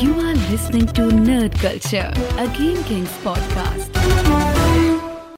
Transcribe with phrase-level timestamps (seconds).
[0.00, 3.90] You are listening to Nerd Culture, a Game Kings podcast.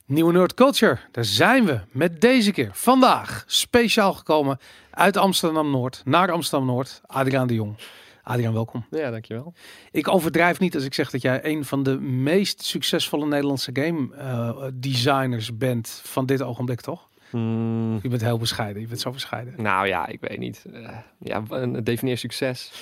[0.06, 4.58] Nieuwe Nerd Culture, daar zijn we met deze keer vandaag speciaal gekomen
[4.90, 7.00] uit Amsterdam Noord naar Amsterdam Noord.
[7.06, 7.76] Adriaan de Jong.
[8.22, 8.86] Adriaan, welkom.
[8.90, 9.54] Ja, dankjewel.
[9.90, 14.14] Ik overdrijf niet als ik zeg dat jij een van de meest succesvolle Nederlandse game
[14.14, 17.07] eh, designers bent van dit ogenblik, toch?
[17.30, 17.98] Hmm.
[18.02, 18.82] Je bent heel bescheiden.
[18.82, 19.54] Je bent zo bescheiden.
[19.56, 20.64] Nou ja, ik weet niet.
[20.72, 20.88] Uh,
[21.18, 21.42] ja,
[21.80, 22.72] defineer succes.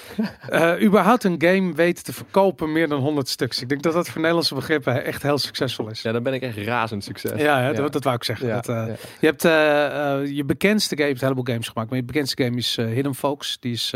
[0.51, 3.63] uh, überhaupt een game weten te verkopen meer dan 100 stuks.
[3.63, 6.03] Ik denk dat dat voor Nederlandse begrippen echt heel succesvol is.
[6.03, 7.41] Ja, dan ben ik echt razend succes.
[7.41, 7.73] Ja.
[7.73, 8.49] Dat, wou ik zeggen.
[8.49, 8.69] Dat.
[8.69, 8.87] Eh,
[9.21, 9.43] je hebt
[10.37, 11.91] je bekendste game, je hebt heleboel games gemaakt.
[11.91, 13.57] Maar je bekendste game is Hidden Folks.
[13.61, 13.91] Die is,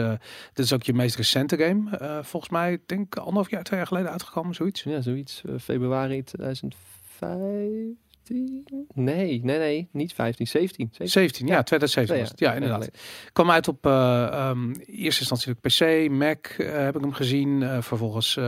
[0.53, 2.23] dat is ook je meest recente game.
[2.23, 4.83] volgens mij, denk anderhalf jaar, twee jaar geleden uitgekomen, zoiets.
[4.83, 5.43] Ja, zoiets.
[5.59, 8.10] februari 2005.
[8.95, 10.89] Nee, nee, nee, niet 15, 17.
[10.93, 12.39] 17, 17 ja, ja, 2017 was het.
[12.39, 12.91] Ja, inderdaad.
[13.33, 17.63] Kwam uit op eh, ehm, eerste instantie PC, Mac eh, heb ik hem gezien.
[17.63, 18.39] Eh, vervolgens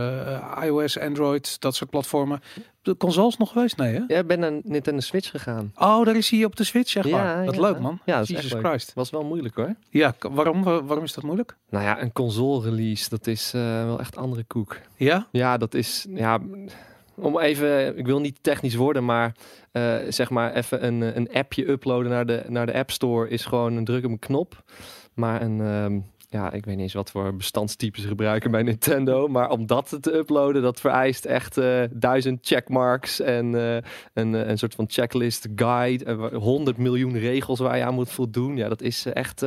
[0.63, 2.41] iOS, Android, dat soort platformen.
[2.81, 3.77] De consoles nog geweest?
[3.77, 4.03] Nee, hè?
[4.07, 5.71] Ja, ik ben naar Nintendo Switch gegaan.
[5.75, 7.45] Oh, daar is hij op de Switch, echt ja.
[7.45, 7.99] Dat ja, leuk, man.
[8.05, 8.93] Ja, dat Jesus Christ.
[8.93, 9.75] Was wel moeilijk, hoor.
[9.89, 11.57] Ja, waarom, waarom is dat moeilijk?
[11.69, 14.79] Nou ja, een console release, dat is wel echt andere koek.
[14.95, 15.27] Ja?
[15.31, 16.05] Ja, dat is...
[16.09, 16.39] Ja,
[17.15, 19.35] om even, ik wil niet technisch worden, maar
[19.71, 23.29] eh, zeg maar even een, eh, een appje uploaden naar de, naar de App Store
[23.29, 24.63] is gewoon een druk op een knop.
[25.13, 29.27] Maar een, ehm, ja, ik weet niet eens wat voor bestandstypes ze gebruiken bij Nintendo,
[29.35, 33.45] maar om dat te uploaden, dat vereist echt eh, duizend checkmarks en
[34.13, 38.09] een, een soort van checklist guide, en wa- 100 miljoen regels waar je aan moet
[38.11, 38.57] voldoen.
[38.57, 39.39] Ja, dat is echt,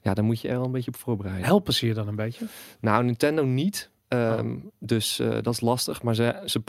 [0.00, 1.44] ja, daar moet je er wel een beetje op voorbereiden.
[1.44, 2.46] Helpen ze je dan een beetje?
[2.80, 3.90] Nou, Nintendo niet.
[4.08, 6.02] Ehm, Dus eh, dat is lastig.
[6.02, 6.60] Maar ze, ze,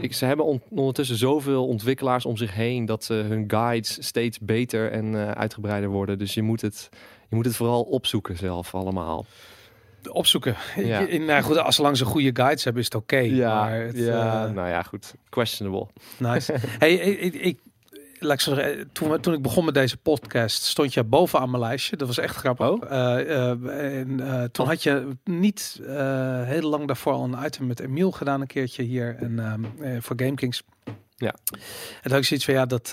[0.00, 4.38] ik, ze hebben on- ondertussen zoveel ontwikkelaars om zich heen dat ze hun guides steeds
[4.38, 6.18] beter en eh, uitgebreider worden.
[6.18, 6.88] Dus je moet, het,
[7.28, 9.26] je moet het vooral opzoeken zelf allemaal.
[10.10, 10.56] Opzoeken.
[10.76, 11.00] Ja.
[11.00, 13.28] In, nou goed, als ze goede guides hebben, is het oké.
[13.58, 15.14] maar het, ja eh, nou ja, goed.
[15.28, 15.86] Questionable.
[16.18, 16.54] nice.
[16.78, 17.58] hey, ik,
[18.18, 18.84] laat ik zo zeggen, eh,
[19.18, 21.96] toen, ik begon met deze podcast, stond je bovenaan mijn lijstje.
[21.96, 22.66] Dat was echt grappig.
[22.66, 22.82] Oh.
[22.90, 25.80] Eh, eh, en, toen had je niet
[26.44, 30.00] heel lang daarvoor al een item met Emiel gedaan, een keertje hier en, ehm, eh,
[30.00, 30.62] voor GameKings.
[31.16, 31.34] Ja.
[31.44, 32.90] En toen had ik zoiets van, ja, dat,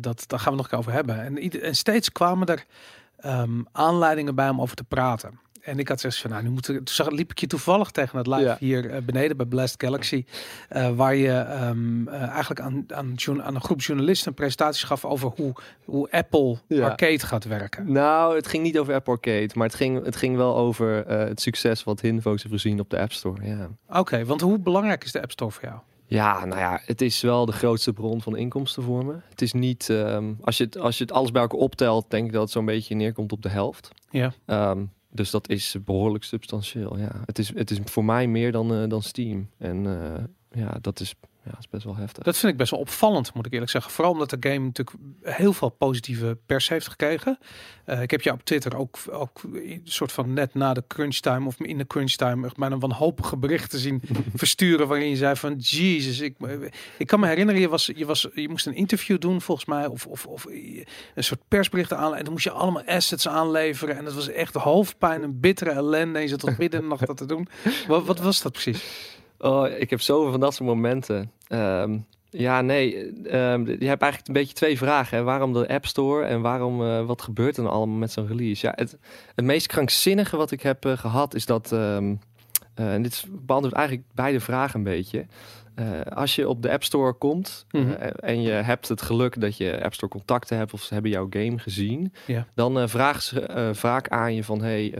[0.00, 1.38] dat, daar gaan we nog over hebben.
[1.62, 2.64] En steeds kwamen er
[3.16, 5.45] ehm, aanleidingen bij om over te praten.
[5.66, 8.18] En ik had zoiets van, nou, nu moeten, toen zag, liep ik je toevallig tegen
[8.18, 8.56] het live Ja.
[8.60, 10.24] hier eh, beneden bij Blast Galaxy.
[10.68, 15.04] eh, waar je ehm, eh, eigenlijk aan, aan, aan een groep journalisten een presentatie gaf
[15.04, 15.52] over hoe,
[15.84, 16.88] hoe Apple Ja.
[16.88, 17.92] Arcade gaat werken.
[17.92, 21.40] Nou, het ging niet over Apple Arcade, maar het ging, het ging wel over het
[21.40, 23.46] succes wat Hinvox heeft gezien op de App Store.
[23.46, 23.68] Ja.
[24.00, 25.78] Oké, want hoe belangrijk is de App Store voor jou?
[26.08, 29.14] Ja, nou ja, het is wel de grootste bron van inkomsten voor me.
[29.30, 32.26] Het is niet, ehm, als, je het, als je het alles bij elkaar optelt, denk
[32.26, 33.90] ik dat het zo'n beetje neerkomt op de helft.
[34.10, 34.32] Ja.
[34.46, 34.84] Ehm,
[35.16, 36.98] dus dat is behoorlijk substantieel.
[36.98, 37.22] Ja.
[37.24, 39.48] Het, is, het is voor mij meer dan, eh, dan Steam.
[39.58, 40.24] En eh,
[40.60, 41.14] ja, dat is,
[41.46, 42.24] ja, dat is best wel heftig.
[42.24, 43.92] Dat vind ik best wel opvallend, moet ik eerlijk zeggen.
[43.92, 47.38] Vooral omdat de game natuurlijk heel veel positieve pers heeft gekregen.
[47.84, 51.16] Eh, ik heb je op Twitter ook, ook een soort van net na de crunch
[51.16, 54.02] time of in de crunch time echt bijna wanhopige berichten zien
[54.34, 56.36] versturen waarin je zei van Jezus, ik,
[56.98, 59.86] ik kan me herinneren, je, was, je, was, je moest een interview doen volgens mij
[59.86, 64.04] of, of, of een soort persberichten aan en dan moest je allemaal assets aanleveren en
[64.04, 67.06] dat was echt hoofdpijn en bittere ellende en je zat tot midden in de nacht
[67.06, 67.48] dat te doen.
[67.88, 69.14] Wat, wat was dat precies?
[69.38, 71.30] Oh, ik heb zoveel van dat soort momenten.
[71.48, 71.98] Ehm,
[72.30, 72.96] ja, nee.
[73.22, 75.16] ehm, je hebt eigenlijk een beetje twee vragen.
[75.18, 75.22] Hè.
[75.24, 78.66] Waarom de App Store en waarom, eh, wat gebeurt er dan allemaal met zo'n release?
[78.66, 78.98] Ja, het,
[79.34, 81.72] het meest krankzinnige wat ik heb eh, gehad is dat...
[81.72, 82.14] ehm,
[82.74, 85.26] eh, en dit beantwoordt eigenlijk beide vragen een beetje.
[86.14, 87.90] Als je op de App Store komt Mhm.
[88.20, 91.26] en je hebt het geluk dat je App Store contacten hebt of ze hebben jouw
[91.30, 92.12] game gezien,
[92.54, 94.94] dan vragen ze vaak aan je van hey,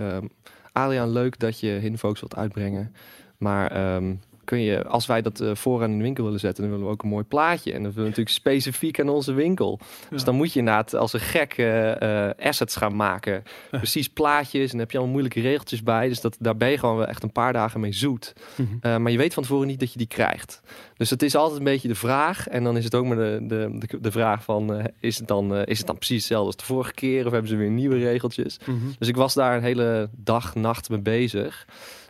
[0.72, 2.94] Adriaan, leuk dat je Focus wilt uitbrengen.
[3.38, 4.14] Maar ehm,
[4.46, 6.92] kun je, als wij dat eh, vooraan in de winkel willen zetten, dan willen we
[6.92, 7.72] ook een mooi plaatje.
[7.72, 9.78] En dat willen we natuurlijk specifiek aan onze winkel.
[10.10, 13.42] Dus dan moet je inderdaad als een gek eh, assets gaan maken.
[13.70, 16.08] Precies plaatjes en dan heb je allemaal moeilijke regeltjes bij.
[16.08, 18.32] Dus dat, daar ben je gewoon wel echt een paar dagen mee zoet.
[18.54, 19.02] Mhm.
[19.02, 20.60] Maar je weet van tevoren niet dat je die krijgt.
[20.96, 22.48] Dus het is altijd een beetje de vraag.
[22.48, 24.90] En dan is het ook maar de, de, de, vraag van...
[25.00, 27.26] is, het dan, is het dan precies hetzelfde als de vorige keer?
[27.26, 28.58] Of hebben ze weer nieuwe regeltjes?
[28.64, 28.76] Mhm.
[28.98, 31.66] Dus ik was daar een hele dag, nacht mee bezig.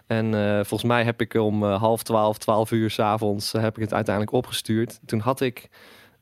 [0.07, 3.23] En eh, volgens mij heb ik om eh, half twaalf, twaalf uur s'avonds...
[3.23, 5.01] avonds heb ik het uiteindelijk opgestuurd.
[5.07, 5.69] Toen had ik...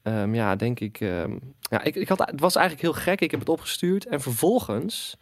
[0.02, 1.00] ehm, ja, denk ik...
[1.00, 3.20] ehm, ja, ik, ik had, het was eigenlijk heel gek.
[3.20, 4.06] Ik heb het opgestuurd.
[4.06, 5.16] En vervolgens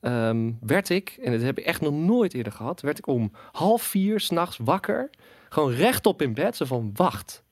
[0.00, 1.18] ehm, werd ik...
[1.22, 2.80] En dat heb ik echt nog nooit eerder gehad.
[2.80, 5.10] Werd ik om half vier s'nachts wakker.
[5.48, 6.56] Gewoon rechtop in bed.
[6.56, 7.42] Zo van, wacht.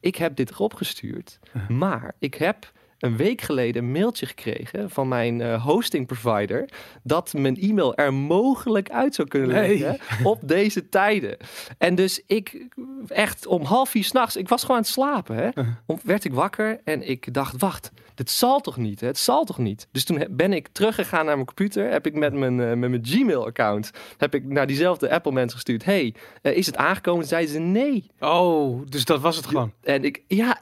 [0.00, 1.38] Ik heb dit erop gestuurd.
[1.68, 6.68] Maar ik heb een week geleden een mailtje gekregen van mijn eh, hosting provider
[7.02, 9.68] dat mijn e-mail er mogelijk uit zou kunnen Nee.
[9.68, 11.36] liggen op deze tijden.
[11.78, 12.66] En dus ik
[13.08, 15.48] echt om half vier s'nachts, ik was gewoon aan het slapen, hè,
[15.86, 19.06] om, werd ik wakker en ik dacht, wacht, dit zal toch niet, hè?
[19.06, 19.88] het zal toch niet.
[19.92, 23.06] Dus toen ben ik teruggegaan naar mijn computer, heb ik met mijn, eh, met mijn
[23.06, 27.26] Gmail-account, heb ik naar diezelfde Apple mensen gestuurd, hey, eh, is het aangekomen?
[27.26, 28.10] Zeiden ze nee.
[28.20, 29.72] Oh, dus dat was het gewoon.
[29.82, 30.60] En ik, ja,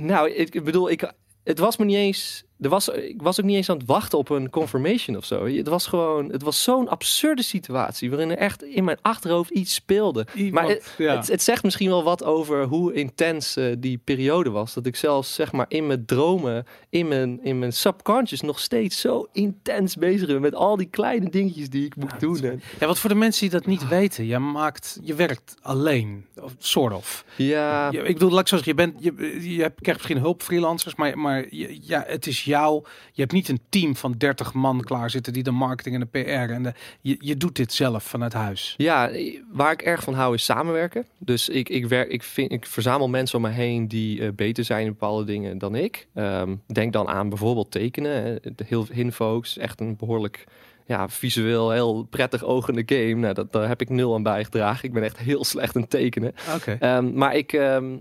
[0.00, 1.12] nou, ik bedoel, ik,
[1.46, 4.18] het was me niet eens, er was, ik was ook niet eens aan het wachten
[4.18, 5.46] op een confirmation of zo.
[5.46, 9.74] Het was gewoon, het was zo'n absurde situatie waarin er echt in mijn achterhoofd iets
[9.74, 10.26] speelde.
[10.34, 11.16] Iemand, maar het, ja.
[11.16, 14.74] het, het zegt misschien wel wat over hoe intens eh, die periode was.
[14.74, 19.00] Dat ik zelfs, zeg maar, in mijn dromen, in mijn, in mijn subconscious nog steeds
[19.00, 22.42] zo intens bezig ben met al die kleine dingetjes die ik moet doen.
[22.44, 26.26] En, Ja, wat voor de mensen die dat niet weten, je maakt, je werkt alleen,
[26.42, 27.24] of sort of.
[27.36, 30.22] ja, Je- ik bedoel, laat ik zo zeggen, je bent, je, je hebt, krijgt misschien
[30.22, 32.84] hulp freelancers, maar, maar je- ja, het is jou.
[33.12, 36.20] Je hebt niet een team van 30 man klaar zitten die de marketing en de
[36.20, 38.74] PR en de, je, je doet dit zelf vanuit huis.
[38.76, 39.10] Ja,
[39.52, 41.06] waar ik erg van hou is samenwerken.
[41.18, 44.64] Dus ik, ik, werk, ik, vind, ik verzamel mensen om me heen die eh, beter
[44.64, 46.06] zijn in bepaalde dingen dan ik.
[46.14, 48.40] Ehm, denk dan aan bijvoorbeeld tekenen.
[48.64, 50.44] heel Hinfolks, echt een behoorlijk
[50.86, 53.14] ja, visueel heel prettig ogende game.
[53.14, 54.84] Nou, dat, daar heb ik nul aan bijgedragen.
[54.84, 56.34] Ik ben echt heel slecht in tekenen.
[56.54, 56.76] Oké.
[56.80, 57.96] Ehm, maar ik, ehm,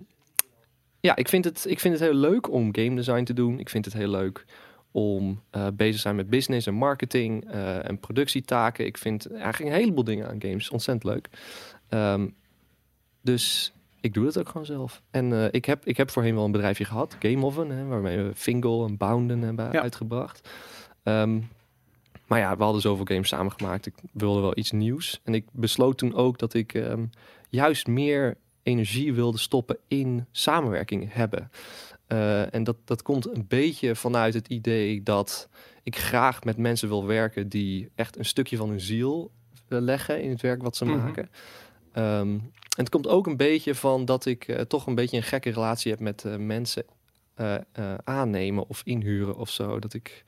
[1.05, 3.59] ja, ik, vind het, ik vind het heel leuk om game design te doen.
[3.59, 4.45] Ik vind het heel leuk
[4.91, 8.85] om eh, bezig te zijn met business en marketing eh, en productietaken.
[8.85, 11.29] Ik vind eigenlijk een heleboel dingen aan games ontzettend leuk.
[11.89, 12.27] Ehm,
[13.21, 15.01] dus ik doe het ook gewoon zelf.
[15.11, 18.31] En eh, ik, heb, ik heb voorheen wel een bedrijfje gehad, Gameoven, hè, waarmee we
[18.35, 19.81] Fingal en Bounden hebben Ja.
[19.81, 20.49] uitgebracht.
[21.03, 21.39] Ehm,
[22.27, 23.85] maar ja, we hadden zoveel games samengemaakt.
[23.85, 25.21] Ik wilde wel iets nieuws.
[25.23, 27.05] En ik besloot toen ook dat ik ehm,
[27.49, 31.51] juist meer energie wilde stoppen in samenwerking hebben.
[32.07, 35.49] Eh, en dat, dat komt een beetje vanuit het idee dat
[35.83, 39.31] ik graag met mensen wil werken die echt een stukje van hun ziel
[39.67, 40.97] leggen in het werk wat ze Mhm.
[40.97, 41.29] maken.
[41.91, 42.51] Ehm, en
[42.83, 45.91] het komt ook een beetje van dat ik eh, toch een beetje een gekke relatie
[45.91, 46.85] heb met eh, mensen
[48.03, 49.79] aannemen of inhuren of zo.
[49.79, 50.23] Dat ik,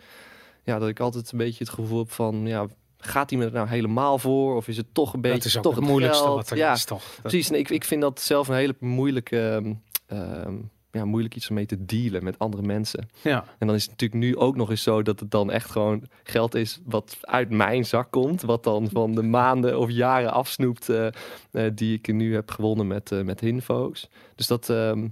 [0.64, 2.68] ja, dat ik altijd een beetje het gevoel heb van, ja,
[2.98, 4.56] gaat iemand er nou helemaal voor?
[4.56, 6.36] Of is het toch een beetje dat is ook toch het moeilijkste geld?
[6.36, 7.04] wat er ja, is, toch?
[7.04, 9.74] Dat- Precies, en ik, ik vind dat zelf een hele moeilijke, ehm,
[10.22, 10.56] ehm,
[10.92, 13.10] ja, moeilijk iets om mee te dealen met andere mensen.
[13.22, 13.46] Ja.
[13.58, 16.04] En dan is het natuurlijk nu ook nog eens zo dat het dan echt gewoon
[16.24, 18.42] geld is wat uit mijn zak komt.
[18.42, 21.08] Wat dan van de maanden of jaren afsnoept eh,
[21.52, 24.10] eh, die ik nu heb gewonnen met, eh met Hinfo's.
[24.36, 25.08] Dus dat, ehm,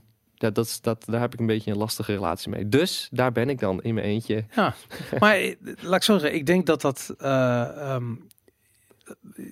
[0.45, 2.69] ja, dat, is- dat, daar heb ik een beetje een lastige relatie mee.
[2.69, 4.45] Dus daar ben ik dan in mijn eentje.
[4.55, 4.73] Ja,
[5.19, 7.13] maar eh, laat ik zo zeggen, ik denk dat dat.
[7.17, 7.61] eh,
[7.93, 8.13] ehm,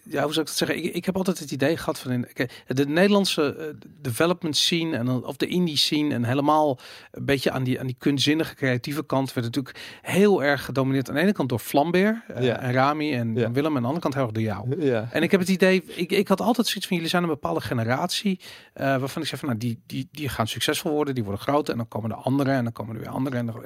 [0.03, 0.77] ja, hoe zou ik dat zeggen?
[0.83, 2.27] Ik, ik heb altijd het idee gehad van in,
[2.67, 3.65] de Nederlandse eh,
[4.01, 6.79] development scene en dan- of de indie scene en helemaal
[7.11, 11.15] een beetje aan die, aan die kunstzinnige creatieve kant werd natuurlijk heel erg gedomineerd aan
[11.15, 12.59] de ene kant door Flambeer eh, Ja.
[12.59, 13.44] en Rami en, Ja.
[13.45, 14.85] en Willem en aan de andere kant heel erg door jou.
[14.85, 15.07] Ja.
[15.11, 17.61] En ik heb het idee, ik, ik had altijd zoiets van jullie zijn een bepaalde
[17.61, 18.39] generatie
[18.73, 21.69] eh, waarvan ik zeg van nou die, die, die gaan succesvol worden, die worden groot
[21.69, 23.63] en dan komen de anderen en dan komen er weer anderen en, dan-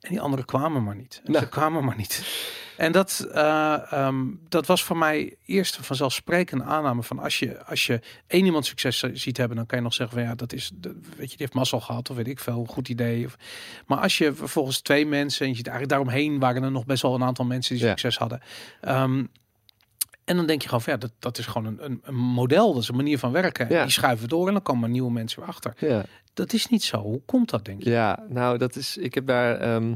[0.00, 1.20] en die anderen kwamen maar niet.
[1.24, 1.44] En Nou.
[1.44, 2.22] Ze kwamen maar niet.
[2.80, 7.64] En dat, eh, ehm, dat was voor mij eerst een vanzelfsprekende aanname van als je,
[7.64, 10.52] als je één iemand succes ziet hebben, dan kan je nog zeggen van ja, dat
[10.52, 13.26] is, weet je, die heeft mazzel gehad of weet ik veel, een goed idee.
[13.26, 13.36] Of,
[13.86, 17.02] maar als je vervolgens twee mensen en je ziet eigenlijk daaromheen waren er nog best
[17.02, 17.90] wel een aantal mensen die Ja.
[17.90, 18.40] succes hadden.
[18.80, 19.24] Ehm,
[20.24, 22.72] en dan denk je gewoon van ja, dat, dat is gewoon een, een, een model,
[22.72, 23.66] dat is een manier van werken.
[23.68, 23.82] Ja.
[23.82, 25.74] Die schuiven door en dan komen nieuwe mensen weer achter.
[25.78, 26.04] Ja.
[26.34, 27.02] Dat is niet zo.
[27.02, 27.90] Hoe komt dat, denk je?
[27.90, 28.96] Ja, nou, dat is.
[28.96, 29.94] Ik heb daar ehm,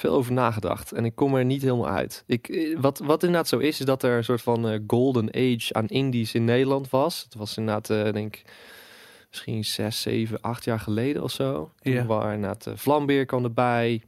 [0.00, 2.24] veel over nagedacht en ik kom er niet helemaal uit.
[2.26, 5.28] Ik, eh, wat, wat inderdaad zo is, is dat er een soort van eh, golden
[5.34, 7.22] age aan indies in Nederland was.
[7.22, 8.42] Het was inderdaad, eh, denk ik,
[9.30, 11.70] misschien zes, zeven, acht jaar geleden of zo.
[11.80, 12.04] Ja.
[12.06, 14.02] waar inderdaad uh, Vlambeer kwam erbij.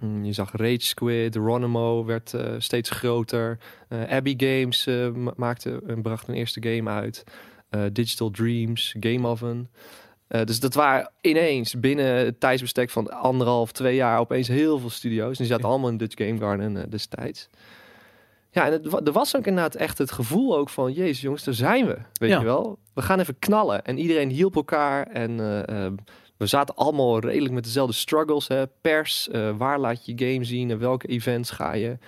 [0.00, 3.58] Mm, Je zag Rage Squid, Ronimo werd steeds groter.
[4.08, 7.24] Abbey Games ma- maakte en bracht een eerste game uit.
[7.92, 9.70] Digital Dreams, Game Oven.
[10.28, 14.90] Eh, dus dat waren ineens binnen het tijdsbestek van anderhalf, twee jaar opeens heel veel
[14.90, 15.30] studio's.
[15.30, 17.48] En die zaten allemaal in Dutch Game Garden eh, destijds.
[18.50, 20.92] Ja, en het, er was ook inderdaad echt het gevoel ook van...
[20.92, 22.38] Jezus jongens, daar zijn we, weet Ja.
[22.38, 22.78] je wel.
[22.94, 23.84] We gaan even knallen.
[23.84, 25.06] En iedereen hielp elkaar.
[25.06, 25.30] En
[25.66, 25.86] eh,
[26.36, 28.48] we zaten allemaal redelijk met dezelfde struggles.
[28.48, 28.66] Hè?
[28.66, 30.70] Pers, waar laat je game zien?
[30.70, 31.98] En welke events ga je?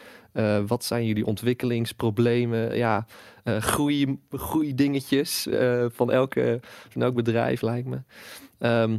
[0.67, 2.77] Wat zijn jullie ontwikkelingsproblemen?
[2.77, 3.07] Ja,
[3.57, 7.99] eh groei, groei dingetjes eh, van, elke, van elk bedrijf, lijkt me.
[8.59, 8.99] Ehm,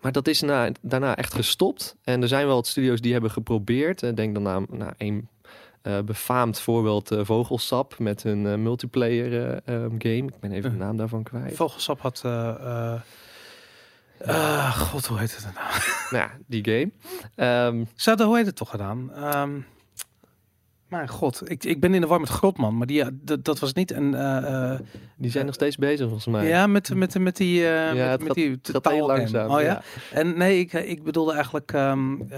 [0.00, 1.96] maar dat is na, daarna echt gestopt.
[2.04, 4.02] En er zijn wel wat studio's die hebben geprobeerd.
[4.02, 5.28] Eh, denk dan aan nou, een
[5.82, 10.26] eh, befaamd voorbeeld Vogelsap met hun eh, multiplayer eh, ehm, game.
[10.26, 11.56] Ik ben even de naam daarvan kwijt.
[11.56, 12.20] Vogelsap had...
[14.74, 15.66] god, hoe heet het nou?
[16.10, 16.90] Nou ja, die game.
[17.34, 19.10] Ehm, Ze hadden, hoe heet het toch gedaan?
[20.90, 23.58] Mijn god, ik, ik ben in de war met Grotman, maar die, ja, dat, dat
[23.58, 24.14] was niet een...
[24.14, 24.80] eh, eh,
[25.16, 26.48] die zijn nog steeds bezig volgens mij.
[26.48, 27.66] ja, met, met, met die...
[27.66, 29.50] eh Ja, met, het met gaat- die gaat heel langzaam.
[29.50, 29.82] Oh ja?
[30.12, 32.28] En nee, ik, ik bedoelde eigenlijk ehm, eh,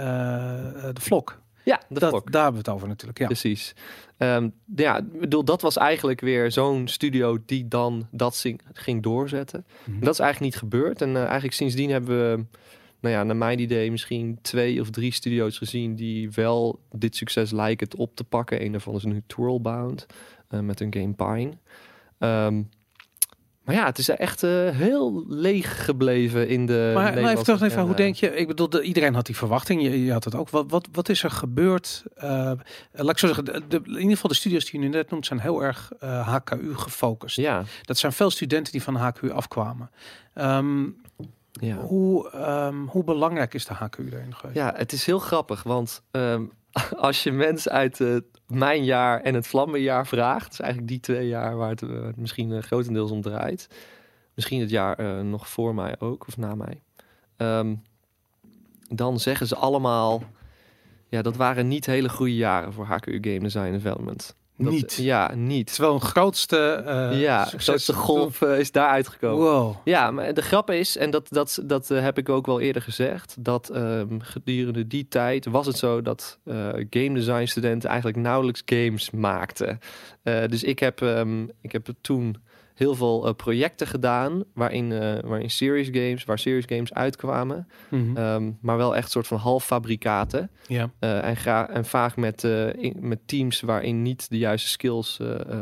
[0.92, 1.40] de vlog.
[1.64, 2.22] Ja, de dat, vlog.
[2.24, 3.26] Daar hebben we het over natuurlijk, ja.
[3.26, 3.74] Precies.
[4.16, 9.66] Ehm, ja, bedoel, dat was eigenlijk weer zo'n studio die dan dat ging doorzetten.
[9.84, 10.00] Mhm.
[10.04, 11.02] Dat is eigenlijk niet gebeurd.
[11.02, 12.44] En eigenlijk sindsdien hebben we,
[13.02, 17.50] nou ja, naar mijn idee, misschien twee of drie studio's gezien die wel dit succes
[17.50, 18.64] lijken het op te pakken.
[18.64, 20.06] Een daarvan is nu Twirlbound
[20.48, 21.52] eh met een game Pine.
[22.18, 22.62] Ehm,
[23.64, 26.90] maar ja, het is echt eh, heel leeg gebleven in de.
[26.94, 27.94] Maar, maar even terug even, hoe scène.
[27.96, 28.34] denk je?
[28.36, 29.82] Ik bedoel, de, iedereen had die verwachting.
[29.82, 30.50] Je, je had het ook.
[30.50, 32.02] Wat, wat, wat is er gebeurd?
[32.14, 32.52] Eh,
[32.92, 35.10] laat ik zo zeggen, de, de- in ieder geval de studios die je nu net
[35.10, 37.36] noemt zijn heel erg HKU gefocust.
[37.36, 39.90] Ja, Dat zijn veel studenten die van HKU afkwamen.
[40.34, 40.84] Ehm,
[41.52, 41.76] ja.
[41.76, 44.58] hoe, ehm, hoe belangrijk is de HKU daarin geweest?
[44.58, 46.44] Ja, het is heel grappig, want ehm,
[46.96, 48.00] als je mensen uit
[48.52, 52.52] mijn jaar en het Vlammenjaar vraagt, dus eigenlijk die twee jaar waar het eh, misschien
[52.52, 53.68] eh, grotendeels om draait,
[54.34, 56.82] misschien het jaar eh, nog voor mij ook of na mij,
[57.36, 57.74] ehm,
[58.88, 60.22] dan zeggen ze allemaal,
[61.08, 64.36] ja, dat waren niet hele goede jaren voor HKU Game Design Development.
[64.64, 64.94] Dat- Niet.
[64.94, 65.72] Ja, niet.
[65.72, 69.44] Terwijl een grootste eh ja, grootste golf eh, is daar uitgekomen.
[69.46, 69.76] Wow.
[69.84, 72.82] Ja, maar de grap is, en dat, dat, dat eh, heb ik ook wel eerder
[72.82, 76.38] gezegd, dat ehm, gedurende die tijd was het zo dat
[76.90, 79.78] game design studenten eigenlijk nauwelijks games maakten.
[80.22, 82.36] Dus ik heb, ehm, ik heb toen
[82.74, 88.16] heel veel eh, projecten gedaan waarin, eh, waarin series games, waar series games uitkwamen, Mhm.
[88.16, 90.50] ehm, maar wel echt soort van halffabrikaten.
[90.66, 90.90] ja.
[90.98, 92.44] Eh, en, gra- en vaak met,
[92.78, 95.20] in- met teams waarin niet de juiste skills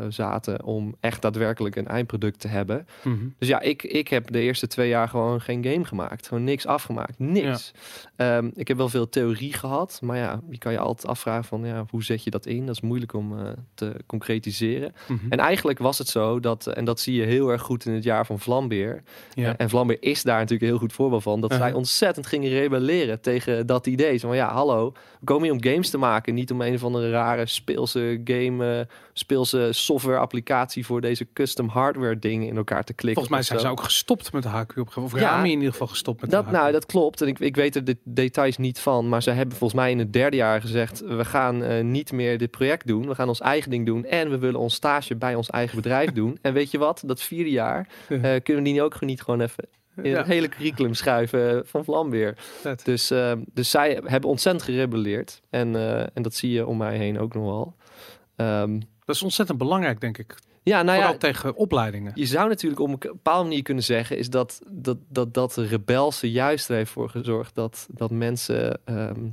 [0.09, 2.85] zaten om echt daadwerkelijk een eindproduct te hebben.
[3.03, 3.15] Mhm.
[3.37, 6.27] Dus ja, ik, ik heb de eerste twee jaar gewoon geen game gemaakt.
[6.27, 7.19] Gewoon niks afgemaakt.
[7.19, 7.71] Niks.
[8.15, 9.99] Ehm, ik heb wel veel theorie gehad.
[10.03, 12.65] Maar ja, je kan je altijd afvragen van ja, hoe zet je dat in?
[12.65, 13.35] Dat is moeilijk om
[13.73, 14.93] te concretiseren.
[15.07, 15.25] Mhm.
[15.29, 18.03] En eigenlijk was het zo dat, en dat zie je heel erg goed in het
[18.03, 19.03] jaar van Vlambeer.
[19.33, 19.57] ja.
[19.57, 21.41] En Vlambeer is daar natuurlijk een heel goed voorbeeld van.
[21.41, 21.65] Dat Uh-huh.
[21.67, 24.17] zij ontzettend gingen rebelleren tegen dat idee.
[24.17, 26.33] Zo van ja, hallo, we komen hier om games te maken.
[26.33, 31.67] Niet om een of andere rare speelse game, eh, speelse software applicatie voor deze custom
[31.67, 33.23] hardware dingen in elkaar te klikken.
[33.23, 35.13] Volgens mij zijn ze ook gestopt met de HKU op een gegeven moment.
[35.13, 35.35] Of Ja.
[35.35, 37.21] Rami in ieder geval gestopt met Dat, de nou, dat klopt.
[37.21, 39.09] En ik, ik weet er de details niet van.
[39.09, 40.99] Maar ze hebben volgens mij in het derde jaar gezegd...
[40.99, 43.07] we gaan eh, niet meer dit project doen.
[43.07, 44.05] We gaan ons eigen ding doen.
[44.05, 46.37] En we willen ons stage bij ons eigen bedrijf doen.
[46.41, 47.03] En weet je wat?
[47.05, 49.67] Dat vierde jaar eh, kunnen we die ook niet gewoon even...
[49.95, 50.17] in Ja.
[50.17, 52.33] het hele curriculum schuiven eh, van Vlambeer.
[52.37, 52.85] Vet.
[52.85, 53.13] Dus,
[53.53, 55.41] dus zij hebben ontzettend gerebelleerd.
[55.49, 55.75] En,
[56.13, 57.75] en dat zie je om mij heen ook nog wel.
[59.11, 60.35] Dat is ontzettend belangrijk, denk ik.
[60.63, 62.11] ja, nou Vooral ja, tegen opleidingen.
[62.15, 65.65] je zou natuurlijk op een bepaalde manier kunnen zeggen, is dat dat, dat, dat de
[65.65, 69.29] rebelse juist er heeft voor gezorgd dat, dat mensen ehm,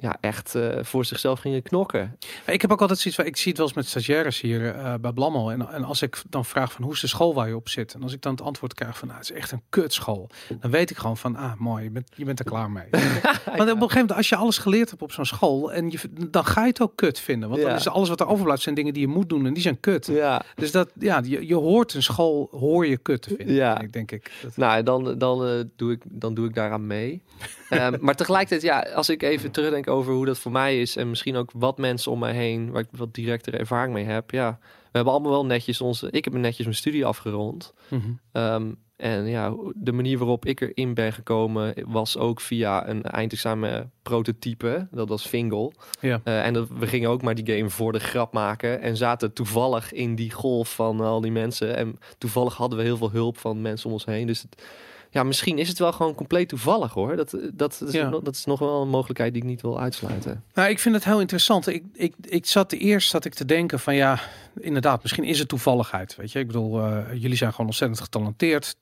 [0.00, 2.16] ja, echt eh, voor zichzelf gingen knokken.
[2.46, 4.94] Ja, Ik heb ook altijd zoiets ik zie het wel eens met stagiaires hier eh,
[5.00, 5.50] bij Blammel.
[5.52, 7.94] En, en als ik dan vraag van hoe is de school waar je op zit?
[7.94, 10.30] En als ik dan het antwoord krijg van, nou, het is echt een kutschool.
[10.60, 12.86] Dan weet ik gewoon van, ah, mooi, je bent, je bent er klaar mee.
[12.90, 15.98] Want op een gegeven moment, als je alles geleerd hebt op zo'n school, en je,
[16.30, 17.48] dan ga je het ook kut vinden.
[17.48, 17.76] Want dan Ja.
[17.76, 20.06] is alles wat er overblijft zijn dingen die je moet doen en die zijn kut.
[20.06, 23.54] Ja, Dus dat, ja, je, je hoort een school, hoor je kut te vinden.
[23.54, 23.80] Ja.
[23.80, 24.32] Ik denk ik.
[24.42, 27.22] Dat, nou dan, dan, eh, doe ik, dan doe ik daaraan mee.
[27.68, 31.08] Ehm, maar tegelijkertijd, ja, als ik even terugdenk over hoe dat voor mij is en
[31.08, 34.58] misschien ook wat mensen om mij heen, waar ik wat directere ervaring mee heb, ja,
[34.60, 37.72] we hebben allemaal wel netjes onze, ik heb netjes mijn studie afgerond.
[37.88, 38.10] Mhm.
[38.32, 43.92] Ehm, en ja, de manier waarop ik erin ben gekomen was ook via een eindexamen
[44.02, 44.88] prototype.
[44.90, 45.72] Dat was Fingal.
[46.00, 46.20] Ja.
[46.24, 48.80] Eh, en dat, we gingen ook maar die game voor de grap maken.
[48.80, 51.76] En zaten toevallig in die golf van al die mensen.
[51.76, 54.26] En toevallig hadden we heel veel hulp van mensen om ons heen.
[54.26, 54.62] Dus het,
[55.10, 57.16] ja, misschien is het wel gewoon compleet toevallig hoor.
[57.16, 58.08] Dat, dat, dat, is, Ja.
[58.08, 60.44] nog, dat is nog wel een mogelijkheid die ik niet wil uitsluiten.
[60.54, 61.66] Nou, ik vind het heel interessant.
[61.66, 64.18] Ik, ik, ik zat eerst zat ik te denken van ja,
[64.60, 66.16] inderdaad, misschien is het toevalligheid.
[66.16, 68.76] Weet je, ik bedoel, eh, jullie zijn gewoon ontzettend getalenteerd.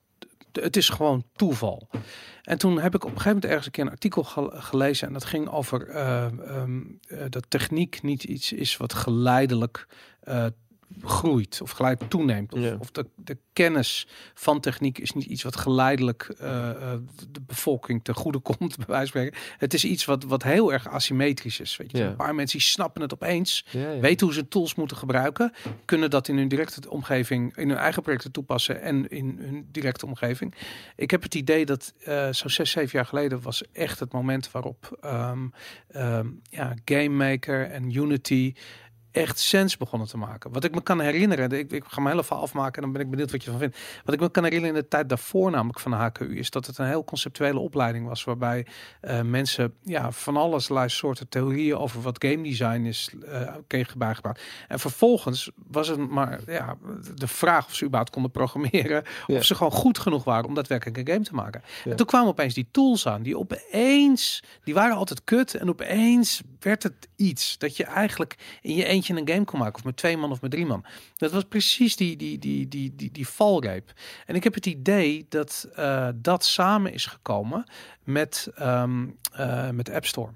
[0.52, 1.88] Het is gewoon toeval.
[2.42, 5.06] En toen heb ik op een gegeven moment ergens een keer een artikel ge- gelezen
[5.06, 9.87] en dat ging over eh, ehm, eh, dat techniek niet iets is wat geleidelijk
[10.21, 10.47] eh,
[11.02, 12.52] groeit of geleidelijk toeneemt.
[12.52, 12.76] Of, Ja.
[12.78, 16.99] of de, de kennis van techniek is niet iets wat geleidelijk eh, eh,
[17.31, 19.38] de bevolking ten goede komt, bij wijze van spreken.
[19.59, 21.76] Het is iets wat, wat heel erg asymmetrisch is.
[21.76, 21.99] Weet je.
[21.99, 22.07] Ja.
[22.07, 25.52] Een paar mensen die snappen het opeens, Ja, weten hoe ze tools moeten gebruiken,
[25.85, 30.07] kunnen dat in hun directe omgeving, in hun eigen projecten toepassen en in hun directe
[30.07, 30.55] omgeving.
[30.97, 34.50] Ik heb het idee dat eh zo'n zes, zeven jaar geleden was echt het moment
[34.50, 35.47] waarop ehm,
[35.88, 38.55] ehm, ja, Game Maker en Unity
[39.16, 40.52] echt sens begonnen te maken.
[40.52, 43.00] Wat ik me kan herinneren, ik, ik ga me heel even afmaken en dan ben
[43.00, 43.78] ik benieuwd wat je van vindt.
[44.04, 46.66] Wat ik me kan herinneren in de tijd daarvoor namelijk van de HKU is dat
[46.66, 48.66] het een heel conceptuele opleiding was waarbij
[49.00, 54.42] eh, mensen ja, van alles soorten theorieën over wat game design is uh, kregen bijgebracht.
[54.68, 56.76] En vervolgens was het maar ja,
[57.14, 60.99] de vraag of ze überhaupt konden programmeren of ze gewoon goed genoeg waren om daadwerkelijk
[60.99, 61.62] een game te maken.
[61.85, 66.42] En toen kwamen opeens die tools aan die opeens, die waren altijd kut en opeens
[66.61, 69.96] werd het iets dat je eigenlijk in je eentje een game kon maken of met
[69.96, 70.84] twee man of met drie man.
[71.16, 73.92] Dat was precies die, die, die, die, die, die valreep.
[74.26, 77.64] En ik heb het idee dat uh, dat samen is gekomen
[78.04, 80.30] met, um, uh, met App Store.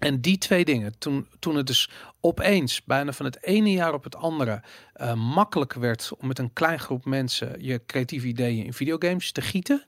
[0.00, 4.04] En die twee dingen, toen, toen het dus opeens, bijna van het ene jaar op
[4.04, 4.62] het andere,
[5.00, 9.40] uh, makkelijker werd om met een klein groep mensen je creatieve ideeën in videogames te
[9.40, 9.84] gieten.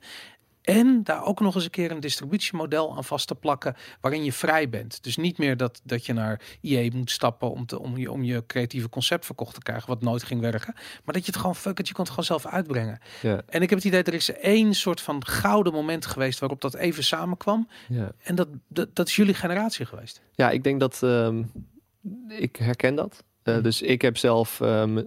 [0.63, 4.33] En daar ook nog eens een keer een distributiemodel aan vast te plakken waarin je
[4.33, 5.03] vrij bent.
[5.03, 8.23] Dus niet meer dat, dat je naar IE moet stappen om, te, om, je, om
[8.23, 10.75] je creatieve concept verkocht te krijgen, wat nooit ging werken.
[10.75, 12.99] Maar dat je het gewoon fuck it, je kon het gewoon zelf uitbrengen.
[13.23, 13.43] Ja.
[13.49, 16.75] En ik heb het idee, er is één soort van gouden moment geweest waarop dat
[16.75, 17.69] even samenkwam.
[17.89, 20.23] Ja, En dat, dat, dat is jullie generatie geweest.
[20.33, 21.43] ja ik denk dat ehm,
[22.29, 23.25] ik herken dat.
[23.45, 23.63] Uh, Mhm.
[23.63, 25.07] dus ik heb zelf um, um,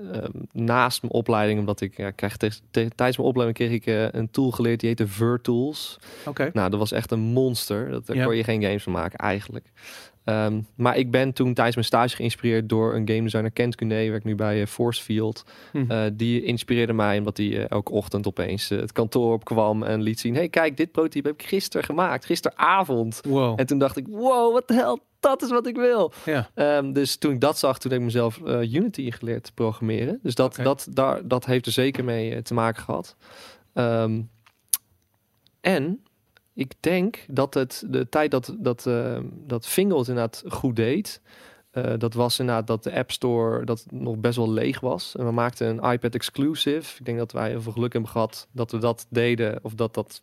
[0.52, 4.20] naast mijn opleiding, omdat ik ja, krijg te, te, tijdens mijn opleiding kreeg ik uh,
[4.22, 6.00] een tool geleerd die heette Vertools.
[6.26, 6.50] Oké.
[6.54, 7.92] Nou, dat was echt een monster.
[7.92, 8.24] Dat, daar Ja.
[8.26, 9.72] kon je geen games van maken eigenlijk.
[10.30, 14.10] Um, maar ik ben toen tijdens mijn stage geïnspireerd door een game designer Kent Cuné,
[14.10, 15.44] werkt nu bij uh, Forcefield.
[15.72, 15.92] Hm.
[15.92, 20.20] Uh, die inspireerde mij omdat hij uh, elke ochtend opeens het kantoor opkwam en liet
[20.20, 23.22] zien: hey, kijk, dit prototype heb ik gisteren gemaakt, gisteravond.
[23.28, 23.60] Wow.
[23.60, 26.14] En toen dacht ik: wow, wat de hel, dat is wat ik wil.
[26.26, 26.50] Ja.
[26.56, 30.20] Um, dus toen ik dat zag, toen heb ik mezelf uh, Unity geleerd te programmeren.
[30.24, 33.16] Dus dat, dat, daar, dat heeft er zeker mee uh, te maken gehad.
[33.74, 34.30] Um,
[35.62, 36.04] en
[36.54, 41.22] ik denk dat het de tijd dat, dat, uh, dat Fingal het inderdaad goed deed.
[41.72, 45.16] Uh, dat was inderdaad dat de App Store dat nog best wel leeg was.
[45.16, 47.00] En we maakten een iPad exclusive.
[47.00, 49.60] Ik denk dat wij heel veel geluk hebben gehad dat we dat deden.
[49.62, 50.22] Of dat dat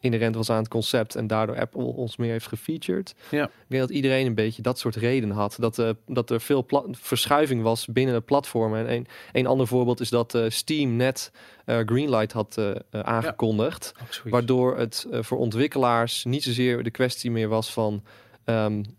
[0.00, 3.14] inherent was aan het concept en daardoor Apple ons meer heeft gefeatured.
[3.30, 3.44] Ja.
[3.44, 5.56] Ik denk dat iedereen een beetje dat soort redenen had.
[5.58, 8.86] Dat, uh, dat er veel verschuiving was binnen de platformen.
[8.86, 11.32] En een, een ander voorbeeld is dat uh, Steam net
[11.66, 12.58] uh, Greenlight had
[12.90, 13.92] aangekondigd.
[14.24, 14.30] Ja.
[14.30, 18.02] waardoor het voor ontwikkelaars niet zozeer de kwestie meer was van...
[18.44, 18.98] Um,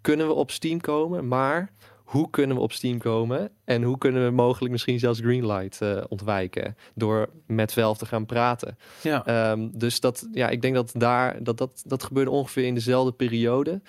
[0.00, 1.72] kunnen we op Steam komen, maar
[2.10, 6.04] hoe kunnen we op Steam komen en hoe kunnen we mogelijk misschien zelfs Greenlight uh,
[6.08, 8.78] ontwijken door met Valve te gaan praten.
[9.02, 9.50] Ja.
[9.50, 13.12] Um, dus dat, ja, ik denk dat daar dat, dat, dat gebeurde ongeveer in dezelfde
[13.12, 13.80] periode.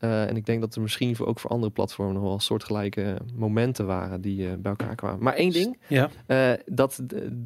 [0.00, 3.16] Uh, en ik denk dat er misschien voor, ook voor andere platformen nog wel soortgelijke
[3.34, 5.22] momenten waren die uh, bij elkaar kwamen.
[5.22, 6.10] Maar één ding, ja.
[6.26, 7.02] uh, dat,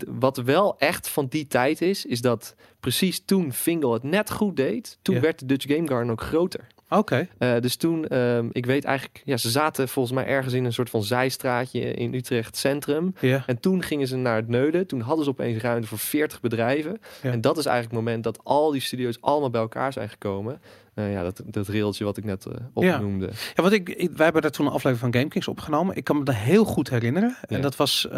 [0.09, 4.57] wat wel echt van die tijd is, is dat precies toen Fingal het net goed
[4.57, 5.21] deed, toen Ja.
[5.21, 6.67] werd de Dutch Game Garden ook groter.
[6.88, 7.29] Oké.
[7.38, 7.55] Okay.
[7.55, 10.72] Uh, dus toen, um, ik weet eigenlijk, ja, ze zaten volgens mij ergens in een
[10.72, 13.14] soort van zijstraatje in Utrecht Centrum.
[13.46, 14.87] En toen gingen ze naar het Neuden.
[14.87, 17.01] Toen hadden ze opeens ruimte voor 40 bedrijven.
[17.22, 20.61] En dat is eigenlijk het moment dat al die studio's allemaal bij elkaar zijn gekomen.
[20.99, 23.27] Uh, ja, dat, dat railtje wat ik net uh, opnoemde.
[23.27, 23.33] Ja.
[23.55, 25.97] ja, wat ik, ik, wij hebben daar toen een aflevering van GameKings opgenomen.
[25.97, 27.37] Ik kan me dat heel goed herinneren.
[27.49, 27.57] Ja.
[27.57, 28.13] En dat was, uh,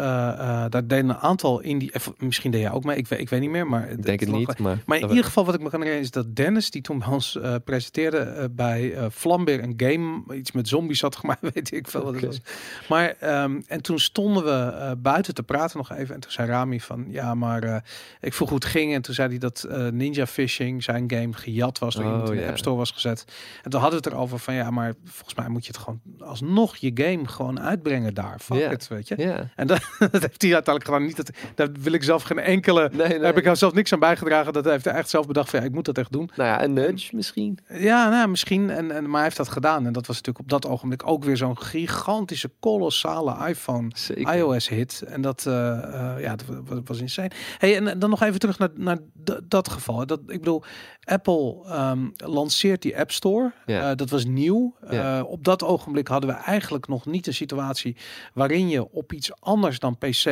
[0.69, 3.39] daar deden een aantal in die, misschien deed jij ook mee, ik weet, ik weet
[3.39, 3.67] niet meer.
[3.67, 4.59] Maar ik denk het, het niet.
[4.59, 7.03] Maar, maar in ieder geval wat ik me kan herinneren is dat Dennis, die toen
[7.07, 12.15] uh, presenteerde bij Flambeer een game, iets met zombies had gemaakt, weet ik veel wat
[12.15, 12.29] okay.
[12.29, 12.87] het was.
[12.89, 16.15] Maar, um, en toen stonden we buiten te praten nog even.
[16.15, 17.83] En toen zei Rami van, ja, maar
[18.21, 18.93] ik vroeg hoe het ging.
[18.93, 22.35] En toen zei hij dat Ninja Fishing, zijn game, gejat was door oh, iemand in
[22.35, 22.49] de yeah.
[22.49, 23.25] App Store was gezet.
[23.63, 26.01] En toen hadden we het erover van, ja, maar volgens mij moet je het gewoon
[26.19, 28.39] alsnog je game gewoon uitbrengen daar.
[28.39, 28.71] Fuck yeah.
[28.71, 29.15] it, weet je.
[29.17, 29.39] Yeah.
[29.55, 29.79] En dat,
[30.11, 31.05] dat, heeft hij uiteindelijk gedaan.
[31.05, 33.17] Niet dat, daar wil ik zelf geen enkele, nee, nee.
[33.17, 34.53] daar heb ik zelf niks aan bijgedragen.
[34.53, 36.29] Dat heeft hij echt zelf bedacht van, ja, ik moet dat echt doen.
[36.35, 37.59] Nou ja, een nudge misschien.
[37.67, 38.69] Ja, nou, misschien.
[38.69, 39.85] En, en, maar hij heeft dat gedaan.
[39.85, 44.35] En dat was natuurlijk op dat ogenblik ook weer zo'n gigantische, kolossale iPhone Zeker.
[44.35, 45.03] iOS hit.
[45.07, 47.31] En dat, uh, uh, ja, dat was insane.
[47.57, 48.97] Hey, en dan nog even terug naar, naar
[49.43, 50.05] dat geval.
[50.05, 50.63] Dat, ik bedoel,
[51.03, 53.51] Apple um, lanceert die App Store.
[53.65, 53.89] Ja.
[53.89, 54.75] Uh, dat was nieuw.
[54.89, 55.23] Ja.
[55.23, 57.95] op dat ogenblik hadden we eigenlijk nog niet een situatie
[58.33, 60.25] waarin je op iets anders dan PC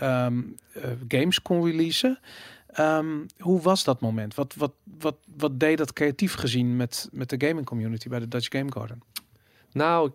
[0.00, 0.54] um,
[1.08, 2.18] games kon releasen.
[2.80, 4.34] Um, hoe was dat moment?
[4.34, 8.28] Wat, wat, wat, wat deed dat creatief gezien met, met de gaming community bij de
[8.28, 9.02] Dutch Game Garden?
[9.72, 10.10] Nou,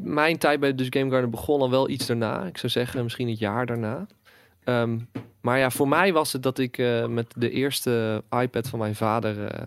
[0.00, 2.44] mijn tijd bij de Dutch Game Garden begon al wel iets daarna.
[2.44, 4.06] Ik zou zeggen misschien een jaar daarna.
[4.64, 5.08] Um,
[5.40, 8.94] maar ja, voor mij was het dat ik uh, met de eerste iPad van mijn
[8.94, 9.36] vader...
[9.38, 9.66] Uh,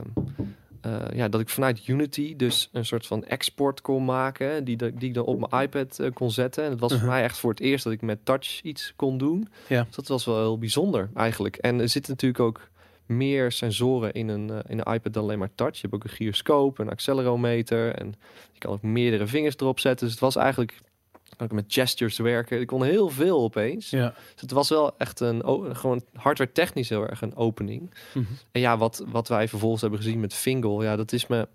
[0.86, 4.64] uh, ja, dat ik vanuit Unity dus een soort van export kon maken...
[4.64, 6.64] die, die ik dan op mijn iPad kon zetten.
[6.64, 7.06] En het was Uh-huh.
[7.06, 9.48] voor mij echt voor het eerst dat ik met touch iets kon doen.
[9.68, 9.84] Ja.
[9.84, 11.56] Dus dat was wel heel bijzonder eigenlijk.
[11.56, 12.70] En er zitten natuurlijk ook
[13.06, 15.76] meer sensoren in een, uh, in een iPad dan alleen maar touch.
[15.76, 17.94] Je hebt ook een gyroscoop, een accelerometer...
[17.94, 18.16] en
[18.52, 20.06] je kan ook meerdere vingers erop zetten.
[20.06, 20.82] Dus het was eigenlijk
[21.36, 22.60] kan ik met gestures werken.
[22.60, 23.90] Ik kon heel veel opeens.
[23.90, 24.14] Ja.
[24.32, 25.42] Dus het was wel echt een
[25.76, 27.94] gewoon hardware technisch heel erg een opening.
[28.14, 28.26] Mhm.
[28.52, 31.48] En ja, wat, wat wij vervolgens hebben gezien met Fingal, ja, dat is me,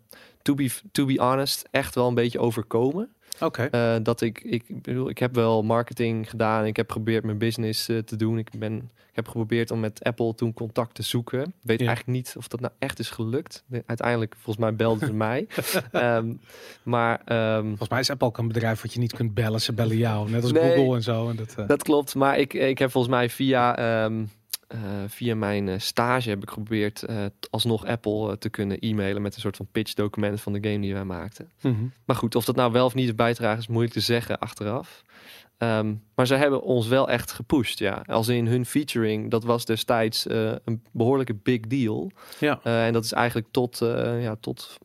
[0.42, 3.14] to be, to be honest, echt wel een beetje overkomen.
[3.40, 3.62] Oké.
[3.62, 6.64] Eh, dat ik, ik bedoel, ik heb wel marketing gedaan.
[6.66, 8.38] Ik heb geprobeerd mijn business eh, te doen.
[8.38, 8.76] Ik, ben,
[9.08, 11.40] ik heb geprobeerd om met Apple toen contact te zoeken.
[11.40, 11.86] Ik weet Ja.
[11.86, 13.64] eigenlijk niet of dat nou echt is gelukt.
[13.66, 15.46] De- Uiteindelijk, volgens mij belden ze mij.
[15.92, 16.32] Ehm,
[16.82, 19.60] maar ehm, Volgens mij is Apple ook een bedrijf wat je niet kunt bellen.
[19.60, 20.76] Ze bellen jou, net als Nee.
[20.76, 21.28] Google en zo.
[21.28, 24.24] En dat, eh, Dat klopt, maar ik, ik heb volgens mij via, ehm,
[24.70, 29.34] eh, via mijn eh, stage heb ik geprobeerd eh, alsnog Apple te kunnen e-mailen met
[29.34, 31.50] een soort van pitch document van de game die wij maakten.
[31.60, 31.84] mhm.
[32.04, 35.02] Maar goed, of dat nou wel of niet is bijdragen is moeilijk te zeggen achteraf.
[35.58, 38.02] Ehm, maar ze hebben ons wel echt gepusht, ja.
[38.06, 40.26] Als in hun featuring, dat was destijds
[40.64, 42.10] een behoorlijke big deal.
[42.38, 42.60] Ja.
[42.62, 44.78] En dat is eigenlijk tot, eh, ja, tot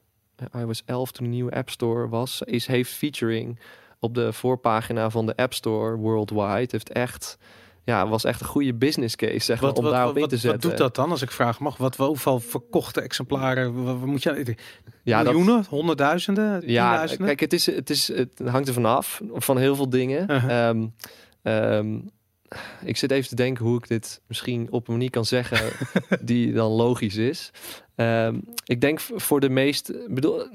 [0.59, 3.59] iOS 11, toen de nieuwe App Store was, is, heeft featuring
[3.99, 6.67] op de voorpagina van de App Store worldwide.
[6.69, 7.37] Heeft echt,
[7.85, 10.29] ja, was echt een goede business case, zeg maar, Wat, om wat, daarop wat, in
[10.29, 10.61] te zetten.
[10.61, 11.77] wat doet dat dan, als ik vraag mag?
[11.77, 13.83] Wat, hoeveel verkochte exemplaren?
[13.83, 14.55] Wat, moet je,
[15.03, 15.65] Ja, dat, miljoenen?
[15.69, 16.61] Honderdduizenden?
[16.65, 20.31] Ja, kijk, het, is, het, is, het hangt er vanaf van heel veel dingen.
[20.31, 20.67] Uh-huh.
[20.67, 20.87] Ehm,
[21.41, 21.99] ehm,
[22.83, 25.71] ik zit even te denken hoe ik dit misschien op een manier kan zeggen
[26.21, 27.51] die dan logisch is.
[27.95, 30.47] Ehm, ik denk voor de meest, bedoel,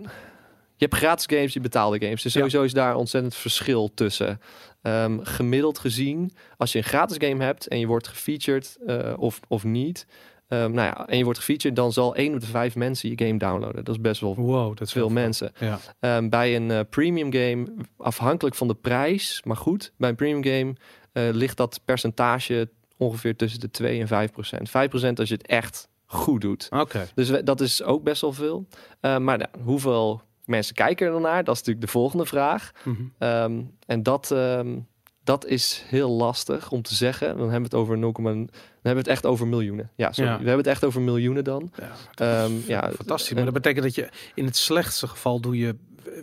[0.80, 2.22] je hebt gratis games, je betaalde games.
[2.22, 2.38] Dus Ja.
[2.38, 4.40] sowieso is daar ontzettend verschil tussen.
[4.82, 9.40] Ehm, gemiddeld gezien, als je een gratis game hebt en je wordt gefeatured eh, of,
[9.48, 10.06] of niet,
[10.48, 13.26] ehm, nou ja, en je wordt gefeatured, dan zal één op de vijf mensen je
[13.26, 13.84] game downloaden.
[13.84, 15.52] Dat is best wel wow, dat is veel mensen.
[15.58, 15.78] Ja.
[16.00, 17.66] Ehm, bij een eh, premium game,
[17.96, 20.74] afhankelijk van de prijs, maar goed, bij een premium game
[21.12, 24.70] eh, ligt dat percentage ongeveer tussen de 2 en 5 procent.
[24.70, 26.66] 5 procent als je het echt goed doet.
[26.70, 27.08] Oké.
[27.14, 28.66] Dus we- dat is ook best wel veel.
[29.00, 31.44] Maar nou, hoeveel mensen kijken er dan naar?
[31.44, 32.70] Dat is natuurlijk de volgende vraag.
[32.82, 32.96] Mhm.
[33.18, 34.78] Ehm, en dat, ehm,
[35.24, 37.28] dat is heel lastig om te zeggen.
[37.28, 38.48] Dan hebben we het over 0, dan hebben
[38.82, 39.90] we het echt over miljoenen.
[39.96, 40.30] Ja, sorry.
[40.30, 40.36] Ja.
[40.38, 41.72] We hebben het echt over miljoenen dan.
[41.76, 43.32] Ja, Ehm, ja, fantastisch.
[43.34, 45.76] Maar dat betekent dat je in het slechtste geval doe je,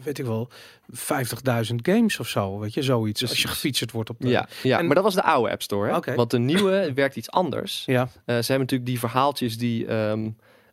[0.03, 0.49] weet ik wel,
[0.91, 2.59] 50.000 games of zo.
[2.59, 3.21] Weet je, zoiets.
[3.21, 4.27] Als je gefeatured wordt op de...
[4.27, 6.01] Ja, ja En- maar dat was de oude App Store.
[6.01, 6.15] Hè?
[6.15, 7.83] Want de nieuwe werkt iets anders.
[7.85, 8.01] Ja.
[8.01, 9.85] Eh, ze hebben natuurlijk die verhaaltjes die,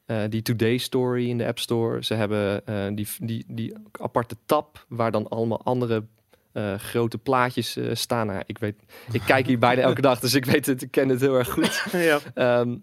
[0.06, 2.04] eh, die Today Story in de App Store.
[2.04, 6.04] Ze hebben eh, die, die, die aparte tab waar dan allemaal andere
[6.52, 8.26] eh, grote plaatjes staan.
[8.26, 8.74] Nou, ik weet,
[9.12, 11.50] ik kijk hier bijna elke dag, dus ik weet het, ik ken het heel erg
[11.50, 11.84] goed.
[11.92, 12.18] ja.
[12.34, 12.76] Ehm,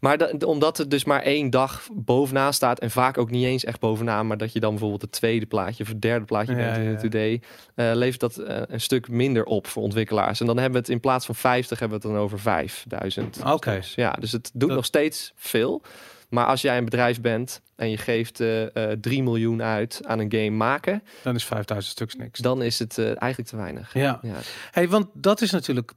[0.00, 3.64] maar da- omdat het dus maar één dag bovenaan staat en vaak ook niet eens
[3.64, 6.58] echt bovenaan, maar dat je dan bijvoorbeeld het tweede plaatje of het derde plaatje Ja,
[6.58, 6.96] bent in ja, de.
[7.00, 7.40] Today,
[7.74, 8.36] eh, levert dat
[8.68, 10.40] een stuk minder op voor ontwikkelaars.
[10.40, 13.40] En dan hebben we het in plaats van 50 hebben we het dan over 5000.
[13.46, 13.74] Oké.
[13.74, 15.82] Dus ja, dus het doet Dat- nog steeds veel.
[16.28, 20.18] Maar als jij een bedrijf bent en je geeft eh eh 3 miljoen uit aan
[20.18, 22.40] een game maken, Dan is 5000 stuks niks.
[22.40, 23.94] dan is het eh, eigenlijk te weinig.
[23.94, 24.18] Ja.
[24.22, 24.36] Ja.
[24.70, 25.92] Hey, want dat is natuurlijk.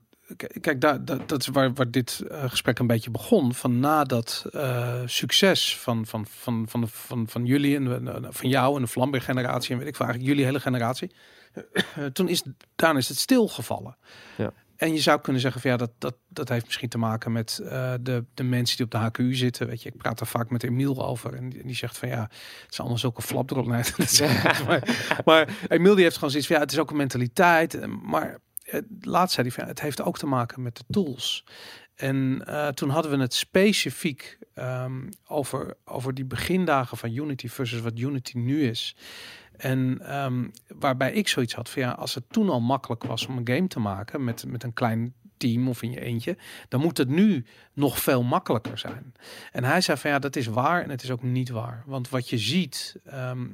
[0.61, 3.53] Kijk, daar, dat, dat is waar, waar dit eh, gesprek een beetje begon.
[3.53, 8.49] Van na dat eh, succes van, van, van, van, van, van jullie en eh, van
[8.49, 11.11] jou en de Vlambeer-generatie en weet ik veel, eigenlijk jullie hele generatie.
[12.13, 12.43] toen is
[12.75, 13.97] daarna is het stilgevallen.
[14.37, 14.53] Ja.
[14.81, 17.59] En je zou kunnen zeggen van ja, dat, dat, dat heeft misschien te maken met
[17.63, 19.67] eh, de, de mensen die op de HQU zitten.
[19.67, 21.33] Weet je, ik praat er vaak met Emiel over.
[21.33, 23.63] En die, die zegt van ja, het zijn allemaal zulke flapdrol.
[23.71, 24.19] Nee, dat is-
[24.67, 27.73] maar, maar Emiel die heeft gewoon zoiets van ja, het is ook een mentaliteit.
[27.73, 30.83] En- Maar eh, laatst zei hij van ja, het heeft ook te maken met de
[30.89, 31.45] tools.
[31.95, 37.81] En eh, toen hadden we het specifiek ehm, over, over die begindagen van Unity versus
[37.81, 38.95] wat Unity nu is.
[39.61, 43.37] En ehm, waarbij ik zoiets had van ja, als het toen al makkelijk was om
[43.37, 46.97] een game te maken met, met een klein team of in je eentje, dan moet
[46.97, 49.13] het nu nog veel makkelijker zijn.
[49.51, 51.83] En hij zei van ja, dat is waar en het is ook niet waar.
[51.85, 53.47] Want wat je ziet, ehm,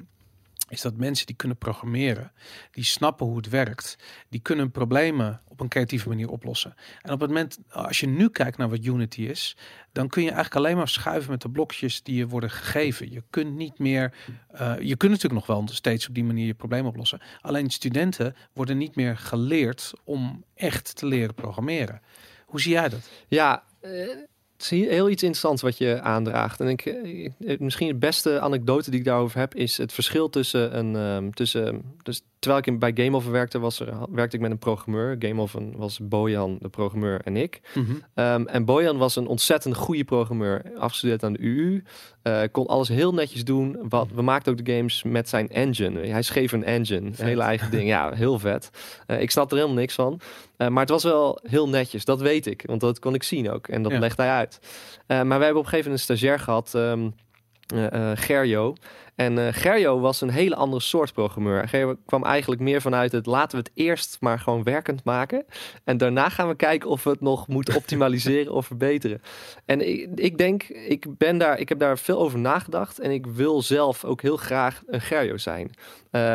[0.68, 2.32] is dat mensen die kunnen programmeren,
[2.70, 3.96] die snappen hoe het werkt,
[4.28, 6.74] die kunnen problemen op een creatieve manier oplossen.
[7.02, 9.56] En op het moment, als je nu kijkt naar wat Unity is,
[9.92, 13.10] dan kun je eigenlijk alleen maar schuiven met de blokjes die je worden gegeven.
[13.10, 14.14] Je kunt niet meer,
[14.48, 17.20] eh, je kunt natuurlijk nog wel steeds op die manier je probleem oplossen.
[17.40, 22.00] Alleen studenten worden niet meer geleerd om echt te leren programmeren.
[22.46, 23.10] Hoe zie jij dat?
[23.28, 23.90] Ja, eh,
[24.58, 26.60] het is heel iets interessants wat je aandraagt.
[26.60, 30.78] En ik, eh, misschien de beste anekdote die ik daarover heb, is het verschil tussen
[30.78, 30.96] een.
[30.96, 34.58] ehm, tussen, dus terwijl ik bij Game Over werkte, was er, werkte ik met een
[34.58, 35.16] programmeur.
[35.18, 37.60] Game Over was Bojan, de programmeur, en ik.
[38.14, 40.62] Ehm, en Bojan was een ontzettend goede programmeur.
[40.78, 41.82] Afgestudeerd aan de UU.
[42.22, 43.76] eh, kon alles heel netjes doen.
[43.88, 46.06] Wat, we maakten ook de games met zijn engine.
[46.06, 47.06] Hij schreef een engine.
[47.06, 47.88] Een hele eigen ding.
[47.88, 48.70] Ja, heel vet.
[49.06, 50.20] Eh, ik snap er helemaal niks van.
[50.56, 52.04] Maar het was wel heel netjes.
[52.04, 52.62] Dat weet ik.
[52.66, 53.68] Want dat kon ik zien ook.
[53.68, 53.98] En dat Ja.
[53.98, 54.47] legt hij uit.
[55.06, 56.74] Eh, maar we hebben op een gegeven moment een stagiair gehad.
[56.74, 57.10] ehm,
[57.74, 58.74] eh, eh, Gerjo.
[59.14, 61.68] En Gerjo was een hele andere soort programmeur.
[61.68, 65.44] Gerjo kwam eigenlijk meer vanuit het laten we het eerst maar gewoon werkend maken.
[65.84, 69.22] En daarna gaan we kijken of we het nog moeten optimaliseren of verbeteren.
[69.64, 72.98] En ik, ik denk, ik ben daar, ik heb daar veel over nagedacht.
[72.98, 75.70] En ik wil zelf ook heel graag een Gerjo zijn.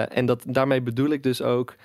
[0.10, 1.76] En dat, daarmee bedoel ik dus ook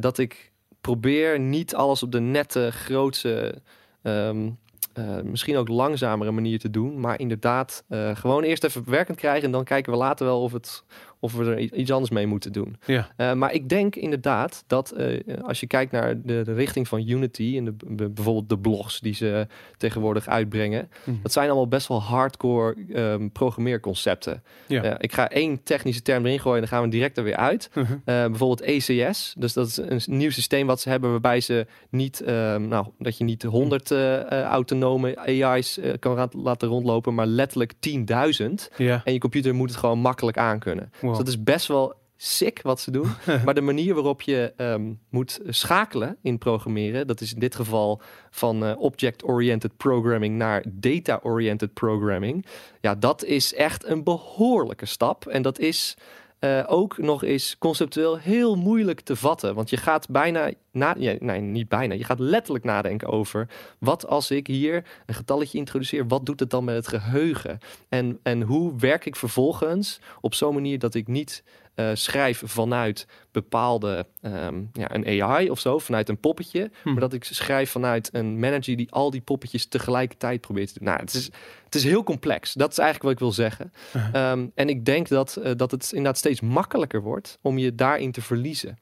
[0.00, 3.62] dat ik probeer niet alles op de nette, grootse.
[4.02, 4.50] ehm,
[4.92, 7.00] eh, misschien ook langzamere manier te doen.
[7.00, 9.44] Maar inderdaad, eh, gewoon eerst even werkend krijgen.
[9.44, 10.84] En dan kijken we later wel of, het,
[11.22, 12.76] of we er iets anders mee moeten doen.
[12.86, 13.08] Ja.
[13.16, 17.08] Eh, maar ik denk inderdaad dat eh, als je kijkt naar de, de richting van
[17.08, 17.54] Unity.
[17.56, 20.88] En de, bijvoorbeeld de blogs die ze tegenwoordig uitbrengen.
[21.04, 21.16] Mhm.
[21.22, 24.42] Dat zijn allemaal best wel hardcore ehm, programmeerconcepten.
[24.66, 24.82] Ja.
[24.82, 27.36] Eh, ik ga één technische term erin gooien en dan gaan we direct er weer
[27.36, 27.70] uit.
[27.74, 27.96] Mhm.
[28.04, 29.34] Bijvoorbeeld ECS.
[29.38, 33.18] Dus dat is een nieuw systeem wat ze hebben waarbij ze niet, ehm, nou, dat
[33.18, 38.70] je niet 100 eh, autonome AI's kan laten rondlopen, maar letterlijk 10.000.
[38.76, 39.00] Ja.
[39.04, 40.92] En je computer moet het gewoon makkelijk aankunnen.
[41.00, 41.11] Wow.
[41.16, 43.10] Dus dat is best wel sick wat ze doen.
[43.44, 48.00] maar de manier waarop je ehm, moet schakelen in programmeren, dat is in dit geval
[48.30, 52.46] van eh, object-oriented programming naar data-oriented programming.
[52.80, 55.26] Ja, dat is echt een behoorlijke stap.
[55.26, 55.96] En dat is
[56.42, 59.54] eh, ook nog eens conceptueel heel moeilijk te vatten.
[59.54, 64.30] Want je gaat bijna, na, nee, niet bijna, je gaat letterlijk nadenken over wat als
[64.30, 67.58] ik hier een getalletje introduceer, wat doet het dan met het geheugen?
[67.88, 71.42] En, en hoe werk ik vervolgens op zo'n manier dat ik niet
[71.74, 76.90] eh, schrijf vanuit bepaalde, ehm, ja, een AI of zo, vanuit een poppetje, Hm.
[76.90, 80.88] maar dat ik schrijf vanuit een manager die al die poppetjes tegelijkertijd probeert te doen.
[80.88, 81.30] Nou, het is,
[81.64, 82.52] het is heel complex.
[82.52, 83.72] Dat is eigenlijk wat ik wil zeggen.
[83.96, 84.30] Uh-huh.
[84.30, 88.12] Ehm, en ik denk dat, eh, dat het inderdaad steeds makkelijker wordt om je daarin
[88.12, 88.78] te verliezen.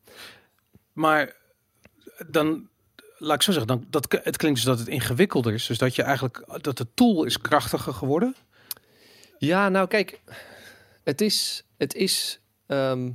[0.92, 1.36] Maar
[2.28, 2.68] dan,
[3.18, 5.66] laat ik zo zeggen, dan, dat, het klinkt dus dat het ingewikkelder is.
[5.66, 8.34] Dus dat je eigenlijk, dat de tool is krachtiger geworden.
[9.38, 10.20] Ja, nou kijk,
[11.04, 13.10] het is, het is, ehm,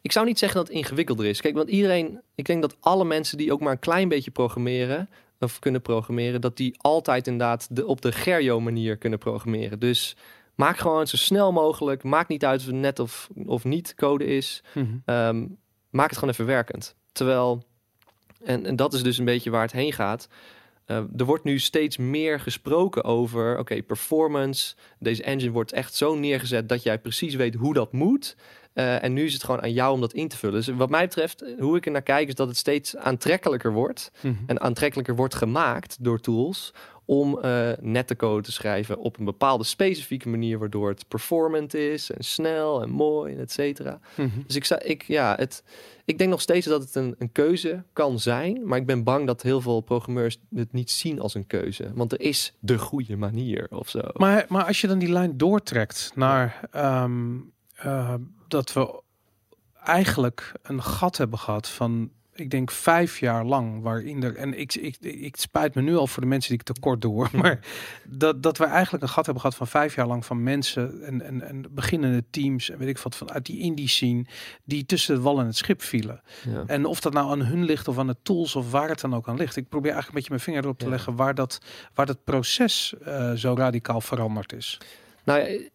[0.00, 1.40] ik zou niet zeggen dat het ingewikkelder is.
[1.40, 5.08] Kijk, want iedereen, ik denk dat alle mensen die ook maar een klein beetje programmeren
[5.38, 9.78] of kunnen programmeren, dat die altijd inderdaad de, op de Gerjo manier kunnen programmeren.
[9.78, 10.16] Dus
[10.54, 14.24] maak gewoon zo snel mogelijk, maakt niet uit of het net of, of niet code
[14.24, 14.62] is.
[15.04, 15.46] Ehm,
[15.90, 16.94] maak het gewoon even werkend.
[17.12, 17.64] Terwijl,
[18.44, 20.28] en, en dat is dus een beetje waar het heen gaat.
[20.84, 24.74] Eh, er wordt nu steeds meer gesproken over, oké, performance.
[24.98, 28.36] Deze engine wordt echt zo neergezet dat jij precies weet hoe dat moet.
[28.78, 30.54] Eh, en nu is het gewoon aan jou om dat in te vullen.
[30.54, 34.10] Dus wat mij betreft, hoe ik er naar kijk, is dat het steeds aantrekkelijker wordt.
[34.20, 34.34] Mhm.
[34.46, 39.64] En aantrekkelijker wordt gemaakt door tools om eh nette code te schrijven op een bepaalde
[39.64, 44.00] specifieke manier, waardoor het performant is en snel en mooi en et cetera.
[44.14, 44.28] Mhm.
[44.46, 45.62] Dus ik, zou, ik, ja, het,
[46.04, 48.60] ik denk nog steeds dat het een, een keuze kan zijn.
[48.66, 51.90] Maar ik ben bang dat heel veel programmeurs het niet zien als een keuze.
[51.94, 54.00] Want er is de goede manier of zo.
[54.12, 57.36] Maar, maar als je dan die lijn doortrekt naar ehm,
[57.74, 58.14] eh,
[58.48, 59.02] dat we
[59.84, 64.74] eigenlijk een gat hebben gehad van, ik denk vijf jaar lang, waarin er, en ik,
[64.74, 67.58] ik, ik spijt me nu al voor de mensen die ik tekort doe, hoor, maar
[68.08, 71.22] dat, dat we eigenlijk een gat hebben gehad van vijf jaar lang van mensen en,
[71.22, 74.24] en, en beginnende teams en weet ik wat vanuit die indie scene
[74.64, 76.22] die tussen de wal en het schip vielen.
[76.44, 76.64] Ja.
[76.66, 79.14] En of dat nou aan hun ligt of aan de tools of waar het dan
[79.14, 79.56] ook aan ligt.
[79.56, 80.90] Ik probeer eigenlijk een beetje mijn vinger erop te Ja.
[80.90, 81.58] leggen waar dat,
[81.94, 84.78] waar dat proces eh, zo radicaal veranderd is.
[85.24, 85.70] Nou,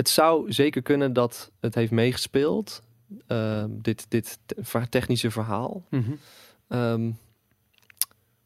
[0.00, 2.82] het zou zeker kunnen dat het heeft meegespeeld.
[3.26, 4.38] eh, dit, dit
[4.88, 5.84] technische verhaal.
[6.68, 7.10] Ehm,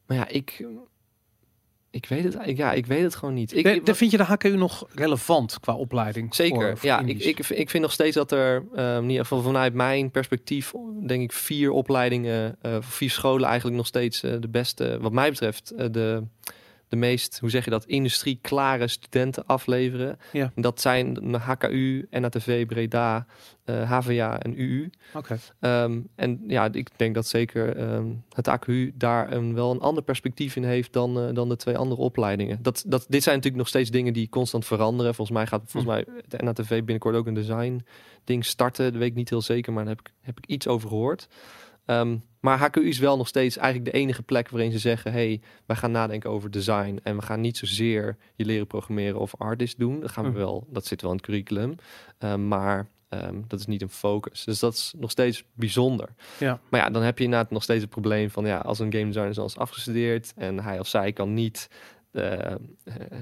[0.06, 0.64] maar ja, ik,
[1.90, 3.56] ik weet het, ja, ik weet het gewoon niet.
[3.56, 6.34] Ik, De, de- vind je de HKU nog relevant qua opleiding?
[6.34, 7.00] Zeker, voor- voor ja.
[7.00, 10.72] Ik, ik, ik vind nog steeds dat er, ehm, in ieder geval vanuit mijn perspectief,
[11.06, 15.30] denk ik vier opleidingen, eh, vier scholen eigenlijk nog steeds eh, de beste, wat mij
[15.30, 16.22] betreft, eh, de,
[16.94, 20.18] de meest, hoe zeg je dat, industrie-klare studenten afleveren.
[20.33, 20.52] Ja.
[20.54, 23.26] Dat zijn de HKU, NATV, Breda,
[23.64, 24.90] eh, HVA en UU.
[25.14, 25.38] Oké.
[25.61, 30.02] Ehm, en ja, ik denk dat zeker ehm, het AKU daar een, wel een ander
[30.02, 32.59] perspectief in heeft dan, eh, dan de twee andere opleidingen.
[32.62, 35.14] Dat, dat, dit zijn natuurlijk nog steeds dingen die constant veranderen.
[35.14, 37.85] Volgens mij gaat volgens mij de NATV binnenkort ook een design
[38.24, 38.85] ding starten.
[38.92, 41.28] Dat weet ik niet heel zeker, maar daar heb ik, heb ik iets over gehoord.
[41.85, 45.40] Ehm, maar HKU is wel nog steeds eigenlijk de enige plek waarin ze zeggen: hey,
[45.66, 46.99] wij gaan nadenken over design.
[47.03, 50.01] En we gaan niet zozeer je leren programmeren of artist doen.
[50.01, 50.37] Dat gaan we Hm.
[50.37, 51.75] wel, dat zit wel in het curriculum.
[52.18, 54.44] Ehm, maar ehm, dat is niet een focus.
[54.44, 56.09] Dus dat is nog steeds bijzonder.
[56.38, 56.61] Ja.
[56.68, 59.05] Maar ja, dan heb je inderdaad nog steeds het probleem van ja, als een game
[59.05, 61.68] designer is al is afgestudeerd en hij of zij kan niet
[62.12, 62.55] eh,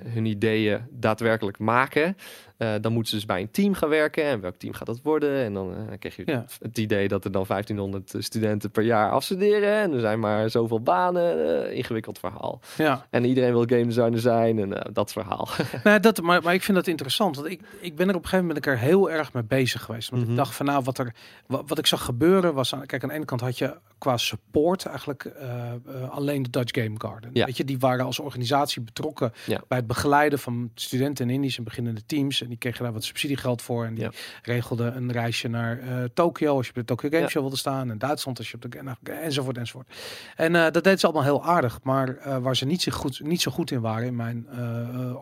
[0.06, 2.16] hun ideeën daadwerkelijk maken,
[2.62, 4.24] eh, dan moeten ze dus bij een team gaan werken.
[4.24, 5.44] En welk team gaat dat worden?
[5.44, 6.44] En dan eh, krijg je Ja.
[6.60, 9.72] het idee dat er dan 1500 studenten per jaar afstuderen.
[9.80, 11.66] En er zijn maar zoveel banen.
[11.68, 12.60] Eh, ingewikkeld verhaal.
[12.76, 15.48] Ja, En iedereen wil game designer zijn en eh, dat verhaal.
[15.84, 17.36] nou, dat, maar, maar ik vind dat interessant.
[17.36, 20.10] Want ik, ik ben er op een gegeven moment er heel erg mee bezig geweest.
[20.10, 20.30] Want Mhm.
[20.30, 21.14] ik dacht van nou, wat, er,
[21.46, 22.74] wat, wat ik zag gebeuren was...
[22.74, 26.50] Aan, kijk, aan de ene kant had je qua support eigenlijk eh, eh, alleen de
[26.50, 27.30] Dutch Game Garden.
[27.32, 27.44] Ja.
[27.46, 29.60] Weet je, die waren als organisatie betrokken Ja.
[29.68, 32.40] bij het begeleiden van studenten in Indisch en beginnende teams.
[32.52, 33.84] Die kregen daar wat subsidiegeld voor.
[33.84, 34.10] En die Ja.
[34.42, 37.28] regelden een reisje naar eh Tokio als je op de Tokyo Game Ja.
[37.28, 37.90] Show wilde staan.
[37.90, 38.82] En Duitsland als je op de...
[38.82, 39.88] nou, enzovoort, enzovoort.
[40.36, 41.78] En eh, dat deed ze allemaal heel aardig.
[41.82, 44.48] Maar eh, waar ze niet zo, goed, niet zo goed in waren, in mijn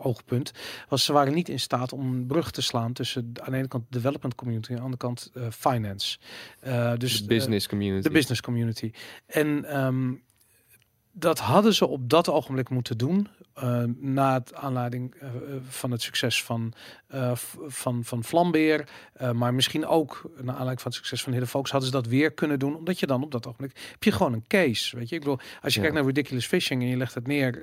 [0.03, 0.51] oogpunt,
[0.89, 3.67] was ze waren niet in staat om een brug te slaan tussen aan de ene
[3.67, 6.17] kant de development community en aan de andere kant finance.
[6.97, 8.07] Dus de business community.
[8.07, 8.91] de business community.
[9.25, 10.13] En ehm,
[11.11, 13.27] dat hadden ze op dat ogenblik moeten doen.
[13.61, 15.29] Eh, na het aanleiding eh,
[15.69, 16.73] van het succes van,
[17.33, 18.87] v- van, van Flambeer.
[19.33, 22.31] maar misschien ook naar aanleiding van het succes van Hidden Focus hadden ze dat weer
[22.31, 22.75] kunnen doen.
[22.75, 24.97] Omdat je dan op dat ogenblik heb je gewoon een case.
[24.97, 25.85] Weet je, ik bedoel, als je Ja.
[25.85, 27.61] kijkt naar Ridiculous Fishing en je legt het neer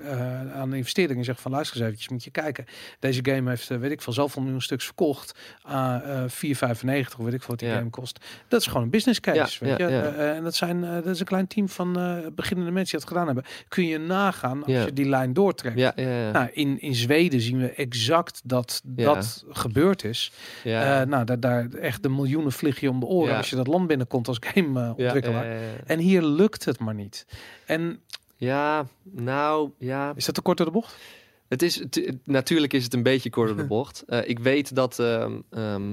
[0.55, 2.65] aan een investeerder en je zegt van luister eens eventjes, moet je kijken.
[2.99, 5.39] Deze game heeft, weet ik veel, zoveel miljoen stuks verkocht.
[5.63, 7.77] aan eh 4,95 of weet ik veel wat die Ja.
[7.77, 8.25] game kost.
[8.49, 9.65] Dat is gewoon een business case.
[9.67, 9.99] Ja, weet je?
[10.09, 11.93] en dat zijn dat is een klein team van
[12.35, 13.45] beginnende mensen die dat gedaan hebben.
[13.69, 15.88] Kun je nagaan als je die lijn doortrekt.
[15.97, 16.31] Ja, ja, ja.
[16.31, 20.33] Nou, in, in Zweden zien we exact dat dat gebeurd is.
[20.65, 21.01] ja.
[21.01, 23.67] Eh, nou, daar, daar echt de miljoenen vlieg je om de oren als je dat
[23.67, 25.47] land binnenkomt als gameontwikkelaar.
[25.47, 25.61] ja, ja.
[25.87, 27.27] En hier lukt het maar niet.
[27.67, 28.01] En
[28.37, 30.13] Ja, nou, ja.
[30.17, 30.97] is dat te kort door de bocht?
[31.49, 31.83] Het is,
[32.25, 34.05] natuurlijk is het een beetje kort door de bocht.
[34.07, 35.93] Eh, ik weet dat, ehm, ehm,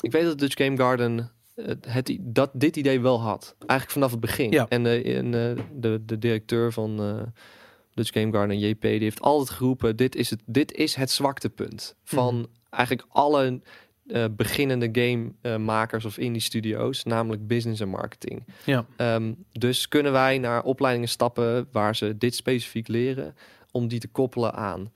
[0.00, 3.54] ik weet dat Dutch Game Garden eh, het, dat dit idee wel had.
[3.58, 4.50] Eigenlijk vanaf het begin.
[4.50, 4.66] Ja.
[4.68, 7.22] En, eh, en eh, de, de directeur van eh,
[7.94, 11.94] Dutch Game Garden, JP, die heeft altijd geroepen: dit is het, dit is het zwaktepunt
[12.04, 12.44] van Mhm.
[12.70, 13.60] eigenlijk alle
[14.06, 18.44] eh, beginnende gamemakers of indie studio's, namelijk business en marketing.
[18.64, 18.86] Ja.
[18.96, 23.34] Ehm, dus kunnen wij naar opleidingen stappen waar ze dit specifiek leren,
[23.70, 24.92] om die te koppelen aan.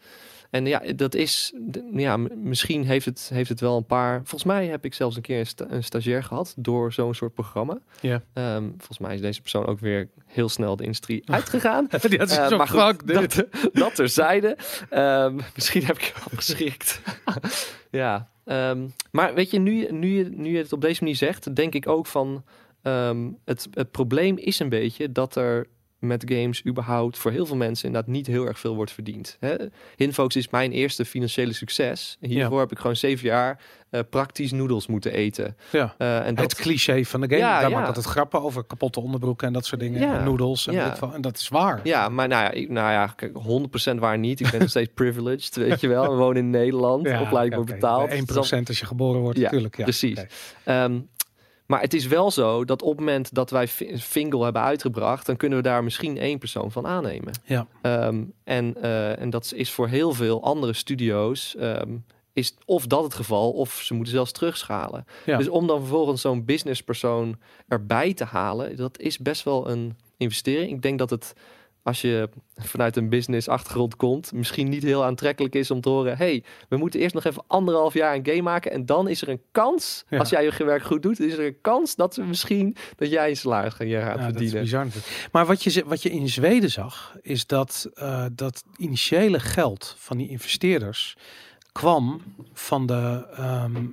[0.50, 1.52] En ja, dat is,
[1.92, 4.16] ja, misschien heeft het, heeft het wel een paar.
[4.16, 7.34] Volgens mij heb ik zelfs een keer een, sta- een stagiair gehad door zo'n soort
[7.34, 7.78] programma.
[8.00, 8.22] Ja.
[8.32, 11.87] Ehm, volgens mij is deze persoon ook weer heel snel de industrie uitgegaan.
[12.08, 13.34] Die had Eh, maar goed, dit.
[13.37, 14.56] dat, dat terzijde.
[14.90, 17.00] Ehm, misschien heb ik je wel geschikt.
[17.90, 21.16] ja, ehm, maar weet je nu, je- nu, je, nu je het op deze manier
[21.16, 22.44] zegt, denk ik ook van...
[23.44, 25.66] het, het probleem is een beetje dat er
[25.98, 29.37] met games überhaupt voor heel veel mensen inderdaad niet heel erg veel wordt verdiend.
[29.40, 29.54] Hè?
[29.96, 32.16] Hinfox is mijn eerste financiële succes.
[32.20, 35.56] Hiervoor heb ik gewoon zeven jaar eh, praktisch noedels moeten eten.
[35.72, 35.94] Ja.
[35.98, 37.38] Eh, en dat, Het cliché van de game.
[37.40, 37.76] Ja, Daar ja.
[37.76, 40.00] maakt altijd grappen over kapotte onderbroeken en dat soort dingen.
[40.00, 40.18] Ja.
[40.18, 40.66] En noedels.
[40.66, 40.96] En, Ja.
[41.14, 41.80] en dat is waar.
[41.84, 44.40] Ja, maar nou ja, ik, nou ja, kijk, 100% waar niet.
[44.40, 46.11] Ik ben nog steeds privileged, weet je wel.
[46.11, 48.11] We wonen in Nederland, opleiding wordt betaald.
[48.11, 49.76] 1% Het is al- als je geboren wordt, Ja, natuurlijk.
[49.76, 50.18] Ja, precies.
[51.68, 55.26] Maar het is wel zo dat op het moment dat wij Fi- Fingal hebben uitgebracht,
[55.26, 57.33] dan kunnen we daar misschien één persoon van aannemen.
[57.44, 57.66] Ja.
[57.83, 61.57] Ehm, en, eh, en dat is voor heel veel andere studio's.
[61.57, 61.96] ehm,
[62.33, 65.04] is of dat het geval, of ze moeten zelfs terugschalen.
[65.26, 65.37] Ja.
[65.37, 67.37] Dus om dan vervolgens zo'n businesspersoon
[67.68, 70.70] erbij te halen, dat is best wel een investering.
[70.72, 71.33] Ik denk dat het,
[71.88, 76.16] als je vanuit een business achtergrond komt, misschien niet heel aantrekkelijk is om te horen:
[76.16, 79.29] hey, we moeten eerst nog even anderhalf jaar een game maken en dan is er
[79.29, 80.18] een kans, Ja.
[80.18, 83.29] als jij je werk goed doet, is er een kans dat we misschien dat jij
[83.29, 84.61] een salaris gaat gaat Ja, dat is verdienen.
[84.62, 84.87] bizar.
[85.33, 90.16] Maar wat je, wat je in Zweden zag, is dat eh, dat initiële geld van
[90.16, 91.16] die investeerders
[91.72, 92.22] kwam
[92.53, 93.87] van de ehm,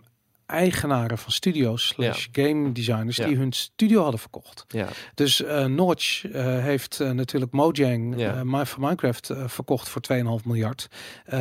[0.46, 3.28] eigenaren van studio's slash game designers Ja.
[3.28, 4.66] die hun studio hadden verkocht.
[4.68, 8.44] Ja, Dus eh Notch eh, heeft eh, natuurlijk Mojang Ja.
[8.66, 10.88] van Minecraft verkocht voor 2,5 miljard.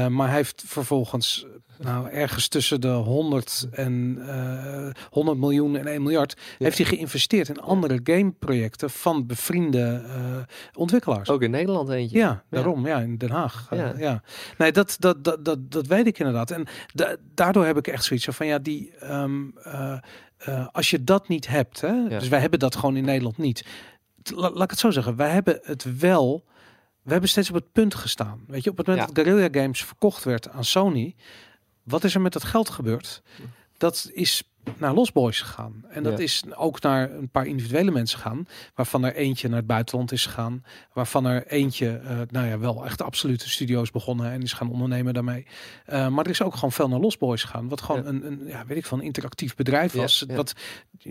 [0.09, 1.47] Maar hij heeft vervolgens
[1.79, 6.65] nou ergens tussen de 100 en eh 100 miljoen en 1 miljard Ja.
[6.65, 10.03] heeft hij geïnvesteerd in andere gameprojecten van bevriende
[10.75, 11.29] ontwikkelaars.
[11.31, 12.19] ook in Nederland eentje.
[12.19, 12.87] Ja, daarom.
[12.87, 13.67] Ja, in Den Haag.
[13.71, 13.95] Ja.
[13.99, 14.23] ja.
[14.59, 16.51] Nee, dat, dat, dat, dat, dat weet ik inderdaad.
[16.51, 19.99] En da- daardoor heb ik echt zoiets van ja, die, ehm, eh,
[20.37, 22.19] eh, als je dat niet hebt, hè, Ja.
[22.19, 23.65] dus wij hebben dat gewoon in Nederland niet.
[24.35, 26.45] La- laat ik het zo zeggen, wij hebben het wel.
[27.03, 28.45] We hebben steeds op het punt gestaan.
[28.47, 29.15] Weet je, op het moment Ja.
[29.15, 31.15] dat Guerrilla Games verkocht werd aan Sony,
[31.83, 33.23] wat is er met dat geld gebeurd?
[33.77, 34.43] Dat is
[34.77, 35.85] naar Lost Boys gegaan.
[35.89, 36.25] En dat Ja.
[36.25, 38.47] is ook naar een paar individuele mensen gegaan.
[38.75, 40.65] Waarvan er eentje naar het buitenland is gegaan.
[40.93, 45.15] Waarvan er eentje, eh, nou ja, wel echt absolute studio's begonnen en is gaan ondernemen
[45.15, 45.47] daarmee.
[45.85, 47.69] Eh, maar er is ook gewoon veel naar Lost Boys gegaan.
[47.69, 48.09] Wat gewoon Ja.
[48.09, 50.25] een, een, ja, weet ik van, interactief bedrijf was.
[50.29, 50.35] ja.
[50.35, 50.53] Wat,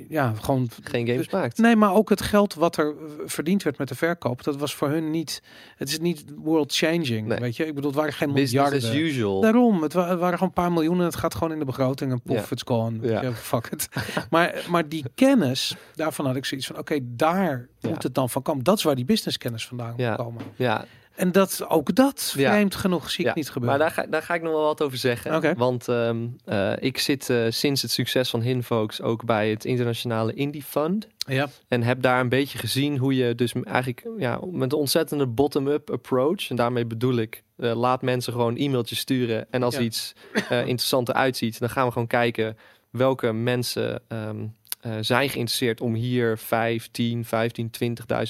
[0.09, 1.57] ja, gewoon Geen games maakt.
[1.57, 2.95] Nee, maar ook het geld wat er
[3.25, 5.41] verdiend werd met de verkoop, dat was voor hun niet.
[5.75, 7.27] Het is niet world changing.
[7.27, 7.39] Nee.
[7.39, 8.89] Weet je, ik bedoel, het waren geen Business miljarden.
[8.89, 9.41] as usual.
[9.41, 11.05] Daarom, het, wa- het waren gewoon een paar miljoenen.
[11.05, 12.45] Het gaat gewoon in de begroting en poef, Ja.
[12.49, 12.97] it's gone.
[13.07, 13.21] Ja.
[13.51, 13.87] Fuck it.
[14.29, 17.89] maar, maar die kennis, daarvan had ik zoiets van, oké, daar Ja.
[17.89, 18.63] moet het dan van komen.
[18.63, 20.07] Dat is waar die businesskennis vandaan Ja.
[20.09, 20.43] moet komen.
[20.55, 20.85] Ja,
[21.15, 23.77] En dat, ook dat, vreemd genoeg, zie ik niet gebeuren.
[23.77, 25.57] Maar daar ga, daar ga ik nog wel wat over zeggen.
[25.57, 30.33] Want ehm, eh, ik zit eh, sinds het succes van Hinfolks ook bij het internationale
[30.33, 31.07] Indie Fund.
[31.17, 35.27] ja, En heb daar een beetje gezien hoe je dus eigenlijk ja, met een ontzettende
[35.27, 36.49] bottom-up approach.
[36.49, 39.45] En daarmee bedoel ik, eh, laat mensen gewoon e-mailtjes sturen.
[39.51, 39.81] En als Ja.
[39.81, 40.13] iets
[40.49, 42.57] eh interessant eruit ziet, dan gaan we gewoon kijken
[42.97, 44.45] welke mensen ehm,
[44.81, 47.69] eh, zijn geïnteresseerd om hier 5, 10, 15,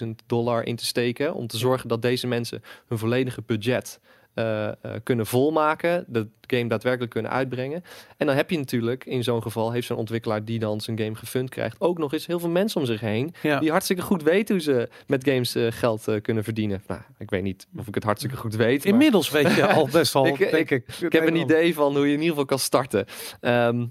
[0.03, 1.34] 20.000 dollar in te steken.
[1.34, 3.99] Om te zorgen dat deze mensen hun volledige budget
[4.34, 7.84] eh, eh, kunnen volmaken, de game daadwerkelijk kunnen uitbrengen.
[8.18, 11.16] En dan heb je natuurlijk, in zo'n geval, heeft zo'n ontwikkelaar die dan zijn game
[11.16, 13.59] gefund krijgt, ook nog eens heel veel mensen om zich heen ja.
[13.59, 16.84] die hartstikke goed weten hoe ze met games geld kunnen verdienen.
[16.88, 18.84] Nou, ik weet niet of ik het hartstikke goed weet.
[18.84, 20.88] maar Inmiddels weet je al best wel, Ik- denk ik.
[21.01, 23.05] ik heb een idee van hoe je in ieder geval kan starten.
[23.39, 23.86] Ehm,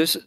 [0.00, 0.26] dus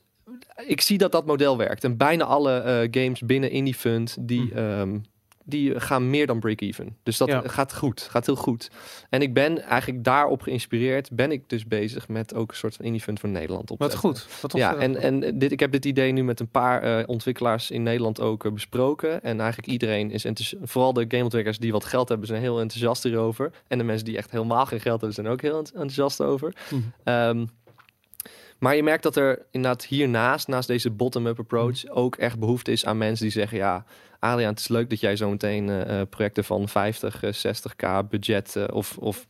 [0.66, 1.84] ik zie dat dat model werkt.
[1.84, 4.58] En bijna alle eh, games binnen Indie Fund, die, Hm.
[4.58, 4.98] ehm,
[5.46, 6.98] die gaan meer dan break-even.
[7.04, 7.42] Dus dat Ja.
[7.46, 8.70] gaat goed, gaat heel goed.
[9.10, 12.86] En ik ben eigenlijk daarop geïnspireerd, ben ik dus bezig met ook een soort van
[12.86, 14.28] Indie Fund voor Nederland op te Wat goed.
[14.42, 17.72] Wat Ja, en, en dit, ik heb dit idee nu met een paar eh, ontwikkelaars
[17.72, 19.24] in Nederland ook eh, besproken.
[19.24, 20.64] En eigenlijk iedereen is enthousiast.
[20.72, 23.52] Vooral de gameontwikkelaars die wat geld hebben, zijn heel enthousiast hierover.
[23.68, 26.54] En de mensen die echt helemaal geen geld hebben, zijn ook heel enth- enthousiast over.
[26.70, 26.82] Mhm.
[27.04, 27.46] Ehm,
[28.64, 32.86] maar je merkt dat er inderdaad hiernaast, naast deze bottom-up approach, ook echt behoefte is
[32.86, 33.86] aan mensen die zeggen: Ja,
[34.20, 38.10] Adriaan, het is leuk dat jij zo meteen eh, eh, projecten van 50, eh, 60k
[38.10, 39.28] budget eh, of, of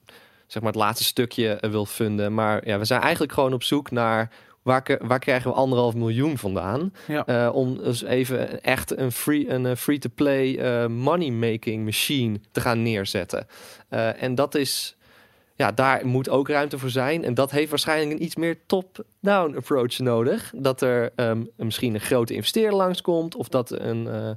[0.48, 2.34] zeg maar het laatste stukje wil funden.
[2.34, 4.32] Maar ja, we zijn eigenlijk gewoon op zoek naar
[4.62, 6.94] waar, waar krijgen we anderhalf miljoen vandaan?
[7.08, 7.50] Ja.
[7.50, 13.48] Om dus even echt een free, een free-to-play money-making machine te gaan neerzetten.
[14.18, 14.96] En dat is,
[15.56, 17.24] ja, daar moet ook ruimte voor zijn.
[17.24, 20.54] En dat heeft waarschijnlijk een iets meer top-down approach nodig.
[20.56, 24.08] Dat er ehm, misschien een grote investeerder langskomt, of dat een.
[24.08, 24.30] eh,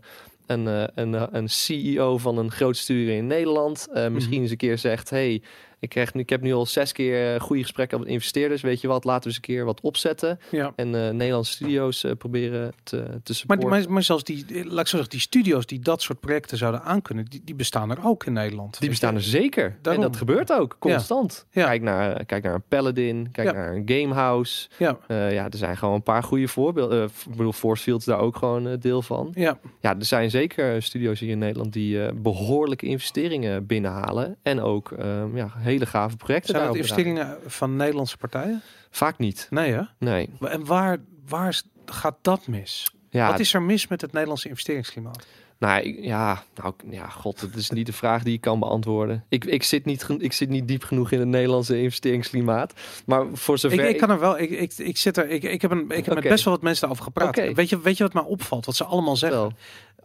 [0.46, 4.56] een, eh, een, eh, een CEO van een groot studio in Nederland misschien eens een
[4.56, 5.42] keer zegt: Hey,
[5.86, 8.62] ik, krijg nu, ik heb nu al zes keer eh, goede gesprekken met investeerders.
[8.62, 10.38] Weet je wat, laten we eens een keer wat opzetten.
[10.50, 10.72] ja.
[10.76, 13.68] En eh, Nederlandse studio's eh, proberen te, te Maar, supporten.
[13.68, 16.82] maar, maar zelfs die, laat ik zo zeggen, die studio's die dat soort projecten zouden
[16.82, 18.80] aankunnen, die, die bestaan er ook in Nederland.
[18.80, 19.18] die bestaan je?
[19.18, 19.78] er zeker.
[19.82, 20.02] Daarom.
[20.02, 21.46] En dat gebeurt ook, constant.
[21.50, 21.64] Ja.
[21.66, 24.68] Kijk, naar, kijk naar een Paladin, kijk naar een Gamehouse.
[24.76, 27.04] Ja, ja, er zijn gewoon een paar goede voorbeelden.
[27.04, 29.30] Ik bedoel, Force Field is daar ook gewoon deel van.
[29.34, 29.58] ja.
[29.80, 34.36] Ja, er zijn zeker studio's hier in Nederland die eh, behoorlijke investeringen binnenhalen.
[34.42, 38.62] En ook eh, ja, hele gave projecten Zijn dat investeringen van Nederlandse partijen?
[38.90, 39.82] Vaak niet, Nee, hè?
[39.98, 40.28] nee.
[40.40, 40.98] En waar,
[41.28, 42.90] waar gaat dat mis?
[43.10, 45.26] Ja, Wat is er mis met het Nederlandse investeringsklimaat?
[45.58, 49.24] Nou, ik- ja, nou, ja, god, dat is niet de vraag die ik kan beantwoorden.
[49.28, 52.72] Ik, ik, zit niet, ik zit niet diep genoeg in het Nederlandse investeringsklimaat.
[53.06, 55.62] Maar voor zover Ik, ik kan er wel, ik, ik, ik zit er, ik, ik
[55.62, 57.54] heb, een, ik heb met best wel wat mensen daarover gepraat.
[57.54, 58.66] Weet, je, weet je wat mij opvalt?
[58.66, 59.38] Wat ze allemaal zeggen?
[59.40, 59.52] Wel.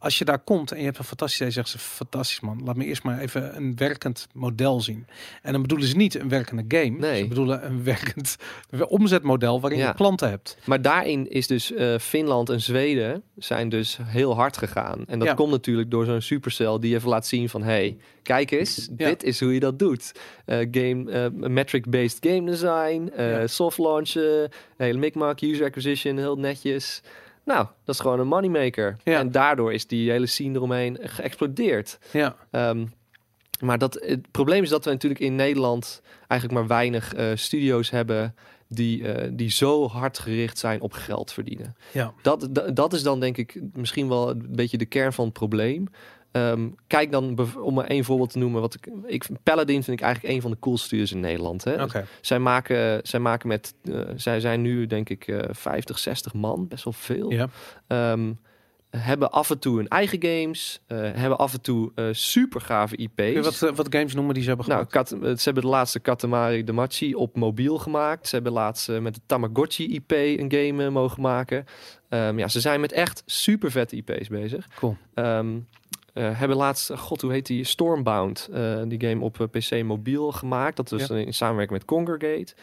[0.01, 2.61] Als je daar komt en je hebt een fantastisch idee, zeggen ze fantastisch man.
[2.63, 5.05] Laat me eerst maar even een werkend model zien.
[5.41, 6.97] En dan bedoelen ze niet een werkende game.
[6.97, 7.21] Nee.
[7.21, 8.35] Ze bedoelen een werkend
[8.87, 9.87] omzetmodel waarin Ja.
[9.87, 10.57] je klanten hebt.
[10.65, 15.03] Maar daarin is dus eh, Finland en Zweden zijn dus heel hard gegaan.
[15.07, 15.33] En dat Ja.
[15.33, 17.63] komt natuurlijk door zo'n supercell die even laat zien van...
[17.63, 19.07] hey, kijk eens, Ja.
[19.07, 20.11] dit is hoe je dat doet.
[20.45, 23.11] Eh, game, eh, metric-based game design,
[23.47, 27.01] soft launchen, hele micmac, user acquisition, heel netjes.
[27.51, 28.97] Nou, dat is gewoon een moneymaker.
[29.03, 29.19] Ja.
[29.19, 31.99] En daardoor is die hele scene eromheen geëxplodeerd.
[32.11, 32.85] Ja, Ehm,
[33.59, 37.89] maar dat, het probleem is dat we natuurlijk in Nederland eigenlijk maar weinig eh, studio's
[37.89, 38.35] hebben
[38.67, 41.75] die, eh, die zo hard gericht zijn op geld verdienen.
[41.91, 42.13] ja.
[42.21, 45.33] Dat, dat, dat is dan denk ik misschien wel een beetje de kern van het
[45.33, 45.87] probleem.
[46.31, 50.05] Ehm, kijk dan, om maar één voorbeeld te noemen, wat ik, ik Paladin vind ik
[50.05, 51.63] eigenlijk een van de coolste studios in Nederland.
[51.63, 51.75] Hè?
[52.21, 56.67] Zij maken, zij maken met, eh, zij zijn nu denk ik eh 50, 60 man,
[56.67, 57.31] best wel veel.
[57.87, 58.31] Ehm,
[58.97, 62.95] hebben af en toe hun eigen games, eh, hebben af en toe eh super gave
[62.97, 63.33] IP's.
[63.59, 65.09] Wat, eh, wat games noemen die ze hebben nou, gemaakt?
[65.09, 68.27] Kat- ze hebben de laatste Katamari Damacy op mobiel gemaakt.
[68.27, 71.65] Ze hebben laatst eh, met de Tamagotchi IP een game eh, mogen maken.
[72.09, 74.67] Ehm, ja, ze zijn met echt super vette IP's bezig.
[74.75, 74.97] Cool.
[76.13, 77.63] Eh, hebben laatst, eh, god, hoe heet die?
[77.63, 80.75] Stormbound, eh, die game op PC mobiel gemaakt.
[80.75, 81.15] Dat was Ja.
[81.15, 82.53] in samenwerking met Congregate.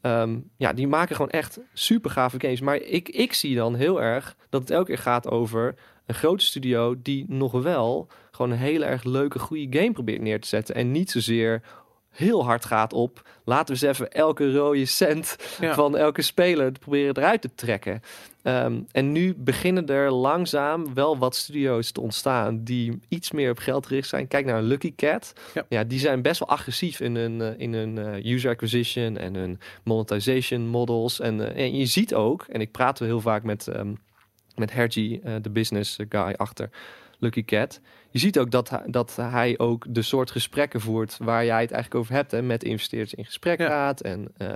[0.00, 2.60] Ehm, ja, die maken gewoon echt super gave games.
[2.60, 5.74] Maar ik, ik zie dan heel erg dat het elke keer gaat over
[6.06, 10.40] een grote studio die nog wel gewoon een hele erg leuke, goede game probeert neer
[10.40, 10.74] te zetten.
[10.74, 11.62] En niet zozeer
[12.10, 13.28] heel hard gaat op.
[13.44, 15.74] Laten we eens even elke rode cent Ja.
[15.74, 18.00] van elke speler proberen eruit te trekken.
[18.42, 23.58] Ehm, en nu beginnen er langzaam wel wat studio's te ontstaan die iets meer op
[23.58, 24.28] geld gericht zijn.
[24.28, 25.32] Kijk naar Lucky Cat.
[25.68, 25.84] Ja.
[25.84, 29.58] die zijn best wel agressief in hun, eh, in hun eh, user acquisition en hun
[29.84, 31.20] monetization models.
[31.20, 33.92] En, eh, en je ziet ook, en ik praat wel heel vaak met, ehm
[34.56, 36.70] met Hergy, eh, de business guy achter
[37.18, 37.80] Lucky Cat.
[38.12, 41.70] Je ziet ook dat hij, dat hij ook de soort gesprekken voert waar jij het
[41.70, 42.30] eigenlijk over hebt.
[42.30, 43.66] Hè, met investeerders in gesprek Ja.
[43.68, 44.00] gaat.
[44.00, 44.54] En eh,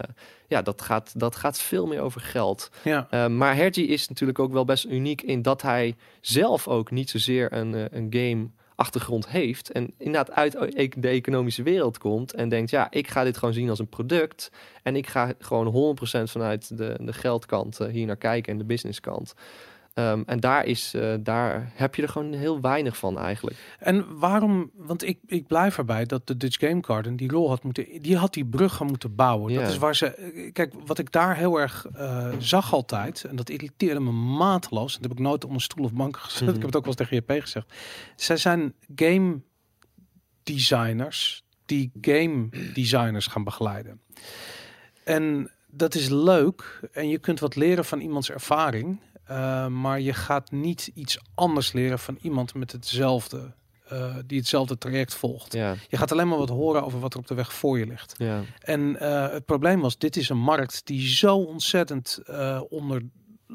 [0.48, 2.70] ja, dat gaat, dat gaat veel meer over geld.
[2.84, 6.90] Ja, Uh, maar Hergy is natuurlijk ook wel best uniek in dat hij zelf ook
[6.90, 11.98] niet zozeer een, eh, een game achtergrond heeft en inderdaad uit e- de economische wereld
[11.98, 14.50] komt en denkt ja ik ga dit gewoon zien als een product
[14.82, 18.64] en ik ga gewoon 100% vanuit de, de geldkant eh, hier naar kijken en de
[18.64, 19.34] businesskant
[19.96, 24.18] Ehm, en daar is eh, daar heb je er gewoon heel weinig van eigenlijk En
[24.18, 27.86] waarom, want ik, ik blijf erbij dat de Dutch Game Garden die rol had moeten,
[28.02, 29.52] die had die brug gaan moeten bouwen.
[29.52, 29.60] Ja.
[29.60, 33.48] Dat is waar ze, kijk, wat ik daar heel erg eh, zag altijd, en dat
[33.50, 36.48] irriteerde me mateloos, dat heb ik nooit onder stoel of bank gezet, Mhm.
[36.50, 37.74] ik heb het ook wel eens tegen JP gezegd.
[38.16, 39.40] Zij zijn game
[40.42, 44.00] designers die game designers gaan begeleiden.
[45.04, 50.12] En dat is leuk en je kunt wat leren van iemands ervaring, eh, maar je
[50.12, 53.52] gaat niet iets anders leren van iemand met hetzelfde,
[53.88, 55.52] eh, die hetzelfde traject volgt.
[55.52, 57.86] ja Je gaat alleen maar wat horen over wat er op de weg voor je
[57.86, 58.14] ligt.
[58.18, 62.20] ja En eh, het probleem was, dit is een markt die zo ontzettend
[62.68, 63.02] onder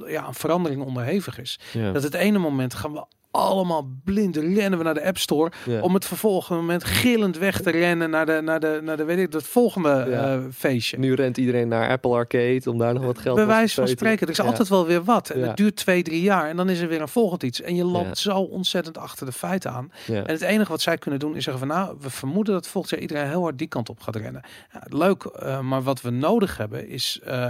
[0.06, 1.60] ja, een verandering onderhevig is.
[1.74, 5.52] ja, Dat het ene moment gaan we allemaal blind rennen we naar de App Store
[5.66, 5.82] ja.
[5.82, 9.18] om het vervolgende moment gillend weg te rennen naar de naar de naar de weet
[9.18, 10.34] ik dat volgende Ja.
[10.34, 10.98] eh, feestje.
[10.98, 14.26] nu rent iedereen naar Apple Arcade om daar nog wat geld Bij wijze van spreken,
[14.26, 14.44] er is Ja.
[14.44, 15.30] altijd wel weer wat.
[15.30, 17.62] En het duurt twee, drie jaar en dan is er weer een volgend iets.
[17.62, 19.92] En je loopt zo ontzettend achter de feiten aan.
[20.08, 22.94] En het enige wat zij kunnen doen is zeggen van nou, we vermoeden dat volgend
[22.94, 24.42] jaar iedereen heel hard die kant op gaat rennen.
[24.74, 27.50] Ja, leuk, eh, maar wat we nodig hebben is eh,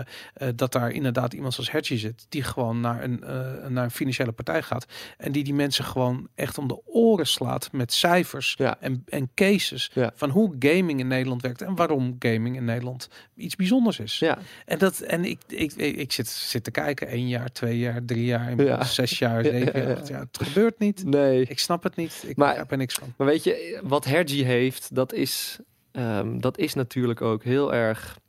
[0.55, 3.23] dat daar inderdaad iemand zoals Hertje zit, die gewoon naar een,
[3.67, 4.85] naar een financiële partij gaat
[5.17, 8.77] en die die mensen gewoon echt om de oren slaat met cijfers Ja.
[8.79, 10.11] en, en cases Ja.
[10.15, 14.19] van hoe gaming in Nederland werkt en waarom gaming in Nederland iets bijzonders is.
[14.19, 14.37] ja.
[14.65, 18.05] En, dat, en ik, ik, ik, ik zit, zit te kijken, één jaar, twee jaar,
[18.05, 18.83] drie jaar, Ja.
[18.83, 20.07] zes jaar, Ja, zeven ja, jaar.
[20.07, 20.19] ja.
[20.19, 21.05] Het gebeurt niet.
[21.05, 22.23] nee Ik snap het niet.
[22.27, 23.13] Ik Maar- begrijp er niks van.
[23.17, 25.59] Maar weet je, wat Hergy heeft, dat is,
[25.91, 28.19] ehm, dat is natuurlijk ook heel erg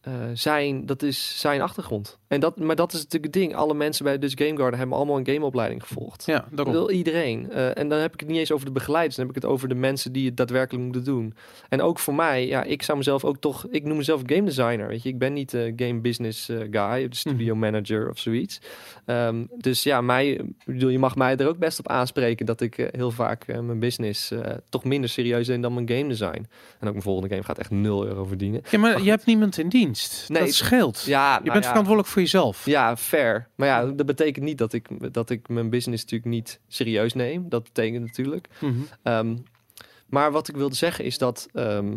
[0.00, 2.18] eh, zijn, dat is zijn achtergrond.
[2.28, 3.54] En dat, maar dat is natuurlijk het ding.
[3.54, 6.26] Alle mensen bij Dutch Game Garden hebben allemaal een gameopleiding gevolgd.
[6.26, 6.74] Ja, daarom.
[6.74, 7.50] wil iedereen.
[7.50, 9.16] Eh, en dan heb ik het niet eens over de begeleiders.
[9.16, 11.34] Dan heb ik het over de mensen die het daadwerkelijk moeten doen.
[11.68, 13.66] En ook voor mij, ja, ik zou mezelf ook toch...
[13.70, 15.08] Ik noem mezelf game designer, weet je.
[15.08, 18.60] Ik ben niet de game business guy, de studio manager of zoiets.
[19.04, 22.46] Ehm, dus ja, mij, bedoel, je mag mij er ook best op aanspreken...
[22.46, 24.32] dat ik heel vaak mijn business
[24.68, 26.46] toch minder serieus neem dan mijn game design.
[26.78, 28.62] En ook mijn volgende game gaat echt 0 euro verdienen.
[28.70, 29.88] Ja, maar je hebt niemand in dienst.
[30.28, 31.02] Nee, dat scheelt.
[31.02, 32.64] Ja, je bent verantwoordelijk voor jezelf.
[32.64, 33.48] Ja, fair.
[33.54, 37.48] Maar ja, dat betekent niet dat ik, dat ik mijn business natuurlijk niet serieus neem.
[37.48, 38.48] Dat betekent natuurlijk.
[38.58, 38.74] Mhm.
[39.02, 39.36] Ehm,
[40.06, 41.96] maar wat ik wilde zeggen is dat ehm,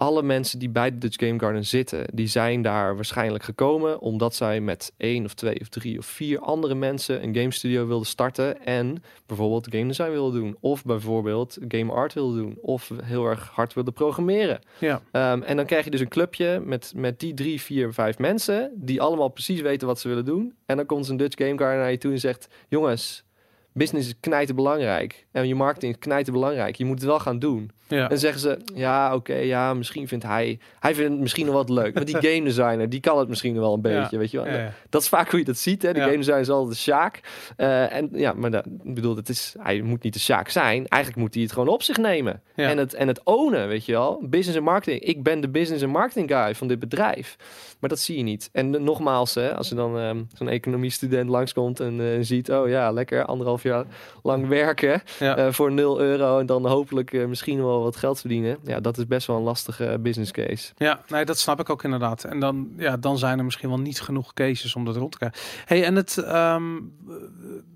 [0.00, 4.34] alle mensen die bij de Dutch Game Garden zitten, die zijn daar waarschijnlijk gekomen omdat
[4.34, 8.06] zij met één of twee of drie of vier andere mensen een game studio wilden
[8.06, 13.26] starten en bijvoorbeeld game design wilden doen, of bijvoorbeeld game art wilden doen, of heel
[13.26, 14.60] erg hard wilden programmeren.
[14.78, 15.02] Ja.
[15.12, 18.70] Ehm, en dan krijg je dus een clubje met, met die drie, vier, vijf mensen
[18.74, 20.54] die allemaal precies weten wat ze willen doen.
[20.66, 23.24] En dan komt een Dutch Game Garden naar je toe en zegt: Jongens,
[23.72, 25.26] business is knijten belangrijk.
[25.32, 26.76] En je marketing is knijten belangrijk.
[26.76, 27.70] Je moet het wel gaan doen.
[27.88, 28.02] Ja.
[28.02, 30.58] En dan zeggen ze: Ja, oké, ja, misschien vindt hij.
[30.80, 31.94] Hij vindt het misschien nog wat leuk.
[31.94, 34.08] Maar die game designer, die kan het misschien wel een beetje.
[34.10, 34.18] Ja.
[34.18, 34.52] Weet je wel.
[34.52, 34.72] Ja.
[34.88, 35.82] Dat is vaak hoe je dat ziet.
[35.82, 35.92] Hè?
[35.92, 37.20] De game designer is altijd de Sjaak.
[37.56, 40.88] Eh, en ja, maar dat, ik bedoel, het is, hij moet niet de Sjaak zijn.
[40.88, 42.42] Eigenlijk moet hij het gewoon op zich nemen.
[42.54, 44.22] En, het, en het ownen, weet je wel.
[44.22, 45.00] Business en marketing.
[45.02, 47.36] Ik ben de business en marketing guy van dit bedrijf.
[47.80, 48.48] Maar dat zie je niet.
[48.52, 52.50] En nogmaals, hè, als er dan ehm, zo'n economiestudent langskomt en eh, ziet...
[52.50, 53.84] oh ja, lekker anderhalf jaar
[54.22, 55.36] lang werken Ja.
[55.36, 56.38] eh, voor 0 euro...
[56.38, 58.58] en dan hopelijk eh, misschien wel wat geld verdienen.
[58.64, 60.72] Ja, dat is best wel een lastige business case.
[60.76, 62.24] Ja, nee, dat snap ik ook inderdaad.
[62.24, 65.18] En dan, ja, dan zijn er misschien wel niet genoeg cases om dat rond te
[65.18, 65.40] krijgen.
[65.64, 67.14] Hey, en het, ehm, eh,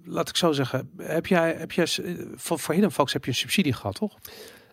[0.05, 1.87] laat ik zo zeggen, heb jij, heb jij,
[2.35, 4.15] voor, voor Hidden Fox heb je een subsidie gehad, toch?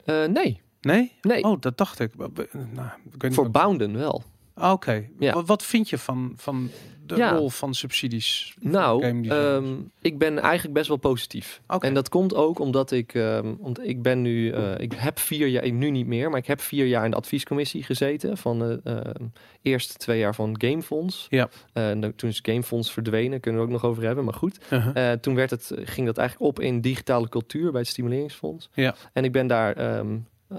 [0.06, 1.12] Nee, Nee?
[1.22, 1.44] nee.
[1.44, 2.12] Oh, dat dacht ik.
[2.18, 2.28] Nou,
[3.06, 4.24] ik weet niet voor Bounden wel.
[4.56, 5.08] Oké.
[5.20, 5.44] Ja.
[5.44, 6.70] Wat, vind je van, van
[7.06, 7.36] de Ja.
[7.36, 8.56] rol van subsidies?
[8.60, 9.66] Nou, ehm,
[10.02, 11.62] ik ben eigenlijk best wel positief.
[11.68, 11.88] Oké.
[11.88, 15.48] En dat komt ook omdat ik, ehm, want ik ben nu, eh, ik heb vier
[15.48, 18.80] jaar, nu niet meer, maar ik heb vier jaar in de adviescommissie gezeten van de
[18.84, 19.26] ehm,
[19.62, 21.28] eerste twee jaar van Gamefonds.
[21.30, 21.50] Ja.
[21.74, 24.60] Nou, toen is Gamefonds verdwenen, kunnen we ook nog over hebben, maar goed.
[24.70, 25.12] Uh-huh.
[25.12, 28.70] Eh, toen werd het, ging dat eigenlijk op in digitale cultuur bij het Stimuleringsfonds.
[28.74, 28.96] Ja.
[29.14, 30.04] En ik ben daar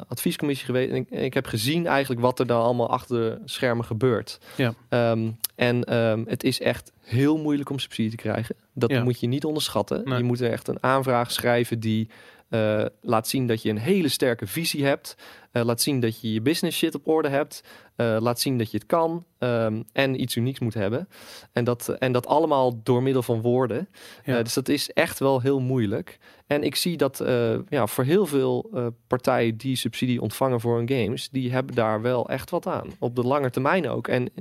[0.09, 4.38] adviescommissie geweest en ik, heb gezien eigenlijk wat er dan allemaal achter de schermen gebeurt.
[4.57, 4.74] Ja.
[4.88, 8.55] Ehm, en ehm, het is echt heel moeilijk om subsidie te krijgen.
[8.74, 9.03] Dat Ja.
[9.03, 10.03] moet je niet onderschatten.
[10.05, 10.18] Nee.
[10.18, 12.09] Je moet er echt een aanvraag schrijven die
[12.53, 15.16] eh, laat zien dat je een hele sterke visie hebt.
[15.53, 17.64] Eh, laat zien dat je je business shit op orde hebt.
[17.96, 19.24] Eh, laat zien dat je het kan.
[19.38, 21.09] ehm, en iets unieks moet hebben.
[21.53, 23.88] En dat, en dat allemaal door middel van woorden.
[24.24, 24.42] Ja.
[24.42, 26.18] Dus dat is echt wel heel moeilijk.
[26.46, 27.22] En ik zie dat
[27.68, 28.70] ja, voor heel veel
[29.07, 32.88] partijen die subsidie ontvangen voor hun games, die hebben daar wel echt wat aan.
[32.98, 34.09] Op de lange termijn ook.
[34.09, 34.32] En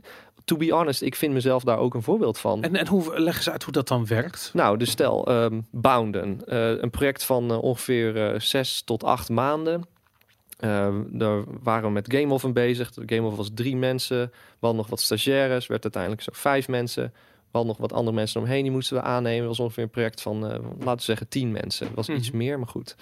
[0.46, 2.64] to be honest, ik vind mezelf daar ook een voorbeeld van.
[2.64, 4.52] En, en hoe leggen ze uit hoe dat dan werkt?
[4.54, 9.30] Nou, dus stel, ehm Bounden, eh, een project van eh, ongeveer eh, zes tot acht
[9.30, 9.86] maanden.
[10.60, 12.92] Eh, daar waren we met Game Oven bezig.
[12.92, 14.32] De Game Oven was drie mensen.
[14.60, 17.04] We nog wat stagiaires, werd uiteindelijk zo vijf mensen.
[17.14, 19.40] We hadden nog wat andere mensen omheen, die moesten we aannemen.
[19.40, 20.40] Het was ongeveer een project van,
[20.80, 21.88] laten we zeggen, tien mensen.
[21.88, 22.38] Het was iets Mhm.
[22.38, 22.96] meer, maar goed.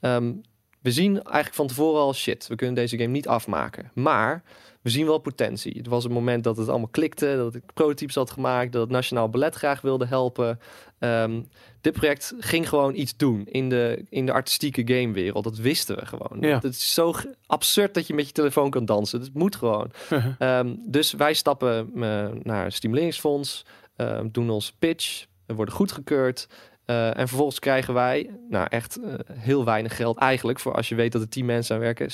[0.00, 0.32] Ehm,
[0.80, 3.90] we zien eigenlijk van tevoren al, shit, we kunnen deze game niet afmaken.
[3.94, 4.42] Maar
[4.86, 5.72] we zien wel potentie.
[5.76, 8.90] Het was het moment dat het allemaal klikte, dat ik prototypes had gemaakt, dat het
[8.90, 10.60] Nationaal Ballet graag wilde helpen.
[10.98, 11.42] Ehm,
[11.80, 15.44] dit project ging gewoon iets doen in de, in de artistieke gamewereld.
[15.44, 16.36] Dat wisten we gewoon.
[16.40, 16.54] Ja.
[16.54, 17.14] Het is zo
[17.46, 19.20] absurd dat je met je telefoon kan dansen.
[19.20, 19.90] Dat moet gewoon.
[20.38, 23.64] Ehm, dus wij stappen eh, naar het stimuleringsfonds,
[23.96, 26.48] ehm, doen onze pitch, we worden goedgekeurd.
[26.86, 30.94] Eh, en vervolgens krijgen wij, nou echt eh, heel weinig geld eigenlijk, voor als je
[30.94, 32.08] weet dat er 10 mensen aan werken,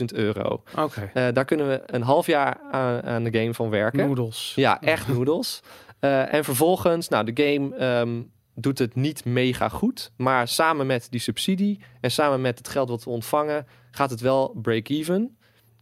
[0.00, 0.62] 36.000 euro.
[0.76, 1.10] Oké.
[1.14, 4.06] Eh, daar kunnen we een half jaar aan, aan de game van werken.
[4.06, 4.52] Noedels.
[4.56, 5.62] Ja, echt noedels.
[6.00, 8.22] En vervolgens, nou, de game ehm,
[8.54, 10.12] doet het niet mega goed.
[10.16, 14.20] Maar samen met die subsidie en samen met het geld wat we ontvangen, gaat het
[14.20, 15.37] wel break-even.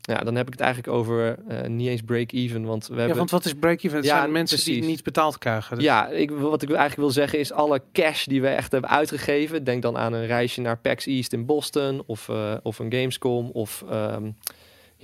[0.06, 3.16] Ja, dan heb ik het eigenlijk over eh, niet eens break-even, want we Ja, hebben...
[3.16, 3.96] want wat is break-even?
[3.96, 5.76] Het Ja, zijn mensen die niet betaald krijgen.
[5.76, 8.90] Dus- Ja, ik, wat ik eigenlijk wil zeggen is alle cash die we echt hebben
[8.90, 9.64] uitgegeven.
[9.64, 13.50] Denk dan aan een reisje naar PAX East in Boston of, eh, of een Gamescom
[13.50, 14.30] of ehm,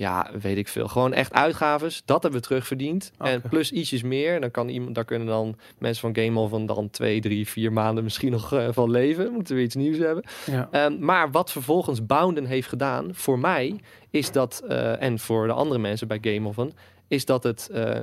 [0.03, 0.87] ja, weet ik veel.
[0.87, 2.01] Gewoon echt uitgaves.
[2.05, 3.11] Dat hebben we terugverdiend.
[3.17, 4.41] En plus ietsjes meer.
[4.41, 8.03] Dan kan iemand, daar kunnen dan mensen van Game van dan twee, drie, vier maanden
[8.03, 9.31] misschien nog eh, van leven.
[9.31, 10.23] Moeten we iets nieuws hebben.
[10.45, 10.67] Ja.
[10.71, 13.79] Ehm, maar wat vervolgens Bounden heeft gedaan voor mij,
[14.09, 16.71] is dat, eh, en voor de andere mensen bij Game Oven,
[17.07, 18.01] is dat het, eh,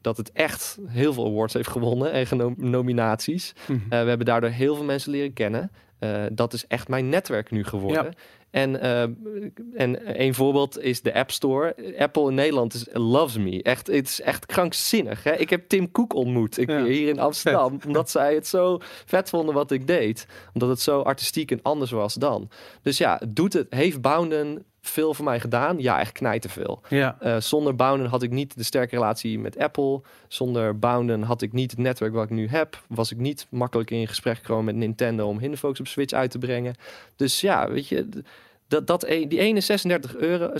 [0.00, 3.52] dat het echt heel veel awards heeft gewonnen en nominaties.
[3.66, 3.88] Mhm.
[3.88, 5.70] We hebben daardoor heel veel mensen leren kennen.
[6.32, 8.04] Dat is echt mijn netwerk nu geworden.
[8.04, 8.10] Ja.
[8.52, 9.02] En, eh,
[9.74, 11.94] en een voorbeeld is de App Store.
[11.98, 13.62] Apple in Nederland is loves me.
[13.62, 15.22] Echt, het is echt krankzinnig.
[15.24, 15.32] Hè?
[15.36, 16.84] Ik heb Tim Cook ontmoet ik, Ja.
[16.84, 17.78] hier in Amsterdam.
[17.86, 20.26] Omdat zij het zo vet vonden wat ik deed.
[20.52, 22.50] Omdat het zo artistiek en anders was dan.
[22.82, 25.78] Dus ja, doet het, heeft Bounden veel voor mij gedaan?
[25.78, 26.80] Ja, echt knijten veel.
[26.88, 27.16] ja.
[27.20, 30.00] Eh, zonder Bounden had ik niet de sterke relatie met Apple.
[30.28, 32.82] Zonder Bounden had ik niet het netwerk wat ik nu heb.
[32.88, 36.38] Was ik niet makkelijk in gesprek gekomen met Nintendo om Hinderfocus op Switch uit te
[36.38, 36.74] brengen.
[37.16, 38.08] Dus ja, weet je,
[38.72, 40.50] dat, dat, e- die ene 36 euro,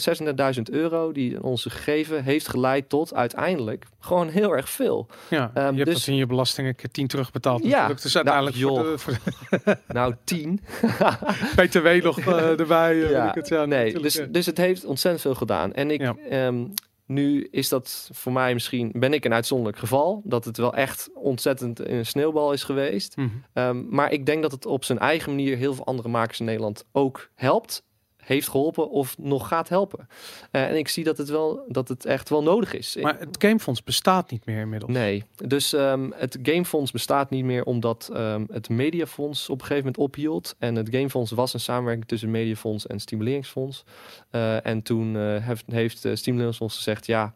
[0.56, 5.06] 36.000 euro die ons gegeven heeft geleid tot uiteindelijk gewoon heel erg veel.
[5.30, 5.50] ja.
[5.54, 7.62] Ehm, je hebt dus- dat in je belastingen keer 10 terugbetaald.
[7.62, 7.68] Ja.
[7.68, 8.02] natuurlijk.
[8.02, 9.18] Dus uiteindelijk Nou, voor de,
[9.62, 10.60] voor Nou, 10.
[10.80, 13.02] de BTW nog eh, erbij.
[13.12, 14.24] eh, ik het, ja, nee, dus, ja.
[14.24, 15.72] dus het heeft ontzettend veel gedaan.
[15.72, 16.14] En ik, Ja.
[16.30, 16.64] ehm,
[17.06, 21.10] nu is dat voor mij misschien, ben ik een uitzonderlijk geval, dat het wel echt
[21.14, 23.16] ontzettend een sneeuwbal is geweest.
[23.16, 23.28] Mhm.
[23.52, 26.44] Ehm, maar ik denk dat het op zijn eigen manier heel veel andere makers in
[26.46, 27.82] Nederland ook helpt,
[28.24, 30.08] heeft geholpen of nog gaat helpen.
[30.50, 32.96] Eh, en ik zie dat het, wel, dat het echt wel nodig is.
[33.00, 34.92] Maar het Gamefonds bestaat niet meer inmiddels.
[34.92, 39.84] Nee, dus ehm, het Gamefonds bestaat niet meer omdat ehm, het Mediafonds op een gegeven
[39.84, 40.54] moment ophield.
[40.58, 43.84] En het Gamefonds was een samenwerking tussen Mediafonds en Stimuleringsfonds.
[44.30, 47.34] Eh, en toen eh, heeft, heeft Stimuleringsfonds gezegd, ja,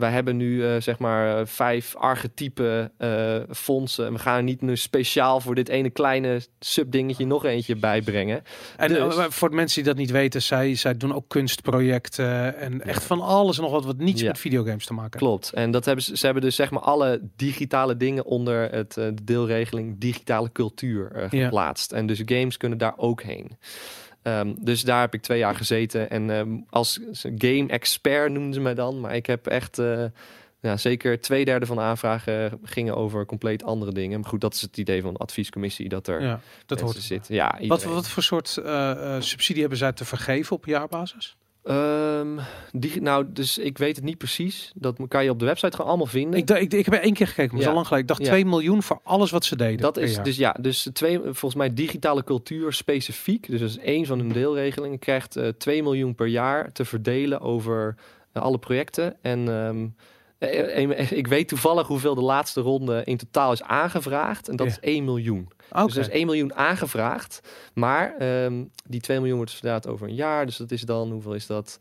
[0.00, 4.06] wij hebben nu eh, zeg maar eh, vijf archetype eh, fondsen.
[4.06, 8.42] En we gaan er niet nu speciaal voor dit ene kleine subdingetje nog eentje bijbrengen.
[8.76, 12.82] En Dus- voor de mensen die dat niet weten, zij, zij doen ook kunstprojecten en
[12.82, 14.26] echt van alles en nog wat wat niets Ja.
[14.28, 15.18] met videogames te maken.
[15.18, 15.52] Klopt.
[15.52, 19.14] En dat hebben ze, ze hebben dus zeg maar alle digitale dingen onder het, de
[19.22, 21.44] deelregeling digitale cultuur Ja.
[21.44, 21.92] geplaatst.
[21.92, 23.50] En dus games kunnen daar ook heen.
[24.22, 26.10] Ehm, dus daar heb ik twee jaar gezeten.
[26.10, 29.00] En ehm, als game expert noemden ze mij dan.
[29.00, 30.04] Maar ik heb echt eh,
[30.60, 34.20] ja, zeker twee derde van de aanvragen gingen over compleet andere dingen.
[34.20, 35.88] Maar goed, dat is het idee van de adviescommissie.
[35.88, 36.96] Dat er Ja, dat hoort.
[36.96, 37.34] zitten.
[37.34, 37.94] Ja, Wat, iedereen.
[37.94, 41.36] wat voor soort eh, eh, subsidie hebben zij te vergeven op jaarbasis?
[41.64, 42.38] Ehm,
[42.72, 44.72] die, nou, dus ik weet het niet precies.
[44.74, 46.40] Dat kan je op de website gewoon allemaal vinden.
[46.40, 47.68] Ik, ik, ik heb er één keer gekeken, maar Ja.
[47.68, 48.08] zo lang geleden.
[48.08, 48.32] Ik dacht Ja.
[48.34, 49.80] 2 miljoen voor alles wat ze deden.
[49.80, 50.24] dat is jaar.
[50.24, 53.50] dus ja, dus twee, volgens mij digitale cultuur specifiek.
[53.50, 54.98] Dus dat is één van hun deelregelingen.
[54.98, 57.94] Krijgt eh 2 miljoen per jaar te verdelen over
[58.32, 59.16] eh, alle projecten.
[59.22, 59.86] En ehm,
[60.38, 64.48] eh, ik weet toevallig hoeveel de laatste ronde in totaal is aangevraagd.
[64.48, 64.72] En dat Ja.
[64.72, 65.48] is 1 miljoen.
[65.84, 67.40] Dus er is 1 miljoen aangevraagd.
[67.74, 70.46] Maar ehm, die 2 miljoen wordt verdeeld over een jaar.
[70.46, 71.78] Dus dat is dan, hoeveel is dat?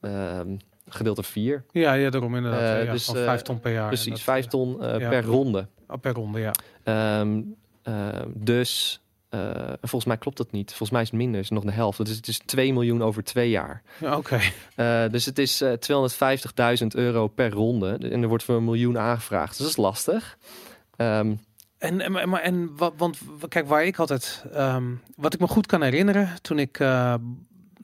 [0.00, 0.56] Ehm,
[0.88, 1.64] gedeeld door 4.
[1.70, 2.78] Ja, ja, daarom inderdaad.
[2.78, 3.88] Eh, ja, dus, gewoon eh, vijf ton per jaar.
[3.88, 5.08] Precies, dat, 5 eh, ton ja.
[5.08, 5.66] per ronde.
[5.88, 6.52] oh, per ronde, ja.
[6.82, 7.42] Ehm,
[8.34, 10.68] dus eh, volgens mij klopt dat niet.
[10.68, 12.04] Volgens mij is het minder, is het nog de helft.
[12.04, 13.82] Dus het is 2 miljoen over twee jaar.
[14.00, 14.40] ja Oké.
[14.74, 15.72] Eh, dus het is eh
[16.80, 17.98] 250.000 euro per ronde.
[18.10, 19.48] En er wordt voor een miljoen aangevraagd.
[19.48, 20.38] Dus dat is lastig.
[20.96, 21.34] Ehm,
[21.82, 23.18] En, en, maar- en wat, want
[23.48, 24.84] kijk, waar ik altijd, ehm,
[25.16, 27.14] wat ik me goed kan herinneren, toen ik, eh,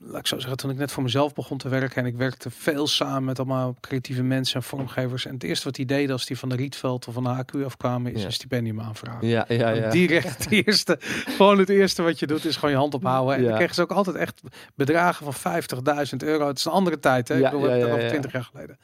[0.01, 2.49] laat ik zo zeggen, toen ik net voor mezelf begon te werken en ik werkte
[2.49, 5.25] veel samen met allemaal creatieve mensen en vormgevers.
[5.25, 7.65] En het eerste wat die deden als die van de Rietveld of van de HQ
[7.65, 8.25] afkwamen, is Ja.
[8.25, 9.27] een stipendium aanvragen.
[9.27, 9.89] ja, ja, ja.
[9.89, 13.35] Direct het eerste, gewoon het eerste wat je doet is gewoon je hand ophouden.
[13.35, 13.47] En Ja.
[13.47, 14.41] dan kregen ze ook altijd echt
[14.75, 16.47] bedragen van 50.000 euro.
[16.47, 17.33] Het is een andere tijd, hè?
[17.35, 18.09] Ja, ik bedoel, we ja, ja, over ja.
[18.09, 18.77] 20 jaar geleden.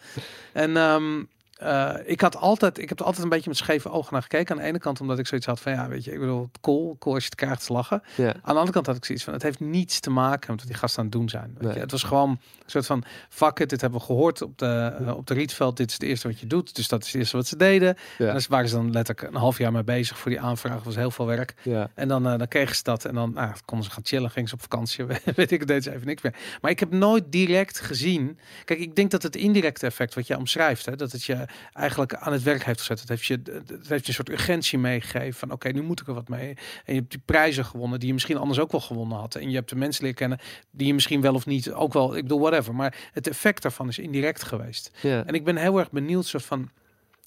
[0.54, 1.24] En ehm,
[1.56, 4.56] eh, ik had altijd, ik heb er altijd een beetje met scheve ogen naar gekeken.
[4.56, 6.96] Aan de ene kant omdat ik zoiets had van, ja, weet je, ik bedoel, cool,
[7.00, 8.02] cool als je het te lachen.
[8.18, 10.68] Aan de andere kant had ik zoiets van, het heeft niets te maken met wat
[10.70, 11.52] die gasten aan het doen zijn.
[11.54, 11.74] Weet Nee.
[11.74, 11.80] je?
[11.80, 15.28] Het was gewoon een soort van, fuck it, dit hebben we gehoord op de, op
[15.28, 15.78] de Rietveld.
[15.78, 16.76] Dit is het eerste wat je doet.
[16.76, 17.96] Dus dat is het eerste wat ze deden.
[18.18, 20.84] En daar waren ze dan letterlijk een half jaar mee bezig voor die aanvraag.
[20.84, 21.54] was heel veel werk.
[21.64, 21.90] ja.
[21.96, 23.06] En dan, eh, dan kregen ze dat.
[23.06, 24.30] En dan nou, konden ze gaan chillen.
[24.32, 25.06] Gingen ze op vakantie.
[25.36, 26.36] Weet ik, deed ze even niks meer.
[26.62, 28.40] Maar ik heb nooit direct gezien.
[28.66, 30.86] Kijk, ik denk dat het indirecte effect wat je omschrijft.
[30.86, 33.00] Hè, dat het je eigenlijk aan het werk heeft gezet.
[33.00, 35.34] Het heeft je, het heeft je een soort urgentie meegegeven.
[35.34, 36.58] Van oké, nu moet ik er wat mee.
[36.86, 38.00] En je hebt die prijzen gewonnen.
[38.00, 39.36] Die je misschien anders ook wel gewonnen had.
[39.36, 40.40] En je hebt de mensen leren kennen.
[40.72, 42.16] Die je misschien wel of niet ook wel.
[42.16, 42.76] Ik bedoel, whatever.
[42.76, 44.92] Maar het effect daarvan is indirect geweest.
[45.02, 45.26] ja.
[45.26, 46.70] En ik ben heel erg benieuwd soort van.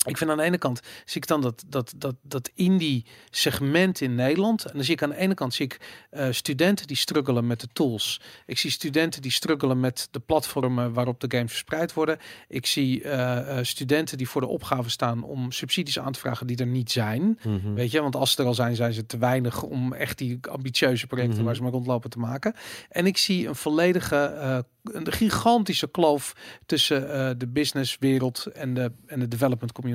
[0.07, 4.01] Ik vind aan de ene kant zie ik dan dat, dat, dat, dat indie segment
[4.01, 4.65] in Nederland.
[4.65, 5.81] En dan zie ik aan de ene kant zie ik
[6.11, 8.21] eh, studenten die struggelen met de tools.
[8.47, 12.19] Ik zie studenten die struggelen met de platformen waarop de games verspreid worden.
[12.49, 16.47] Ik zie eh, eh, studenten die voor de opgave staan om subsidies aan te vragen
[16.47, 17.39] die er niet zijn.
[17.45, 17.75] Mhm.
[17.75, 20.39] Weet je, want als ze er al zijn, zijn ze te weinig om echt die
[20.51, 21.45] ambitieuze projecten Mhm.
[21.45, 22.55] waar ze maar rondlopen te maken.
[22.89, 26.33] En ik zie een volledige, een gigantische kloof
[26.67, 29.87] tussen de businesswereld en de, en de development community.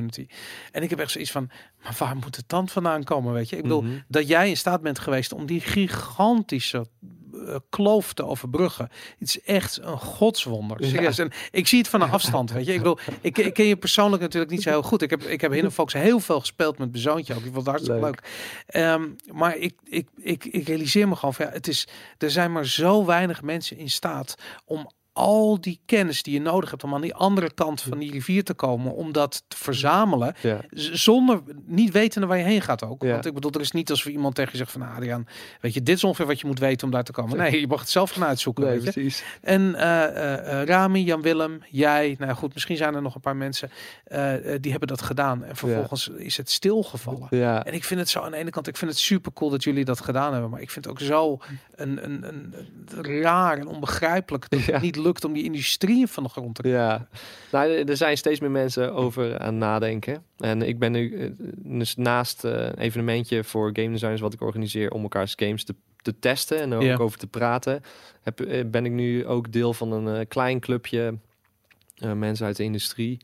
[0.72, 1.50] En ik heb echt zoiets van,
[1.84, 3.56] maar waar moet het dan vandaan komen, weet je?
[3.56, 3.94] Ik bedoel, Mhm.
[4.08, 6.88] dat jij in staat bent geweest om die gigantische
[7.48, 8.90] eh, kloof te overbruggen.
[9.20, 10.82] Het is echt een godswonder.
[10.82, 10.88] Ja.
[10.88, 11.18] Serieus.
[11.18, 12.72] En ik zie het van een afstand, weet je.
[12.72, 15.02] Ik bedoel, ik, ik ken je persoonlijk natuurlijk niet zo heel goed.
[15.02, 17.40] Ik heb, ik heb Hidden Fox heel veel gespeeld met mijn zoontje ook.
[17.40, 18.20] Ik vond het hartstikke leuk.
[18.22, 18.64] Leuk.
[18.66, 21.88] Ehm, maar ik, ik, ik, ik realiseer me gewoon van, ja, het is,
[22.18, 24.36] er zijn maar zo weinig mensen in staat
[24.66, 28.12] om al die kennis die je nodig hebt om aan die andere kant van die
[28.12, 30.60] rivier te komen, om dat te verzamelen, Ja.
[30.92, 33.04] zonder niet wetende waar je heen gaat ook.
[33.04, 33.12] Ja.
[33.12, 35.28] Want ik bedoel, er is niet alsof iemand tegen je zegt van, "Nou, Adriaan,
[35.62, 37.38] weet je, dit is ongeveer wat je moet weten om daar te komen.
[37.38, 39.22] Nee, je mag het zelf gaan uitzoeken, Nee, weet je.
[39.42, 43.22] En eh, eh, eh, Rami, Jan Willem, jij, nou goed, misschien zijn er nog een
[43.22, 43.70] paar mensen
[44.62, 45.44] die hebben dat gedaan.
[45.44, 47.28] En vervolgens is het stilgevallen.
[47.30, 47.66] Ja.
[47.66, 49.64] En ik vind het zo aan de ene kant, ik vind het super cool dat
[49.64, 50.50] jullie dat gedaan hebben.
[50.50, 51.38] Maar ik vind het ook zo
[51.76, 52.54] een, een, een,
[52.96, 54.74] een raar en onbegrijpelijk dat Ja.
[54.74, 56.82] het niet lukt om die industrieën van de grond te krijgen.
[56.84, 57.08] Ja,
[57.52, 60.24] nou, er- zijn steeds meer mensen over aan nadenken.
[60.38, 64.42] En ik ben nu eh, dus naast eh, een evenementje voor game designers wat ik
[64.42, 66.98] organiseer om elkaars games te, te testen en er ook Ja.
[66.98, 67.82] over te praten,
[68.22, 71.18] heb, eh, ben ik nu ook deel van een klein clubje
[72.16, 73.18] mensen uit de industrie.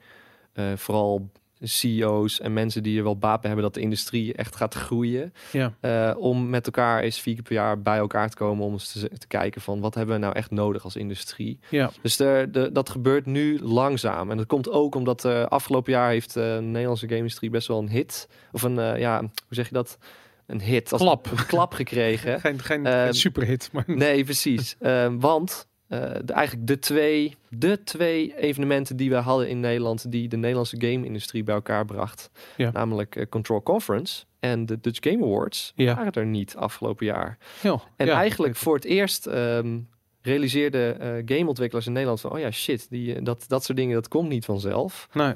[0.75, 1.29] Vooral
[1.61, 5.33] CEO's en mensen die er wel baat bij hebben dat de industrie echt gaat groeien.
[5.51, 5.73] Ja.
[5.79, 8.91] Eh, om met elkaar eens vier keer per jaar bij elkaar te komen om eens
[8.91, 11.59] te, te kijken van wat hebben we nou echt nodig als industrie.
[11.69, 11.91] Ja.
[12.01, 14.31] Dus er, de, dat gebeurt nu langzaam.
[14.31, 17.79] En dat komt ook omdat uh, afgelopen jaar heeft uh, de Nederlandse game-industrie best wel
[17.79, 18.27] een hit.
[18.51, 19.97] Of een, ja, hoe zeg je dat?
[20.45, 20.91] Een hit.
[20.91, 21.31] Als Klap.
[21.31, 22.39] Een klap gekregen.
[22.41, 23.69] geen geen, Ehm, geen superhit.
[23.71, 23.83] Maar...
[23.87, 24.75] Nee, precies.
[24.79, 30.11] Ehm, want uh, de, eigenlijk de twee, de twee evenementen die we hadden in Nederland...
[30.11, 32.31] die de Nederlandse game-industrie bij elkaar bracht...
[32.57, 32.71] Ja.
[32.71, 35.71] namelijk uh, Control Conference en de Dutch Game Awards...
[35.75, 35.95] Ja.
[35.95, 37.37] waren er niet afgelopen jaar.
[37.61, 38.13] Jo, En ja.
[38.13, 39.87] eigenlijk voor het eerst um,
[40.21, 42.31] realiseerden uh, gameontwikkelaars in Nederland van...
[42.31, 45.09] oh ja, shit, die, dat, dat soort dingen, dat komt niet vanzelf.
[45.13, 45.33] Nee.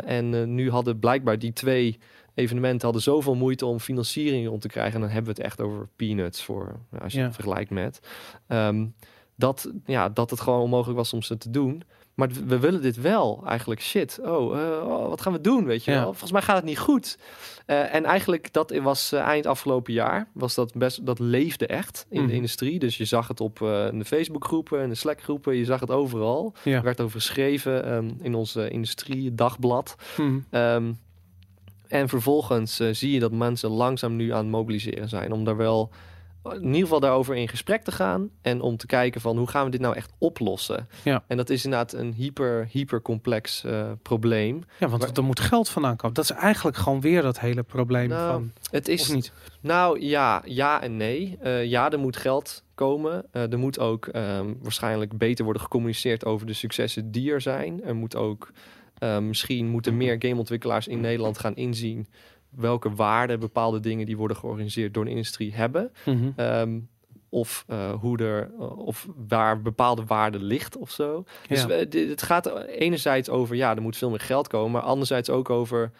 [0.00, 1.98] En nu hadden blijkbaar die twee
[2.34, 4.94] evenementen hadden zoveel moeite om financiering rond te krijgen.
[4.94, 7.24] En dan hebben we het echt over peanuts voor, nou, als je Ja.
[7.24, 8.00] het vergelijkt met.
[8.48, 8.94] Um,
[9.36, 11.82] dat, ja, dat het gewoon onmogelijk was om ze te doen.
[12.14, 13.80] Maar we willen dit wel eigenlijk.
[13.80, 15.96] Shit, oh, eh, oh, wat gaan we doen, weet je Ja.
[15.96, 16.06] wel?
[16.10, 17.18] Volgens mij gaat het niet goed.
[17.66, 22.06] Eh, en eigenlijk, dat was eh, eind afgelopen jaar, was dat best, dat leefde echt
[22.10, 22.28] in Mhm.
[22.28, 22.78] de industrie.
[22.78, 26.54] Dus je zag het op eh, de Facebookgroepen en de Slackgroepen, je zag het overal.
[26.64, 26.76] Ja.
[26.76, 29.96] Er werd over geschreven ehm, in onze industrie dagblad.
[30.14, 30.38] Hm.
[30.50, 30.92] Ehm,
[31.88, 35.32] en vervolgens zie je dat mensen langzaam nu aan het mobiliseren zijn.
[35.32, 35.90] Om daar wel
[36.54, 38.30] in ieder geval daarover in gesprek te gaan.
[38.42, 40.88] En om te kijken van hoe gaan we dit nou echt oplossen.
[41.04, 41.24] Ja.
[41.26, 44.62] En dat is inderdaad een hyper, hyper complex eh, probleem.
[44.78, 46.14] Ja, want Maar- er moet geld vandaan komen.
[46.14, 48.52] Dat is eigenlijk gewoon weer dat hele probleem Nou, van...
[48.70, 49.32] Het is niet?
[49.60, 51.36] Nou ja, ja en nee.
[51.40, 53.24] Eh, ja, er moet geld komen.
[53.32, 57.84] Eh, er moet ook ehm, waarschijnlijk beter worden gecommuniceerd over de successen die er zijn.
[57.84, 58.50] Er moet ook
[59.20, 62.06] misschien moeten meer gameontwikkelaars in Nederland gaan inzien
[62.56, 65.92] welke waarde bepaalde dingen die worden georganiseerd door de industrie hebben.
[66.04, 66.30] Mhm.
[66.36, 66.78] Ehm,
[67.28, 71.24] of eh, hoe er of waar bepaalde waarde ligt of zo.
[71.48, 75.30] Dus we- het gaat enerzijds over ja, er moet veel meer geld komen, maar anderzijds
[75.30, 75.90] ook over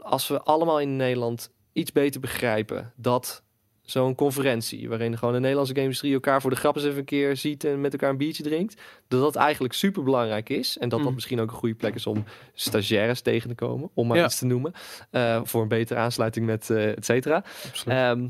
[0.00, 3.42] als we allemaal in Nederland iets beter begrijpen dat
[3.90, 7.36] zo'n conferentie waarin gewoon de Nederlandse game-industrie elkaar voor de grap eens even een keer
[7.36, 10.98] ziet en met elkaar een biertje drinkt, dat dat eigenlijk super belangrijk is en dat
[10.98, 11.14] dat Mm.
[11.14, 12.24] misschien ook een goede plek is om
[12.54, 14.24] stagiaires tegen te komen, om maar Ja.
[14.24, 14.72] iets te noemen,
[15.10, 17.44] eh, voor een betere aansluiting met eh et cetera.
[17.86, 18.28] Ehm,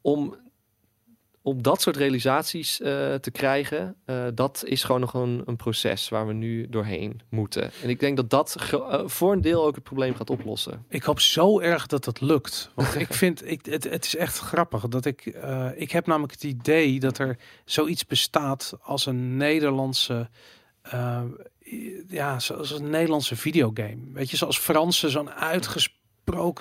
[0.00, 0.36] om,
[1.42, 6.08] om dat soort realisaties eh, te krijgen, eh, dat is gewoon nog een, een proces
[6.08, 7.70] waar we nu doorheen moeten.
[7.82, 10.84] En ik denk dat dat eh, voor een deel ook het probleem gaat oplossen.
[10.88, 12.70] Ik hoop zo erg dat dat lukt.
[12.74, 15.24] Want ik vind, ik, het, het is echt grappig dat ik,
[15.74, 20.28] ik heb namelijk het idee dat er zoiets bestaat als een Nederlandse,
[22.08, 23.98] ja, zoals een Nederlandse videogame.
[24.12, 26.01] Weet je, zoals Fransen zo'n uitgesproken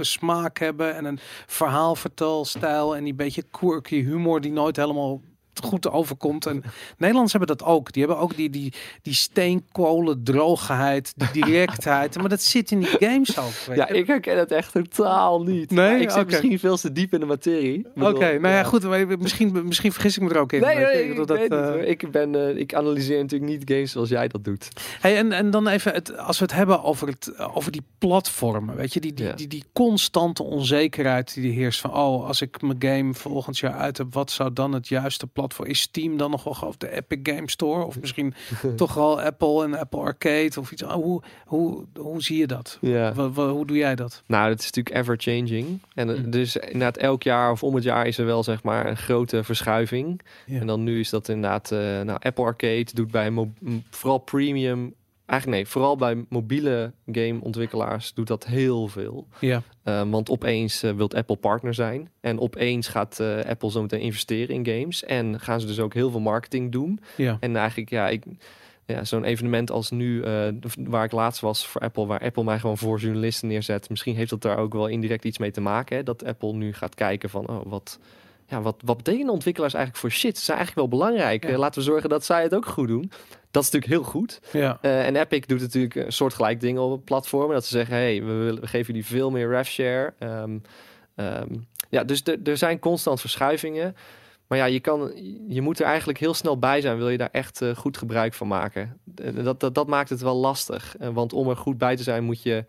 [0.05, 5.21] smaak hebben en een verhaalvertelstijl en die beetje quirky humor die nooit helemaal
[5.63, 6.45] goed overkomt.
[6.45, 6.63] En
[6.97, 7.91] Nederlanders hebben dat ook.
[7.91, 12.17] Die hebben ook die, die, die steenkolen droogheid, die directheid.
[12.17, 13.75] maar dat zit in die games ook.
[13.75, 15.71] Ja, ik herken het echt totaal niet.
[15.71, 15.91] Nee?
[15.91, 17.85] Maar ik zit misschien veel te diep in de materie.
[17.87, 18.83] Oké, bedoel, nou ja, goed.
[18.83, 20.61] maar Misschien, misschien vergis ik me er ook in.
[20.61, 24.27] Nee, nee, Ik dat, eh, ik, ben, eh, ik analyseer natuurlijk niet games zoals jij
[24.27, 24.67] dat doet.
[24.99, 28.75] Hey, en, en dan even, het, als we het hebben over, het, over die platformen,
[28.75, 29.33] weet je, die, die, Ja.
[29.33, 33.73] die, die constante onzekerheid die er heerst van, oh, als ik mijn game volgend jaar
[33.73, 35.39] uit heb, wat zou dan het juiste platform?
[35.63, 37.83] Is Steam dan nog wel of de Epic Game Store?
[37.83, 38.33] Of misschien
[38.75, 40.83] toch wel Apple en Apple Arcade of iets?
[40.83, 42.77] Oh, hoe, hoe, hoe zie je dat?
[42.81, 43.13] Ja.
[43.33, 44.23] Hoe doe jij dat?
[44.25, 45.79] Nou, dat is natuurlijk ever-changing.
[45.95, 46.29] En Hm.
[46.29, 49.43] dus inderdaad elk jaar of om het jaar is er wel zeg maar een grote
[49.43, 50.21] verschuiving.
[50.45, 50.59] Ja.
[50.59, 53.31] En dan nu is dat inderdaad, eh, nou Apple Arcade doet bij
[53.89, 54.93] vooral premium,
[55.31, 59.27] eigenlijk nee, vooral bij mobiele gameontwikkelaars doet dat heel veel.
[59.39, 62.09] Ja, Eh, want opeens uh, wilt Apple partner zijn.
[62.21, 65.03] En opeens gaat uh, Apple zo meteen investeren in games.
[65.03, 66.99] En gaan ze dus ook heel veel marketing doen.
[67.15, 67.37] ja.
[67.39, 68.23] En eigenlijk, ja, ik,
[68.85, 72.59] ja zo'n evenement als nu, uh, waar ik laatst was voor Apple, waar Apple mij
[72.59, 73.89] gewoon voor journalisten neerzet.
[73.89, 75.97] Misschien heeft dat daar ook wel indirect iets mee te maken.
[75.97, 76.03] Hè?
[76.03, 77.99] Dat Apple nu gaat kijken van, oh, wat,
[78.51, 80.37] ja, wat, wat betekenen ontwikkelaars eigenlijk voor shit?
[80.37, 81.49] Ze zijn eigenlijk wel belangrijk.
[81.49, 81.57] Ja.
[81.57, 83.11] Laten we zorgen dat zij het ook goed doen.
[83.51, 84.39] Dat is natuurlijk heel goed.
[84.51, 84.77] ja.
[84.81, 87.53] Uh, en Epic doet natuurlijk een soortgelijk dingen op platformen.
[87.53, 90.13] Dat ze zeggen, hey, we, willen, we geven jullie veel meer rev share.
[90.19, 90.61] Um,
[91.15, 93.95] um, ja, dus er zijn constant verschuivingen.
[94.47, 95.11] Maar ja, je, kan,
[95.47, 96.97] je moet er eigenlijk heel snel bij zijn.
[96.97, 98.99] Wil je daar echt uh, goed gebruik van maken?
[99.05, 100.95] Dat, dat, dat maakt het wel lastig.
[101.01, 102.65] Uh, want om er goed bij te zijn, moet je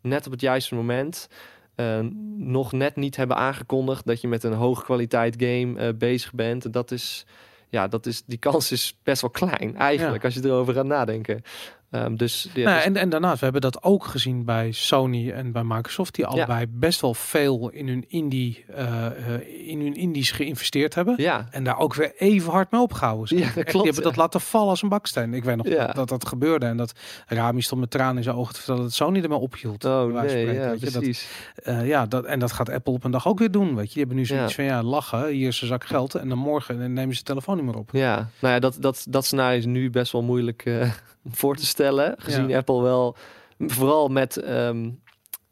[0.00, 1.28] net op het juiste moment...
[1.76, 1.98] Uh,
[2.36, 6.64] nog net niet hebben aangekondigd dat je met een hoge kwaliteit game bezig bent.
[6.64, 7.26] En dat is
[7.68, 10.28] ja, dat is, die kans is best wel klein eigenlijk, ja.
[10.28, 11.42] als je erover gaat nadenken.
[11.90, 12.84] Um, dus, ja, nou, dus...
[12.84, 16.60] en, en daarnaast, we hebben dat ook gezien bij Sony en bij Microsoft, die allebei
[16.60, 16.66] ja.
[16.70, 21.14] best wel veel in hun indie, uh, uh, in hun indies geïnvesteerd hebben.
[21.16, 21.46] Ja.
[21.50, 23.40] En daar ook weer even hard mee opgehouden zijn.
[23.40, 23.72] Ja, Echt.
[23.72, 25.34] Die hebben dat laten vallen als een baksteen.
[25.34, 26.92] Ik weet nog dat, dat gebeurde en dat
[27.26, 29.84] Rami stond met tranen in zijn ogen te vertellen dat Sony ermee ophield.
[29.84, 31.28] Oh nee, ja, precies.
[31.54, 33.86] Dat, uh, ja, dat, en dat gaat Apple op een dag ook weer doen, weet
[33.86, 33.92] je.
[33.92, 36.92] Die hebben nu zoiets van, ja, lachen, hier is een zak geld en dan morgen
[36.92, 37.90] nemen ze de telefoon niet meer op.
[37.92, 40.90] Ja, nou ja, dat, dat, dat scenario is nu best wel moeilijk uh,
[41.30, 42.14] voor te stellen.
[42.18, 42.58] Gezien ja.
[42.58, 43.16] Apple wel,
[43.58, 45.00] vooral met, um,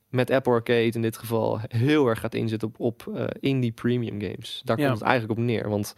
[0.09, 4.21] met Apple Arcade in dit geval, heel erg gaat inzetten op, op uh, indie premium
[4.21, 4.61] games.
[4.65, 4.87] Daar ja.
[4.87, 5.69] komt het eigenlijk op neer.
[5.69, 5.95] Want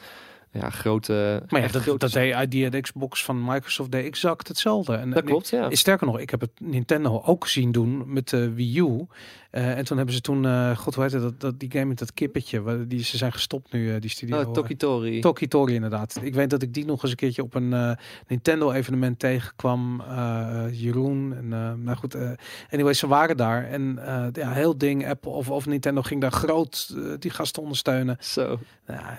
[0.61, 1.43] ja, grote.
[1.49, 1.99] Maar ja, dat, grote...
[1.99, 4.95] dat deed die de Xbox van Microsoft deed exact hetzelfde.
[4.95, 5.71] En, dat klopt, ja.
[5.71, 9.07] Sterker nog, ik heb het Nintendo ook zien doen met de Wii U.
[9.57, 11.99] Eh, en toen hebben ze toen, eh, god hoe het, dat, dat, die game met
[11.99, 14.41] dat kippetje, waar- die, ze zijn gestopt nu, eh, die studio.
[14.41, 15.21] Oh, Tokitori.
[15.21, 16.19] Tokitori inderdaad.
[16.23, 17.97] Ik weet dat ik die nog eens een keertje op een
[18.27, 20.03] Nintendo evenement tegenkwam.
[20.71, 21.49] Jeroen en
[21.83, 22.17] nou goed.
[22.71, 23.99] anyway, ze waren daar en
[24.33, 28.17] ja, heel ding Apple of, of Nintendo ging daar groot die gasten ondersteunen.
[28.21, 28.59] Zo.
[28.87, 29.19] Ja,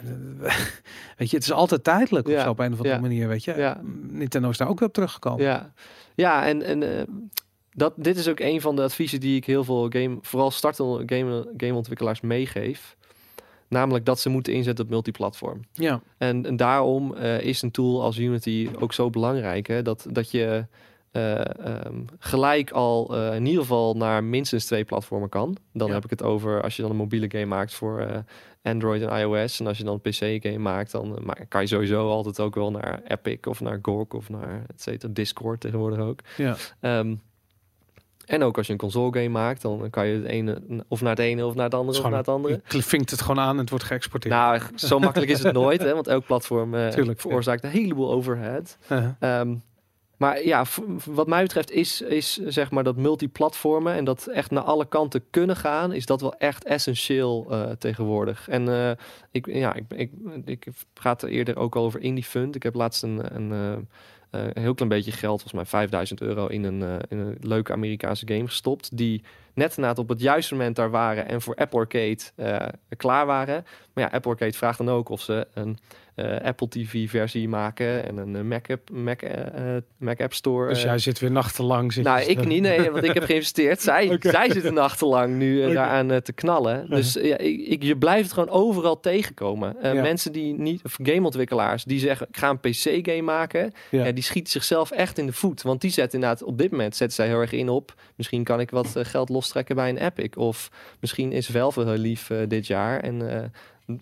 [1.17, 3.27] weet je, het is altijd tijdelijk of Ja, zo op een of andere ja, manier,
[3.27, 3.53] weet je.
[3.55, 3.81] ja.
[4.09, 5.43] Nintendo is daar ook weer op teruggekomen.
[5.43, 5.71] Ja,
[6.15, 6.83] ja en, en
[7.77, 11.03] dat, dit is ook een van de adviezen die ik heel veel game, vooral startende
[11.15, 12.95] game, gameontwikkelaars meegeef.
[13.67, 15.59] Namelijk dat ze moeten inzetten op multiplatform.
[15.73, 19.67] Ja, En, en daarom eh, is een tool als Unity ook zo belangrijk.
[19.67, 19.81] Hè?
[19.81, 20.65] Dat, dat je
[21.11, 25.57] eh, ehm, gelijk al eh, in ieder geval naar minstens twee platformen kan.
[25.73, 25.93] Dan Ja.
[25.93, 28.23] heb ik het over als je dan een mobiele game maakt voor
[28.61, 29.59] Android en iOS.
[29.59, 32.71] En als je dan een PC-game maakt, dan maar kan je sowieso altijd ook wel
[32.71, 36.19] naar Epic of naar GOG of naar et cetera, Discord tegenwoordig ook.
[36.37, 36.55] ja.
[36.79, 37.15] Ehm,
[38.27, 41.09] en ook als je een console game maakt, dan kan je het ene of naar
[41.09, 42.61] het ene of naar het andere of naar het andere.
[42.67, 44.33] Je vinkt het gewoon aan en het wordt geëxporteerd.
[44.33, 45.93] Nou, zo makkelijk is het nooit, hè?
[45.93, 48.77] want elk platform Tuurlijk, veroorzaakt een heleboel overhead.
[48.91, 49.55] Uh, Ehm,
[50.17, 50.65] maar ja,
[51.05, 55.23] wat mij betreft is, is zeg maar dat multiplatformen en dat echt naar alle kanten
[55.29, 58.47] kunnen gaan, is dat wel echt essentieel eh, tegenwoordig.
[58.49, 58.91] En eh,
[59.31, 60.11] ik, ja, ik, ik,
[60.45, 62.55] ik praat er eerder ook al over Indie Fund.
[62.55, 63.87] Ik heb laatst een, een,
[64.29, 67.73] een heel klein beetje geld, volgens mij 5000 euro, in een, eh, in een leuke
[67.73, 68.97] Amerikaanse game gestopt.
[68.97, 69.23] Die
[69.57, 73.65] net inderdaad op het juiste moment daar waren en voor Apple Arcade eh, klaar waren.
[73.93, 75.77] Maar ja, Apple Arcade vraagt dan ook of ze een
[76.17, 80.69] eh, Apple TV versie maken en een eh, Mac, app, Mac, eh, Mac App Store.
[80.69, 81.93] dus jij zit weer nachtenlang.
[81.93, 83.81] Zit nou, je- ik niet, nee, want ik heb geïnvesteerd.
[83.81, 86.89] Zij, zij zitten nachtenlang nu daaraan te knallen.
[86.89, 89.75] Dus ja, ik, ik, je blijft het gewoon overal tegenkomen.
[89.81, 89.93] Ja.
[89.93, 93.71] Mensen die niet, of gameontwikkelaars, die zeggen, ik ga een PC-game maken.
[93.91, 94.11] Ja.
[94.11, 95.61] Die schieten zichzelf echt in de voet.
[95.61, 98.59] Want die zetten inderdaad, op dit moment zetten zij heel erg in op, misschien kan
[98.59, 100.35] ik wat geld lostrekken bij een Epic.
[100.35, 103.41] Of misschien is Valve heel lief eh, dit jaar en...
[103.41, 103.43] eh,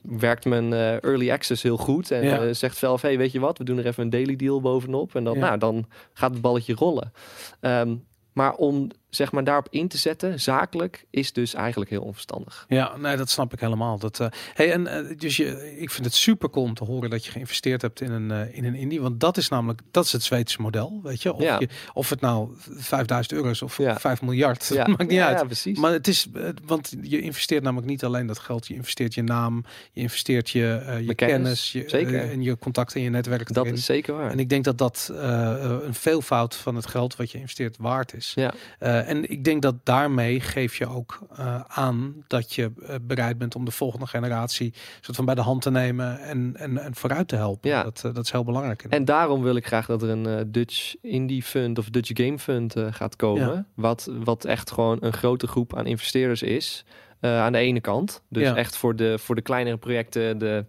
[0.02, 2.54] werkt mijn eh, early access heel goed en Ja.
[2.54, 5.24] zegt Valve, hey, weet je wat, we doen er even een daily deal bovenop en
[5.24, 5.40] dan, Ja.
[5.40, 7.12] nou, dan gaat het balletje rollen.
[7.60, 7.96] Ehm,
[8.34, 12.66] maar om zeg maar daarop in te zetten, zakelijk, is dus eigenlijk heel onverstandig.
[12.68, 13.98] Ja, nee, dat snap ik helemaal.
[14.00, 17.10] Dat, eh, hey, en eh, dus je, ik vind het super cool om te horen
[17.10, 19.02] dat je geïnvesteerd hebt in een, eh, in een indie.
[19.02, 21.34] Want dat is namelijk, dat is het Zweedse model, weet je.
[21.34, 21.60] Of, Ja.
[21.60, 24.00] je, of het nou 5000 euro is of Ja.
[24.00, 25.40] 5 miljard, Ja, maakt niet ja, uit.
[25.40, 25.78] Ja, precies.
[25.80, 26.28] Maar het is,
[26.66, 28.68] want je investeert namelijk niet alleen dat geld.
[28.68, 32.32] Je investeert je naam, je investeert je, je kennis, je, zeker.
[32.32, 33.78] en je contacten en je netwerk dat erin.
[33.78, 34.32] is zeker waar.
[34.32, 38.32] En ik denk dat dat een veelvoud van het geld wat je investeert waard is.
[38.36, 38.54] Ja.
[39.06, 43.38] Eh, en ik denk dat daarmee geef je ook eh, aan dat je eh, bereid
[43.38, 46.96] bent om de volgende generatie soort van bij de hand te nemen en, en, en
[46.96, 47.70] vooruit te helpen.
[47.70, 47.84] Ja.
[47.84, 48.84] Dat, dat is heel belangrijk.
[48.84, 52.76] En daarom wil ik graag dat er een Dutch Indie Fund of Dutch Game Fund
[52.90, 53.54] gaat komen.
[53.54, 53.66] Ja.
[53.76, 56.86] Wat, wat echt gewoon een grote groep aan investeerders is.
[57.20, 58.22] aan de ene kant.
[58.30, 58.56] Dus Ja.
[58.56, 60.66] echt voor de, voor de kleinere projecten, de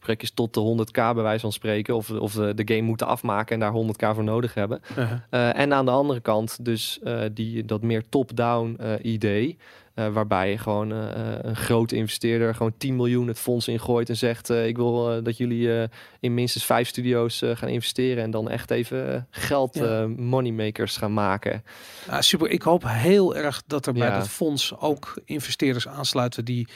[0.00, 1.96] projectjes tot de 100k bij wijze van spreken.
[1.96, 4.80] Of, of de, de game moeten afmaken en daar 100k voor nodig hebben.
[4.98, 9.58] Uh, Eh, en aan de andere kant dus eh, die, dat meer top-down eh, idee.
[9.94, 14.08] Eh, waarbij je gewoon eh, eh, een grote investeerder gewoon 10 miljoen het fonds ingooit
[14.08, 15.88] en zegt: Ik wil dat jullie
[16.20, 18.22] in minstens vijf studio's gaan investeren.
[18.24, 20.06] En dan echt even geld, Ja.
[20.16, 21.64] moneymakers gaan maken.
[22.06, 22.50] ja, super.
[22.50, 24.18] Ik hoop heel erg dat er bij Ja.
[24.18, 26.68] dat fonds ook investeerders aansluiten die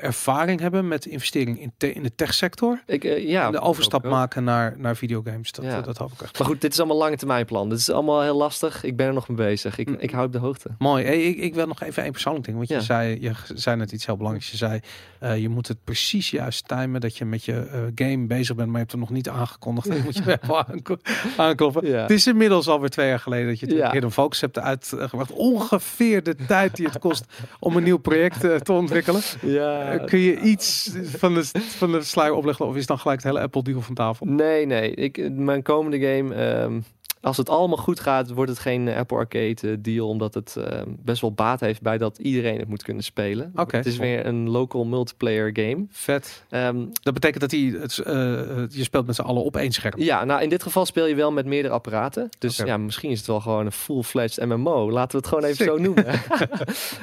[0.00, 2.82] ervaring hebben met investering in, te- in de techsector.
[2.86, 5.52] Ik, ja, de overstap maken naar, naar videogames.
[5.52, 5.80] Dat, Ja.
[5.80, 6.38] dat hoop ik echt.
[6.38, 7.68] Maar goed, dit is allemaal lange termijn plan.
[7.68, 8.84] Dit is allemaal heel lastig.
[8.84, 9.78] Ik ben er nog mee bezig.
[9.78, 9.96] Ik, Mm.
[9.98, 10.68] ik hou op de hoogte.
[10.78, 11.04] Mooi.
[11.04, 12.56] Hey, ik, ik wil nog even één persoonlijk ding.
[12.56, 12.80] Want je, Ja.
[12.80, 14.50] zei, je zei net iets heel belangrijks.
[14.50, 14.80] Je zei,
[15.20, 18.66] eh, je moet het precies juist timen dat je met je eh, game bezig bent,
[18.68, 19.88] maar je hebt hem nog niet aangekondigd.
[19.88, 20.38] Dan moet je
[20.70, 20.96] aanko-
[21.36, 21.86] aankloppen.
[21.86, 22.00] Ja.
[22.00, 23.76] Het is inmiddels alweer twee jaar geleden dat je Ja.
[23.76, 23.90] ja.
[23.92, 25.32] Hidden Focus hebt uitgebracht.
[25.32, 27.24] Ongeveer de tijd die het kost
[27.58, 29.20] om een nieuw project eh, te ontwikkelen.
[29.42, 31.44] Ja, kun je iets van de,
[31.78, 34.26] van de sluier opleggen of is dan gelijk het hele Apple deal van tafel?
[34.26, 34.90] Nee, nee.
[34.94, 36.80] Ik, mijn komende game, ehm,
[37.26, 40.56] als het allemaal goed gaat, wordt het geen eh, Apple Arcade eh, deal, omdat het
[40.56, 43.52] ehm, best wel baat heeft bij dat iedereen het moet kunnen spelen.
[43.54, 43.76] Oké.
[43.76, 45.86] Het is weer een local multiplayer game.
[45.90, 46.44] Vet.
[46.50, 49.72] Ehm, Dat betekent dat hij het, eh, eh, je speelt met z'n allen op één
[49.72, 50.00] scherm.
[50.00, 52.28] ja, nou in dit geval speel je wel met meerdere apparaten.
[52.38, 54.90] Dus ja, misschien is het wel gewoon een full-fledged MMO.
[54.90, 55.66] Laten we het gewoon even Sick.
[55.66, 56.04] zo noemen.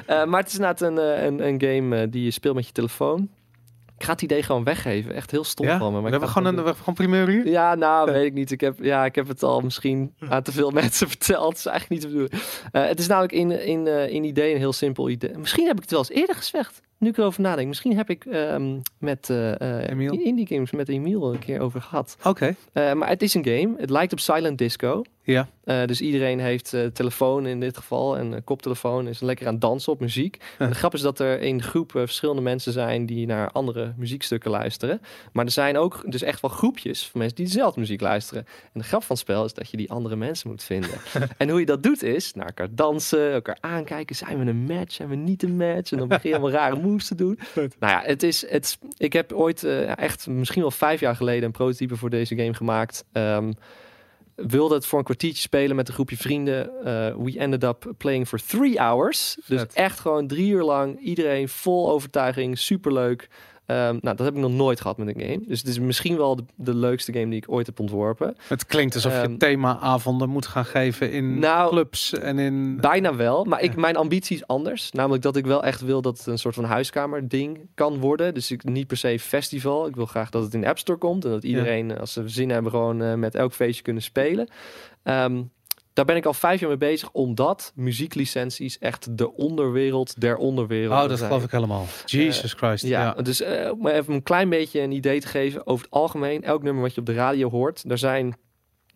[0.06, 2.66] Eh, maar het is inderdaad een, eh, een, een game eh, die je speelt met
[2.66, 3.30] je telefoon.
[3.98, 5.14] Ik ga het idee gewoon weggeven.
[5.14, 5.78] Echt heel stom Ja?
[5.78, 5.96] van me.
[5.96, 7.48] we Maar ik hebben gewoon een we hebben gewoon primeur hier.
[7.48, 8.52] Ja, nou, weet ik niet.
[8.52, 11.50] Ik heb, ja, ik heb het al misschien aan te veel mensen verteld.
[11.50, 12.40] Dat is eigenlijk niet te bedoelen.
[12.72, 15.38] Eh, het is namelijk in, in, eh, in idee een heel simpel idee.
[15.38, 16.82] Misschien heb ik het wel eens eerder gezegd.
[17.04, 20.14] Nu ik erover nadenk, misschien heb ik ehm, met eh eh, Emiel?
[20.14, 22.18] Indie Games met Emiel een keer over gehad.
[22.24, 22.56] Oké.
[22.74, 23.74] Eh, maar het is een game.
[23.78, 25.04] Het lijkt op Silent Disco.
[25.24, 25.48] Ja.
[25.64, 29.92] Eh, dus iedereen heeft eh, telefoon in dit geval en koptelefoon is lekker aan dansen
[29.92, 30.38] op muziek.
[30.58, 35.02] De grap is dat er in groepen verschillende mensen zijn die naar andere muziekstukken luisteren.
[35.32, 38.46] Maar er zijn ook dus echt wel groepjes van mensen die dezelfde muziek luisteren.
[38.74, 41.00] En de grap van het spel is dat je die andere mensen moet vinden.
[41.38, 44.16] en hoe je dat doet is naar elkaar dansen, elkaar aankijken.
[44.16, 44.94] Zijn we een match?
[44.94, 45.92] Zijn we niet een match?
[45.92, 47.40] En dan begin je allemaal rare moves te doen.
[47.56, 51.44] Nou ja, het is, het, ik heb ooit eh, echt misschien wel vijf jaar geleden
[51.44, 53.06] een prototype voor deze game gemaakt.
[53.12, 53.52] Ehm,
[54.36, 56.70] wilde het voor een kwartiertje spelen met een groepje vrienden.
[56.80, 59.38] Eh, we ended up playing for three hours.
[59.48, 61.00] Dus echt gewoon drie uur lang.
[61.00, 62.58] Iedereen vol overtuiging.
[62.58, 63.28] Superleuk.
[63.66, 65.44] Ehm, nou, dat heb ik nog nooit gehad met een game.
[65.48, 68.36] Dus het is misschien wel de, de leukste game die ik ooit heb ontworpen.
[68.48, 72.78] Het klinkt alsof je Ehm, themaavonden moet gaan geven in Nou, clubs en in...
[72.78, 74.92] Bijna wel, maar ik, mijn ambitie is anders.
[74.92, 78.34] Namelijk dat ik wel echt wil dat het een soort van huiskamer ding kan worden.
[78.34, 79.88] Dus ik, niet per se festival.
[79.88, 81.26] Ik wil graag dat het in de App Store komt.
[81.26, 84.48] En dat iedereen, eh, als ze zin hebben, gewoon eh, met elk feestje kunnen spelen.
[85.04, 85.42] Ehm,
[85.94, 91.04] daar ben ik al vijf jaar mee bezig, omdat muzieklicenties echt de onderwereld der onderwereld
[91.04, 91.86] Oh, dat geloof ik helemaal.
[92.06, 92.84] Jesus Christ.
[92.84, 93.22] Ja, Ja.
[93.22, 95.68] dus eh, om even een klein beetje een idee te geven.
[95.68, 98.36] Over het algemeen, elk nummer wat je op de radio hoort, daar zijn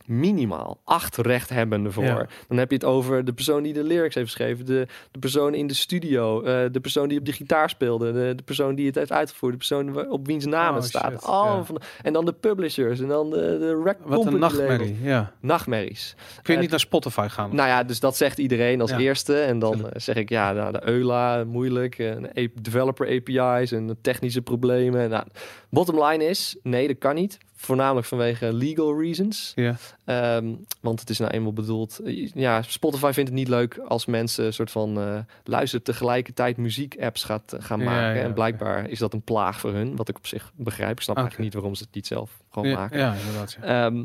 [0.07, 2.03] minimaal acht rechthebbenden voor.
[2.03, 2.25] Ja.
[2.47, 5.53] Dan heb je het over de persoon die de lyrics heeft geschreven, de, de persoon
[5.53, 8.85] in de studio, eh, de persoon die op de gitaar speelde, de, de persoon die
[8.85, 11.11] het heeft uitgevoerd, de persoon op wiens naam Oh, het staat.
[11.11, 11.63] shit, Al ja.
[11.63, 14.97] van en dan de publishers en dan de, de rec Wat een nachtmerrie.
[15.01, 15.31] Ja.
[15.41, 16.15] Nachtmerries.
[16.17, 17.55] Kun je Eh, niet naar Spotify gaan?
[17.55, 18.97] Nou ja, dus dat zegt iedereen als Ja.
[18.97, 19.39] eerste.
[19.39, 21.99] En dan eh, zeg ik, ja, nou, de EULA, moeilijk.
[21.99, 22.29] En
[22.61, 25.09] developer API's en technische problemen.
[25.09, 25.23] Nou,
[25.69, 27.37] bottom line is, nee, dat kan niet.
[27.59, 29.51] Voornamelijk vanwege legal reasons.
[29.55, 29.75] Ja.
[30.05, 31.99] Ehm, want het is nou eenmaal bedoeld...
[31.99, 34.99] eh, Ja, Spotify vindt het niet leuk als mensen een soort van...
[34.99, 38.15] eh luisteren tegelijkertijd muziek-apps gaat, eh, gaan maken.
[38.17, 39.95] ja, en blijkbaar is dat een plaag voor hun.
[39.95, 40.91] Wat ik op zich begrijp.
[40.97, 41.25] Ik snap Oké.
[41.25, 42.99] eigenlijk niet waarom ze het niet zelf gewoon maken.
[42.99, 43.57] ja, inderdaad.
[43.61, 44.03] Ehm,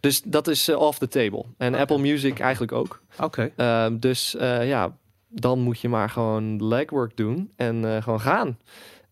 [0.00, 1.44] dus dat is off the table.
[1.58, 3.02] En Apple Music eigenlijk ook.
[3.20, 3.50] Oké.
[3.56, 4.96] Ehm, dus ja,
[5.28, 8.58] dan moet je maar gewoon legwork doen en gewoon gaan.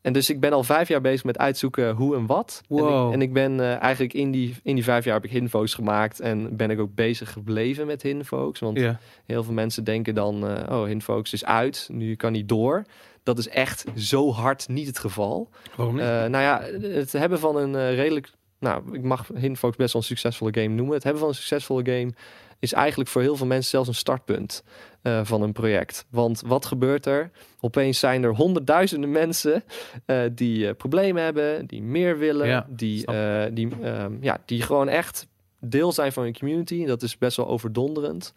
[0.02, 2.62] En dus ik ben al vijf jaar bezig met uitzoeken hoe en wat.
[2.68, 5.48] En, ik, en ik ben eh, eigenlijk in die, in die vijf jaar heb ik
[5.48, 6.20] Focus gemaakt.
[6.20, 8.60] En ben ik ook bezig gebleven met Focus.
[8.60, 8.78] Want
[9.26, 11.88] heel veel mensen denken dan, eh, oh, Focus is uit.
[11.92, 12.84] Nu kan niet door.
[13.22, 15.48] Dat is echt zo hard niet het geval.
[15.76, 16.04] Waarom niet?
[16.04, 18.30] Eh, nou ja, het hebben van een redelijk...
[18.58, 19.26] Nou, ik mag
[19.56, 20.94] Focus best wel een succesvolle game noemen.
[20.94, 22.12] Het hebben van een succesvolle game
[22.58, 24.64] is eigenlijk voor heel veel mensen zelfs een startpunt
[25.02, 26.06] eh, van een project.
[26.10, 27.30] Want wat gebeurt er?
[27.60, 29.64] Opeens zijn er honderdduizenden mensen
[30.06, 33.06] eh, die eh, problemen hebben, die meer willen, Ja, die,
[33.52, 35.26] die, ehm, ja, die gewoon echt
[35.60, 36.84] deel zijn van een community.
[36.84, 38.32] Dat is best wel overdonderend.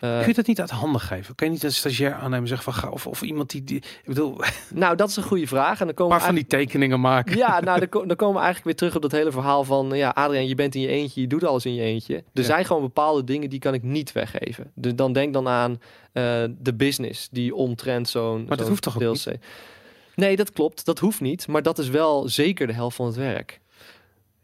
[0.00, 1.34] Eh, Kun je dat niet uit handen geven?
[1.34, 3.76] Kun je niet een stagiair aannemen en zeggen van ga of, of iemand die, die
[3.76, 4.40] ik bedoel,
[4.74, 5.80] nou, dat is een goede vraag.
[5.80, 7.36] En dan komen paar we van die tekeningen maken.
[7.36, 9.90] Ja, nou, dan, ko- dan komen we eigenlijk weer terug op dat hele verhaal van...
[9.94, 12.14] Ja, Adriaan, je bent in je eentje, je doet alles in je eentje.
[12.16, 12.42] Er Ja.
[12.42, 14.70] zijn gewoon bepaalde dingen die kan ik niet weggeven.
[14.74, 15.80] Dus dan denk dan aan
[16.12, 16.22] eh,
[16.58, 18.46] de business die omtrent zo'n...
[18.46, 19.36] dat zo'n hoeft toch ook DLC
[20.14, 20.84] Nee, dat klopt.
[20.84, 21.46] Dat hoeft niet.
[21.46, 23.60] Maar dat is wel zeker de helft van het werk.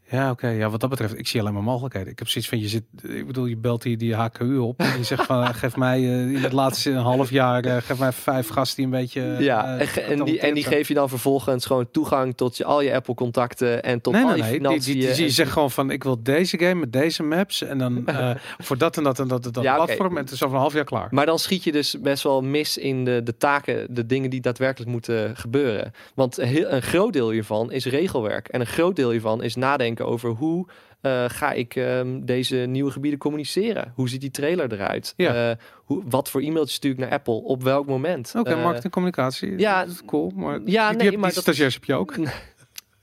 [0.09, 0.47] Ja, oké.
[0.47, 2.11] Ja, wat dat betreft, ik zie alleen maar mogelijkheden.
[2.11, 4.97] Ik heb zoiets van, je zit, ik bedoel, je belt die, die HKU op en
[4.97, 8.11] je zegt van, geef mij eh, in het laatste een half jaar, eh, geef mij
[8.11, 9.35] vijf gasten die een beetje...
[9.39, 12.81] ja, eh, en, die, en die geef je dan vervolgens gewoon toegang tot je, al
[12.81, 13.83] je Apple-contacten...
[13.83, 14.79] en tot Nee, al nee, je nee.
[14.79, 18.05] Die, zegt gewoon van, ik wil deze game met deze maps en dan
[18.57, 20.61] voor dat en dat en dat en dat Ja, platform en het is over een
[20.61, 21.07] half jaar klaar.
[21.11, 24.41] Maar dan schiet je dus best wel mis in de, de taken, de dingen die
[24.41, 25.93] daadwerkelijk moeten gebeuren.
[26.15, 28.47] Want heel, een groot deel hiervan is regelwerk.
[28.47, 30.67] En een groot deel hiervan is nadenken over hoe
[31.01, 33.91] eh, ga ik ehm, deze nieuwe gebieden communiceren?
[33.95, 35.13] Hoe ziet die trailer eruit?
[35.17, 35.49] Ja.
[35.49, 37.33] Eh, hoe, wat voor e-mailtjes stuur ik naar Apple?
[37.43, 38.33] Op welk moment?
[38.37, 39.57] Oké, Eh, marketing communicatie.
[39.59, 40.31] ja, dat is cool.
[40.35, 42.15] Maar ja, die, nee, die, maar die dat- stagiairs heb je ook.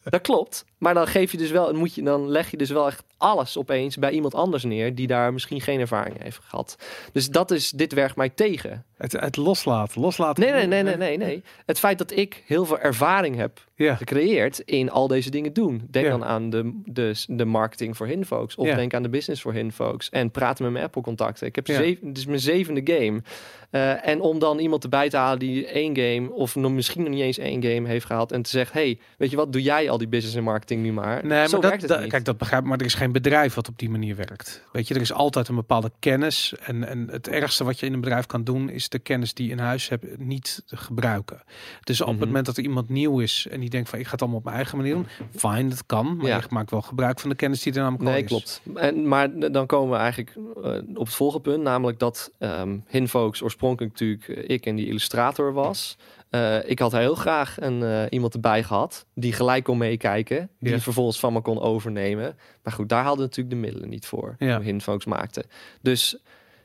[0.03, 0.65] Dat klopt.
[0.83, 3.59] Maar dan geef je dus wel, moet je, dan leg je dus wel echt alles
[3.59, 6.77] opeens bij iemand anders neer die daar misschien geen ervaring heeft gehad.
[7.13, 8.85] Dus dat is, dit werkt mij tegen.
[8.97, 10.43] Het, het loslaten, loslaten.
[10.43, 11.43] Nee, nee, nee, nee, nee, nee.
[11.67, 15.87] Het feit dat ik heel veel ervaring heb Ja, gecreëerd in al deze dingen doen.
[15.91, 16.11] Denk Ja.
[16.11, 18.55] dan aan de, de, de marketing voor Hinfolks.
[18.57, 18.75] Of Ja.
[18.75, 20.11] denk aan de business voor Hinfolks.
[20.11, 21.47] En praten met mijn Apple contacten.
[21.47, 23.23] Ik heb zeven, het is mijn zevende game.
[23.71, 26.33] Eh, en om dan iemand erbij te halen die één game...
[26.33, 28.33] of nog, misschien nog niet eens één game heeft gehaald...
[28.33, 30.93] en te zeggen, hey, weet je wat, doe jij al die business en marketing nu
[30.93, 31.27] maar.
[31.27, 32.11] Nee, Zo maar werkt dat, het dat- niet.
[32.11, 34.65] kijk, dat begrijp ik, maar er is geen bedrijf wat op die manier werkt.
[34.73, 36.55] Weet je, er is altijd een bepaalde kennis.
[36.65, 39.47] En, en het ergste wat je in een bedrijf kan doen, is de kennis die
[39.47, 41.43] je in huis hebt niet gebruiken.
[41.85, 42.17] Dus op Mhm.
[42.17, 44.39] het moment dat er iemand nieuw is en die denkt van ik ga het allemaal
[44.39, 46.17] op mijn eigen manier doen, fine, dat kan.
[46.17, 46.37] Maar Ja.
[46.37, 48.29] je maakt wel gebruik van de kennis die er namelijk al Nee, is.
[48.29, 48.63] klopt.
[48.75, 50.31] En, maar dan komen we eigenlijk
[50.65, 54.87] eh, op het volgende punt, namelijk dat ehm Hinfolks oorspronkelijk natuurlijk eh, ik en die
[54.87, 55.97] illustrator was.
[56.33, 60.79] Eh, ik had heel graag een, eh, iemand erbij gehad die gelijk kon meekijken, die
[60.79, 62.37] vervolgens van me kon overnemen.
[62.63, 64.55] Maar goed, daar hadden we natuurlijk de middelen niet voor, Ja.
[64.57, 65.45] hoe Hinfolks maakte.
[65.83, 66.17] Dus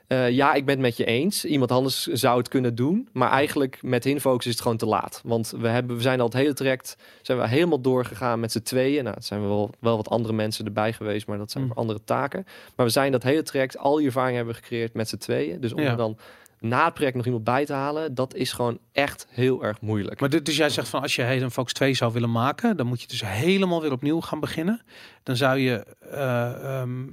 [0.07, 1.45] eh, ja, ik ben het met je eens.
[1.45, 5.22] Iemand anders zou het kunnen doen, maar eigenlijk met Hinfolks is het gewoon te laat.
[5.24, 8.61] Want we, hebben, we zijn al het hele traject, zijn we helemaal doorgegaan met z'n
[8.61, 9.03] tweeën.
[9.03, 11.70] Nou, het zijn we wel, wel wat andere mensen erbij geweest, maar dat zijn Mm.
[11.70, 12.45] voor andere taken.
[12.76, 15.59] Maar we zijn dat hele traject, al die ervaring hebben we gecreëerd met z'n tweeën.
[15.61, 15.95] Dus om Ja.
[15.95, 16.18] dan
[16.60, 20.20] na het project nog iemand bij te halen, dat is gewoon echt heel erg moeilijk.
[20.20, 22.88] Maar dit- dus jij zegt van als je Hayden Fox 2 zou willen maken, dan
[22.88, 24.82] moet je dus helemaal weer opnieuw gaan beginnen.
[25.24, 27.03] Dan zou je eh, ehm,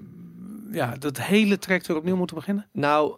[0.73, 2.67] ja, dat hele traject weer opnieuw moeten beginnen.
[2.73, 3.15] Nou,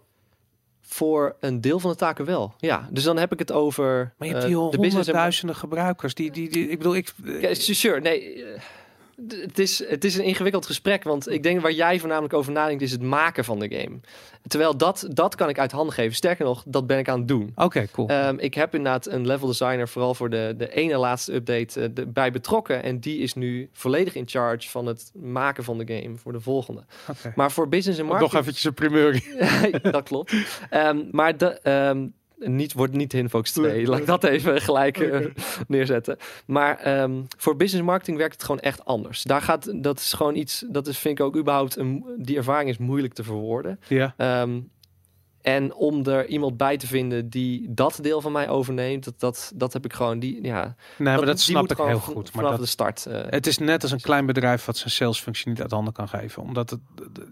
[0.83, 2.55] voor een deel van de taken wel.
[2.59, 5.57] Ja, dus dan heb ik het over Maar je hebt eh, de business en honderdduizenden
[5.57, 6.15] gebruikers.
[6.15, 7.13] Die, die, die, ik bedoel, ik.
[7.41, 8.45] Ja, sure, nee.
[9.29, 12.83] Het is, het is een ingewikkeld gesprek, want ik denk waar jij voornamelijk over nadenkt
[12.83, 14.01] is het maken van de game.
[14.47, 16.15] Terwijl dat, dat kan ik uit handen geven.
[16.15, 17.53] Sterker nog, dat ben ik aan het doen.
[17.55, 18.09] Oké, cool.
[18.09, 21.89] Ehm, ik heb inderdaad een level designer vooral voor de, de ene laatste update eh,
[21.95, 22.83] de- bij betrokken.
[22.83, 26.41] En die is nu volledig in charge van het maken van de game voor de
[26.41, 26.85] volgende.
[27.35, 28.41] Maar voor business en Nog marketing...
[28.43, 29.23] eventjes een primeur.
[29.93, 30.35] dat klopt.
[30.71, 32.07] Ehm, maar de, ehm,
[32.39, 33.87] niet, wordt niet Hinfox 2.
[33.87, 35.27] Laat ik dat even gelijk eh,
[35.69, 36.17] neerzetten.
[36.47, 39.23] Maar ehm, voor business marketing werkt het gewoon echt anders.
[39.23, 42.71] Daar gaat, dat is gewoon iets, dat is, vind ik ook überhaupt, een, die ervaring
[42.71, 43.81] is moeilijk te verwoorden.
[43.89, 44.15] Ja.
[44.17, 44.61] Ehm,
[45.47, 49.53] en om er iemand bij te vinden die dat deel van mij overneemt, dat, dat,
[49.55, 52.15] dat heb ik gewoon, die, ja, Nee, maar dat snap ik heel goed.
[52.25, 53.07] Maar vanaf dat, de start.
[53.07, 56.09] eh, het is net als een klein bedrijf wat zijn salesfunctie niet uit handen kan
[56.09, 56.43] geven.
[56.43, 56.81] Omdat het,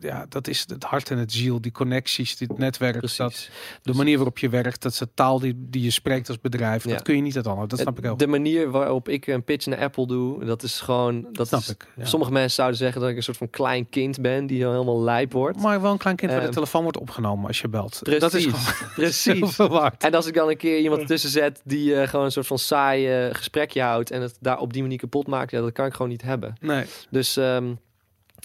[0.01, 3.51] ja, dat is het hart en het ziel, die connecties, dit netwerk, dat, precies.
[3.83, 6.85] de manier waarop je werkt, dat is de taal die, die je spreekt als bedrijf.
[6.85, 6.91] Ja.
[6.91, 7.69] Dat kun je niet uit handen.
[7.69, 10.81] Dat snap ik heel De manier waarop ik een pitch naar Apple doe, dat is
[10.81, 11.87] gewoon, dat Snap is, ik.
[11.97, 12.05] Ja.
[12.05, 15.33] Sommige mensen zouden zeggen dat ik een soort van klein kind ben die helemaal lijp
[15.33, 15.61] wordt.
[15.61, 18.01] Maar wel een klein kind waar de Ehm, telefoon wordt opgenomen als je belt.
[18.05, 18.49] Precies, Dat is
[18.95, 19.59] precies.
[19.99, 22.59] En als ik dan een keer iemand ertussen zet die eh, gewoon een soort van
[22.59, 25.93] saai gesprekje houdt en het daar op die manier kapot maakt, ja, dat kan ik
[25.93, 26.55] gewoon niet hebben.
[26.61, 26.85] Nee.
[27.11, 27.75] Dus, ehm,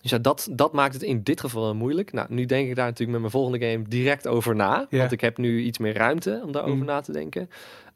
[0.01, 2.11] dus ja, dat, dat maakt het in dit geval moeilijk.
[2.13, 4.87] Nou, nu denk ik daar natuurlijk met mijn volgende game direct over na.
[4.89, 4.97] Ja.
[4.97, 6.85] Want ik heb nu iets meer ruimte om daarover Mm.
[6.85, 7.49] na te denken.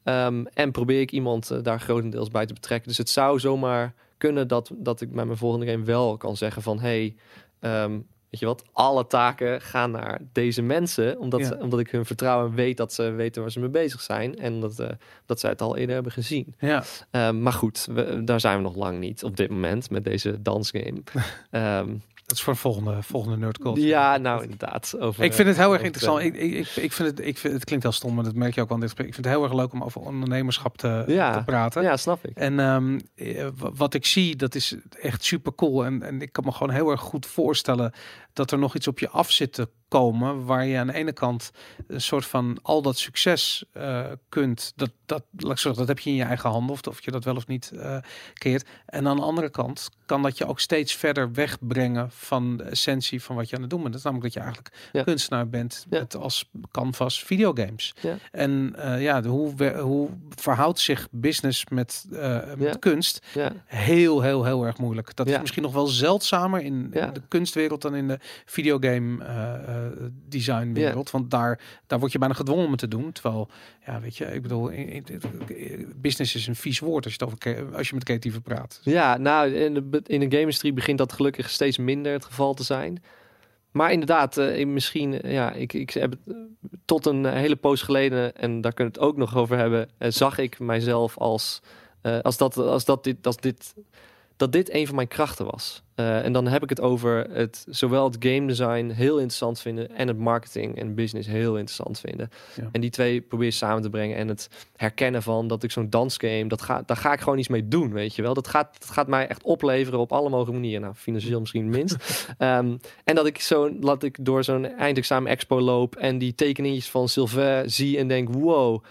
[0.03, 2.87] Ehm, en probeer ik iemand eh, daar grotendeels bij te betrekken.
[2.87, 6.61] Dus het zou zomaar kunnen dat, dat ik met mijn volgende game wel kan zeggen
[6.61, 6.79] van...
[6.79, 7.15] hey,
[7.59, 7.99] ehm,
[8.33, 11.19] weet je wat, alle taken gaan naar deze mensen.
[11.19, 11.45] Omdat, Ja.
[11.45, 14.37] ze- omdat ik hun vertrouw en weet dat ze weten waar ze mee bezig zijn.
[14.39, 14.89] En dat, eh,
[15.25, 16.55] dat zij het al eerder hebben gezien.
[16.59, 16.83] Ja.
[17.11, 20.41] Ehm, maar goed, we, daar zijn we nog lang niet op dit moment met deze
[20.41, 21.01] dansgame.
[21.51, 21.87] Ehm,
[22.25, 23.87] Dat is voor volgende, volgende nerd culture.
[23.87, 24.95] ja, nou inderdaad.
[24.99, 26.21] Over, Ik vind het heel erg over interessant.
[26.23, 28.55] Ik, ik, ik, ik vind het, ik vind, het klinkt heel stom, maar dat merk
[28.55, 29.07] je ook wel in dit gesprek.
[29.09, 31.37] Ik vind het heel erg leuk om over ondernemerschap te, Ja.
[31.37, 31.81] te praten.
[31.83, 32.37] Ja, snap ik.
[32.37, 35.85] En ehm, eh, wat ik zie, dat is echt super cool.
[35.85, 37.93] En, en ik kan me gewoon heel erg goed voorstellen
[38.33, 40.45] dat er nog iets op je af zit te komen.
[40.45, 41.51] Waar je aan de ene kant
[41.87, 44.73] een soort van al dat succes eh, kunt.
[44.75, 46.71] Dat, dat, laat ik zeggen, dat heb je in je eigen handen.
[46.71, 47.97] Of, of je dat wel of niet eh
[48.33, 48.67] keert.
[48.85, 53.23] En aan de andere kant kan dat je ook steeds verder wegbrengen van de essentie
[53.23, 53.91] van wat je aan het doen bent.
[53.93, 55.03] Dat is namelijk dat je eigenlijk Ja.
[55.03, 55.99] kunstenaar bent Ja.
[55.99, 57.93] met als canvas videogames.
[58.01, 58.15] Ja.
[58.31, 62.05] En eh, ja, de, hoe, we- hoe verhoudt zich business met,
[62.57, 63.25] met kunst?
[63.65, 65.15] Heel, heel, heel erg moeilijk.
[65.15, 69.91] Dat is misschien nog wel zeldzamer in de kunstwereld dan in de videogame eh, eh,
[70.29, 71.11] designwereld.
[71.11, 73.11] Want daar, daar word je bijna gedwongen om het te doen.
[73.11, 73.49] Terwijl,
[73.85, 77.25] ja, weet je, ik bedoel, in- in- in- business is een vies woord als je,
[77.25, 78.81] het over, als je met creatieven praat.
[78.83, 82.63] ja nou, in de, in de game-industrie begint dat gelukkig steeds minder het geval te
[82.63, 83.03] zijn.
[83.71, 86.35] Maar inderdaad, eh, misschien, ja, ik, ik heb het
[86.85, 90.37] tot een hele poos geleden, en daar kunnen we het ook nog over hebben, zag
[90.37, 91.61] ik mijzelf als,
[92.21, 93.73] als, dat, als dat dit, als dit,
[94.37, 95.83] dat dit een van mijn krachten was.
[95.95, 99.95] Eh, en dan heb ik het over het, zowel het game design heel interessant vinden
[99.95, 102.29] en het marketing en business heel interessant vinden.
[102.55, 102.69] Ja.
[102.71, 106.47] En die twee probeer samen te brengen en het herkennen van dat ik zo'n dansgame,
[106.47, 108.33] dat ga, daar ga ik gewoon iets mee doen, weet je wel.
[108.33, 110.81] Dat gaat, dat gaat mij echt opleveren op alle mogelijke manieren.
[110.81, 111.97] Nou, financieel misschien minst.
[112.37, 116.89] Ehm, en dat ik zo, laat ik door zo'n eindexamen expo loop en die tekeningetjes
[116.89, 118.83] van Sylvain zie en denk, wow,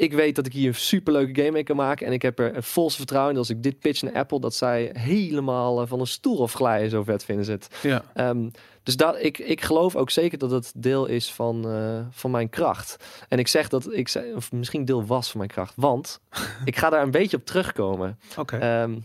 [0.00, 2.06] ik weet dat ik hier een superleuke game mee kan maken.
[2.06, 4.40] En ik heb er een volste vertrouwen in dat als ik dit pitch naar Apple,
[4.40, 7.68] dat zij helemaal eh, van een stoel of glijden zo vet vinden ze het.
[7.82, 8.48] Ja, Ehm,
[8.82, 12.48] dus dat, ik, ik geloof ook zeker dat het deel is van, eh, van mijn
[12.48, 12.96] kracht.
[13.28, 16.20] En ik zeg dat ik of misschien deel was van mijn kracht, want
[16.64, 18.18] ik ga daar een beetje op terugkomen.
[18.38, 18.56] oké.
[18.56, 18.98] Ehm,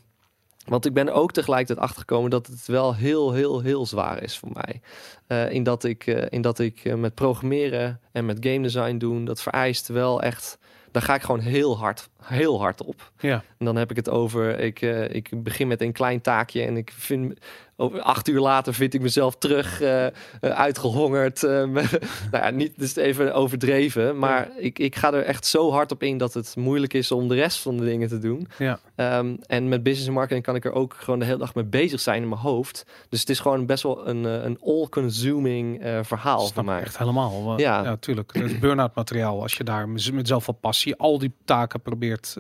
[0.65, 4.51] want ik ben ook tegelijkertijd achtergekomen dat het wel heel, heel, heel zwaar is voor
[4.53, 4.81] mij.
[5.27, 9.41] Eh, in dat ik, in dat ik met programmeren en met game design doen, dat
[9.41, 10.57] vereist wel echt.
[10.95, 13.11] Daar ga ik gewoon heel hard, heel hard op.
[13.19, 16.63] ja, En dan heb ik het over, ik, eh, ik begin met een klein taakje
[16.63, 17.39] en ik vind
[17.77, 20.07] over acht uur later vind ik mezelf terug eh,
[20.39, 21.43] uitgehongerd.
[21.43, 21.85] eh, nou
[22.31, 26.17] ja, niet dus even overdreven, maar ik, ik ga er echt zo hard op in
[26.17, 28.47] dat het moeilijk is om de rest van de dingen te doen.
[28.57, 28.79] Ja.
[28.95, 31.63] Ehm, en met business en marketing kan ik er ook gewoon de hele dag mee
[31.65, 32.85] bezig zijn in mijn hoofd.
[33.09, 36.81] Dus het is gewoon best wel een, een all-consuming verhaal Snap voor mij.
[36.81, 37.59] echt helemaal.
[37.59, 37.83] Ja.
[37.83, 38.33] ja, tuurlijk.
[38.33, 42.31] Het is burn-out materiaal als je daar met zoveel passie al die taken probeert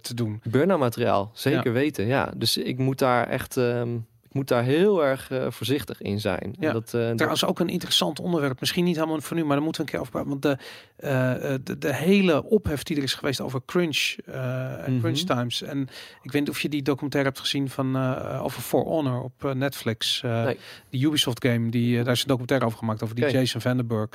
[0.00, 0.40] te doen.
[0.50, 1.72] Burn-out materiaal, zeker Ja.
[1.72, 2.06] weten.
[2.06, 3.88] Ja, dus ik moet daar echt, ehm,
[4.34, 6.54] moet daar heel erg eh, voorzichtig in zijn.
[6.58, 6.66] Ja.
[6.68, 8.60] En dat, eh, dat- Trouwens ook een interessant onderwerp.
[8.60, 10.30] Misschien niet helemaal voor nu, maar daar moeten we een keer over praten.
[10.30, 10.56] Want de,
[10.96, 15.00] eh, eh, de, de hele ophef die er is geweest over crunch eh, en Mhm.
[15.00, 15.62] crunch times.
[15.62, 15.80] En
[16.22, 19.44] ik weet niet of je die documentaire hebt gezien van eh, over For Honor op
[19.44, 20.22] eh, Netflix.
[20.22, 20.58] Eh, Nee.
[20.90, 23.30] Die Ubisoft game, die, eh, daar is een documentaire over gemaakt over die.
[23.30, 24.08] Jason Vandenberg.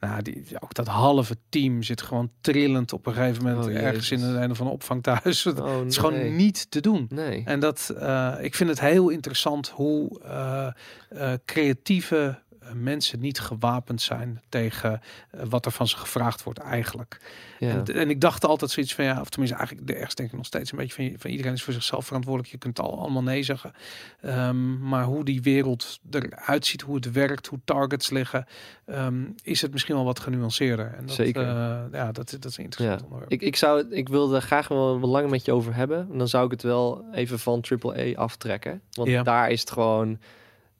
[0.00, 4.10] Nou, die, ook dat halve team zit gewoon trillend op een gegeven moment Oh, ergens
[4.10, 5.44] in een, een van een opvangthuis.
[5.44, 6.10] Het Oh, is nee.
[6.10, 7.06] gewoon niet te doen.
[7.10, 7.42] Nee.
[7.44, 10.66] En dat, eh, ik vind het heel interessant hoe eh,
[11.08, 12.38] eh, creatieve
[12.74, 17.20] mensen niet gewapend zijn tegen eh, wat er van ze gevraagd wordt eigenlijk.
[17.58, 17.68] Ja.
[17.68, 20.36] En, en ik dacht altijd zoiets van ja, of tenminste eigenlijk de ergens denk ik
[20.36, 22.52] nog steeds een beetje van, van iedereen is voor zichzelf verantwoordelijk.
[22.52, 23.72] Je kunt al allemaal nee zeggen.
[24.20, 28.46] Ehm, maar hoe die wereld eruit ziet, hoe het werkt, hoe targets liggen,
[28.86, 30.94] ehm, is het misschien wel wat genuanceerder.
[30.94, 31.42] En dat, Zeker.
[31.42, 33.04] eh, ja, dat, dat is een interessant Ja.
[33.06, 33.32] onderwerp.
[33.32, 36.08] Ik, ik, zou, ik wilde graag wel wat langer met je over hebben.
[36.12, 38.80] En dan zou ik het wel even van AAA aftrekken.
[38.92, 39.22] Want Ja.
[39.22, 40.18] daar is het gewoon...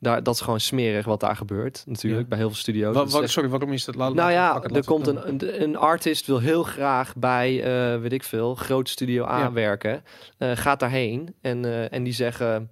[0.07, 1.83] Daar, dat is gewoon smerig wat daar gebeurt.
[1.87, 2.29] Natuurlijk, Ja.
[2.29, 3.15] bij heel veel studio's.
[3.23, 3.95] Echt- sorry, waarom is dat?
[3.95, 7.63] La- nou laat- ja, er laat komt een, een, een artist wil heel graag bij,
[7.95, 10.03] eh, weet ik veel, grote studio aanwerken.
[10.39, 12.71] Eh, gaat daarheen en, eh, en die zeggen...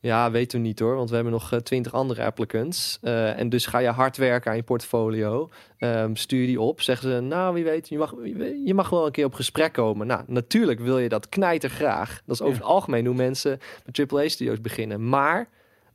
[0.00, 2.98] Ja, weten we niet hoor, want we hebben nog twintig andere applicants.
[3.02, 5.50] En dus ga je hard werken aan je portfolio.
[5.78, 6.80] Ehm, stuur die op.
[6.82, 8.14] Zeggen ze, nou wie weet, je mag,
[8.64, 10.06] je mag wel een keer op gesprek komen.
[10.06, 12.20] Nou, natuurlijk wil je dat knijter graag.
[12.26, 12.60] Dat is over Ja.
[12.60, 15.08] het algemeen hoe mensen met AAA-studio's beginnen.
[15.08, 15.48] Maar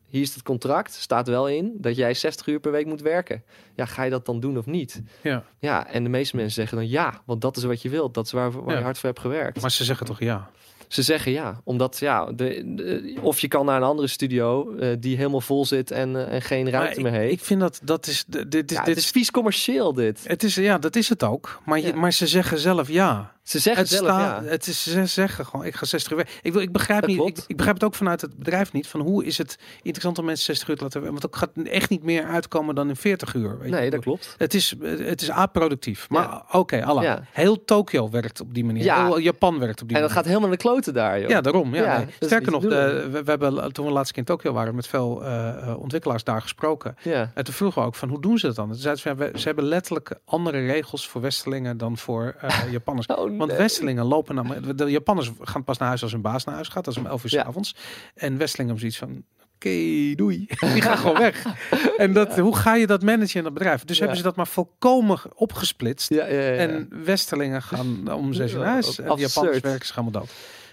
[0.09, 3.43] hier is het contract, staat wel in dat jij 60 uur per week moet werken.
[3.75, 5.01] Ja, ga je dat dan doen of niet?
[5.21, 5.43] Ja.
[5.59, 8.13] Ja, en de meeste mensen zeggen dan ja, want dat is wat je wilt.
[8.13, 8.77] Dat is waar, waar Ja.
[8.77, 9.61] je hard voor hebt gewerkt.
[9.61, 10.49] Maar ze zeggen toch ja?
[10.87, 14.95] Ze zeggen ja, omdat ja, de, de- of je kan naar een andere studio eh,
[14.99, 17.39] die helemaal vol zit en, eh, en geen ruimte Maar meer ik, heeft.
[17.41, 20.19] ik vind dat dat is dit ja, dit het is vies commercieel dit.
[20.27, 21.61] Het is ja, dat is het ook.
[21.65, 23.33] Maar, je, maar ze zeggen zelf ja.
[23.49, 24.49] Ze zeggen Het, zelf staat- ja.
[24.49, 26.35] het is ze zeggen gewoon ik ga 60 uur werken.
[26.41, 27.19] Ik wil ik begrijp Dat niet.
[27.37, 30.25] Ik, ik begrijp het ook vanuit het bedrijf niet van hoe is het interessant om
[30.25, 31.19] mensen 60 uur te laten werken.
[31.21, 33.57] Want ook gaat echt niet meer uitkomen dan in 40 uur.
[33.59, 33.89] Weet Nee, je?
[33.89, 34.35] dat klopt.
[34.37, 36.09] Het is, het is aproductief.
[36.09, 36.45] Maar Ja.
[36.51, 37.03] oké, Allah.
[37.03, 37.23] Ja.
[37.31, 38.83] Heel Tokio werkt op die manier.
[38.83, 39.05] Ja.
[39.05, 40.15] Heel Japan werkt op die En dat manier.
[40.15, 41.29] gaat helemaal naar de kloten daar, joh.
[41.29, 41.75] Ja, daarom.
[41.75, 42.05] Ja, nee.
[42.19, 44.87] dat Sterker nog, de, we, we hebben toen we laatst keer in Tokio waren met
[44.87, 46.95] veel eh, eh, ontwikkelaars daar gesproken.
[47.01, 47.31] Ja.
[47.33, 48.75] En toen vroegen we ook van hoe doen ze dat dan?
[48.75, 53.07] Zeiden ze, ze hebben letterlijk andere regels voor Westelingen dan voor eh, Japanners.
[53.07, 53.57] Oh, Want.
[53.57, 56.85] Westelingen lopen naar de Japanners gaan pas naar huis als hun baas naar huis gaat,
[56.85, 57.75] dat is om 11 uur 's avonds.
[58.15, 59.23] En Westelingen hebben zoiets van
[59.55, 60.45] oké, doei.
[60.73, 61.45] Die gaan gewoon weg.
[61.97, 63.85] En dat, hoe ga je dat managen in dat bedrijf?
[63.85, 63.99] Dus Ja.
[64.01, 66.09] hebben ze dat maar volkomen opgesplitst.
[66.09, 66.51] Ja, ja, ja.
[66.51, 68.99] En Westerlingen gaan om zes uur huis.
[68.99, 69.17] En.
[69.17, 70.29] Japanners werken ze gaan dood.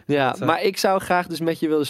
[0.06, 1.86] Ja, Dat, eh, maar ik zou graag dus met je willen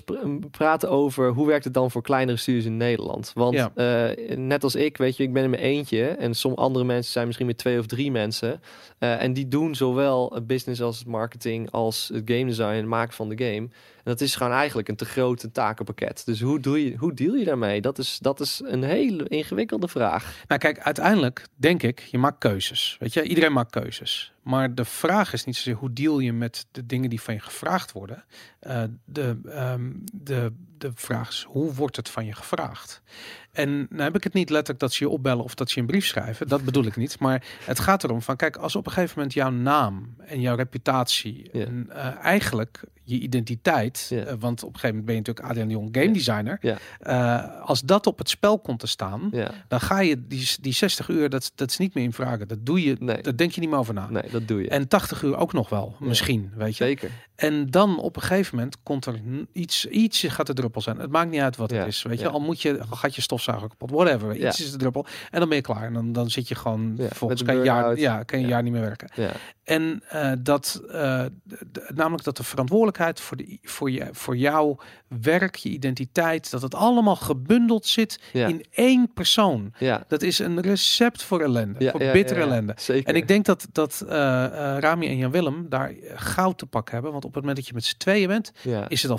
[0.50, 3.30] praten over hoe werkt het dan voor kleinere studios in Nederland.
[3.34, 6.84] Want eh, net als ik, weet je, ik ben in mijn eentje en sommige andere
[6.84, 8.60] mensen zijn misschien met twee of drie mensen.
[8.98, 13.14] Eh, en die doen zowel business als marketing als het game design en het maken
[13.14, 13.68] van de game.
[13.96, 16.22] En dat is gewoon eigenlijk een te groot takenpakket.
[16.24, 17.80] Dus hoe, doe je, hoe deal je daarmee?
[17.80, 20.44] Dat is, dat is een hele ingewikkelde vraag.
[20.48, 22.96] Nou kijk, uiteindelijk denk ik, je maakt keuzes.
[23.00, 24.32] Weet je, iedereen maakt keuzes.
[24.42, 27.40] Maar de vraag is niet zozeer hoe deal je met de dingen die van je
[27.40, 28.24] gevraagd worden.
[28.58, 33.02] Eh, de, ehm, de, de vraag is, hoe wordt het van je gevraagd?
[33.56, 35.80] En nou heb ik het niet letterlijk dat ze je opbellen of dat ze je
[35.80, 36.48] een brief schrijven.
[36.48, 37.18] Dat bedoel ik niet.
[37.18, 40.56] Maar het gaat erom van, kijk, als op een gegeven moment jouw naam en jouw
[40.56, 41.64] reputatie Ja.
[41.64, 44.18] en eh, eigenlijk je identiteit, Ja.
[44.24, 46.58] eh, want op een gegeven moment ben je natuurlijk Adrian Jong game designer.
[46.60, 46.76] Ja.
[47.00, 49.30] Eh, als dat op het spel komt te staan,
[49.68, 52.48] dan ga je die, die 60 uur, dat, dat is niet meer in vragen.
[52.48, 53.22] Dat doe je, Nee.
[53.22, 54.10] dat denk je niet meer over na.
[54.10, 54.68] nee, dat doe je.
[54.68, 56.84] En 80 uur ook nog wel, misschien, weet je.
[56.84, 57.10] Zeker.
[57.36, 59.20] En dan op een gegeven moment komt er
[59.52, 60.98] iets, iets gaat de druppel zijn.
[60.98, 62.28] Het maakt niet uit wat het is, weet je.
[62.28, 64.30] Al moet je, al gaat je stofzuiger kapot, whatever.
[64.34, 64.64] Iets Ja.
[64.64, 65.06] is de druppel.
[65.30, 65.82] En dan ben je klaar.
[65.82, 68.50] En dan, dan zit je gewoon, Ja, volgens kan je, jaar, ja, kan je Ja.
[68.50, 69.08] jaar niet meer werken.
[69.14, 69.30] Ja.
[69.64, 71.24] En eh, dat, eh,
[71.94, 74.76] namelijk dat de verantwoordelijkheid voor, de, voor, je, voor jouw
[75.20, 79.72] werk, je identiteit, dat het allemaal gebundeld zit in één persoon.
[79.78, 80.04] Ja.
[80.08, 82.72] Dat is een recept voor ellende, Ja, voor bittere ellende.
[82.76, 83.08] Zeker.
[83.08, 84.14] En ik denk dat, dat eh,
[84.78, 87.12] Rami en Jan Willem daar goud te pak hebben.
[87.12, 88.88] Want op het moment dat je met z'n tweeën bent, ja.
[88.88, 89.18] is het al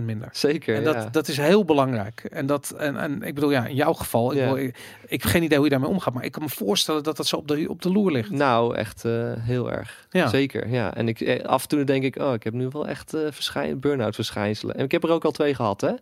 [0.04, 0.28] minder.
[0.32, 0.74] Zeker.
[0.76, 2.24] En dat, dat is heel belangrijk.
[2.24, 4.56] En, dat, en, en ik bedoel, ja, in jouw geval, ik, Ja.
[4.56, 4.76] ik,
[5.06, 6.14] ik heb geen idee hoe je daarmee omgaat.
[6.14, 8.30] Maar ik kan me voorstellen dat dat zo op de, op de loer ligt.
[8.30, 10.06] Nou, echt eh, heel erg.
[10.10, 10.28] Ja.
[10.28, 10.94] Zeker, ja.
[10.94, 13.80] En ik, eh, af en toe denk ik, oh, ik heb nu wel echt verschijn,
[13.80, 14.74] burn-out verschijnselen.
[14.76, 15.92] En ik heb er ook al twee gehad, hè.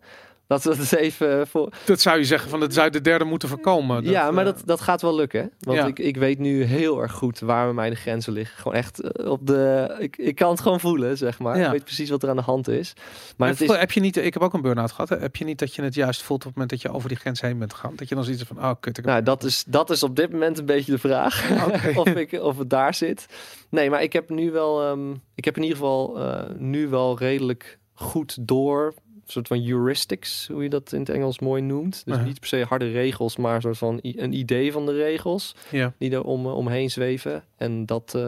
[0.61, 1.69] Dat even voor.
[1.85, 4.05] Dat zou je zeggen van dat zou de derde moeten voorkomen.
[4.05, 5.51] ja, maar eh, dat, dat gaat wel lukken.
[5.59, 5.87] Want Ja.
[5.87, 8.57] ik, ik weet nu heel erg goed waar bij mij de grenzen liggen.
[8.59, 9.95] Gewoon echt eh, op de.
[9.99, 11.59] Ik, ik kan het gewoon voelen, zeg maar.
[11.59, 11.65] Ja.
[11.66, 12.93] Ik weet precies wat er aan de hand is.
[13.37, 13.77] Maar het is.
[13.77, 15.09] heb je niet, ik heb ook een burn-out gehad.
[15.09, 15.16] hè?
[15.16, 17.19] Heb je niet dat je het juist voelt op het moment dat je over die
[17.19, 17.93] grens heen bent gegaan?
[17.97, 18.99] Dat je dan zoiets van, oh kut.
[18.99, 21.51] Ik Nou, dat is, dat is op dit moment een beetje de vraag.
[21.97, 23.27] Of, ik, of het daar zit.
[23.69, 24.83] Nee, maar ik heb nu wel.
[24.83, 28.95] ehm, ik heb in ieder geval eh, nu wel redelijk goed door.
[29.35, 32.03] Een soort van heuristics, hoe je dat in het Engels mooi noemt.
[32.05, 35.55] Dus niet per se harde regels, maar een soort van een idee van de regels
[35.71, 35.93] ja.
[35.99, 37.45] die er om, omheen zweven.
[37.57, 38.19] En dat,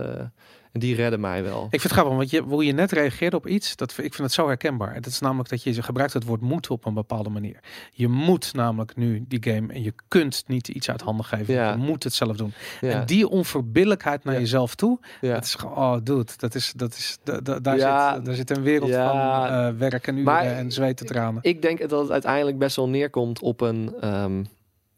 [0.75, 1.63] eh, die redden mij wel.
[1.65, 4.17] Ik vind het grappig, want je, hoe je net reageerde op iets, dat, ik vind
[4.19, 4.95] het zo herkenbaar.
[4.95, 7.59] Het is namelijk dat je gebruikt het woord moet op een bepaalde manier.
[7.93, 11.55] Je moet namelijk nu die game en je kunt niet iets uit handen geven.
[11.55, 11.71] Ja.
[11.71, 12.53] Je moet het zelf doen.
[12.81, 14.41] Ja, En die onverbiddelijkheid naar Ja.
[14.41, 15.35] jezelf toe, ja.
[15.35, 18.15] dat is gewoon, oh dude, dat is, dat is, da, da- daar, Ja.
[18.15, 21.43] zit, daar zit een wereld van eh, werk en uren Maar- en zweten tranen.
[21.43, 23.95] Ik denk dat het uiteindelijk best wel neerkomt op een.
[24.01, 24.45] ehm,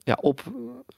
[0.06, 0.42] ja, op.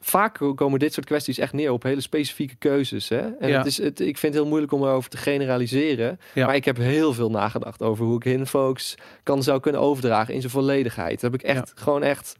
[0.00, 3.08] Vaak komen dit soort kwesties echt neer op hele specifieke keuzes.
[3.08, 3.18] Hè?
[3.36, 3.56] En Ja.
[3.58, 6.20] het is, het, ik vind het heel moeilijk om erover te generaliseren.
[6.34, 6.46] Ja.
[6.46, 10.40] Maar ik heb heel veel nagedacht over hoe ik Hinfocus kan zou kunnen overdragen in
[10.40, 11.20] zijn volledigheid.
[11.20, 12.36] Daar heb ik echt gewoon echt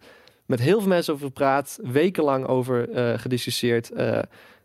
[0.47, 1.79] met heel veel mensen over gepraat.
[1.83, 3.91] Wekenlang over eh gediscussieerd.
[3.91, 4.19] eh,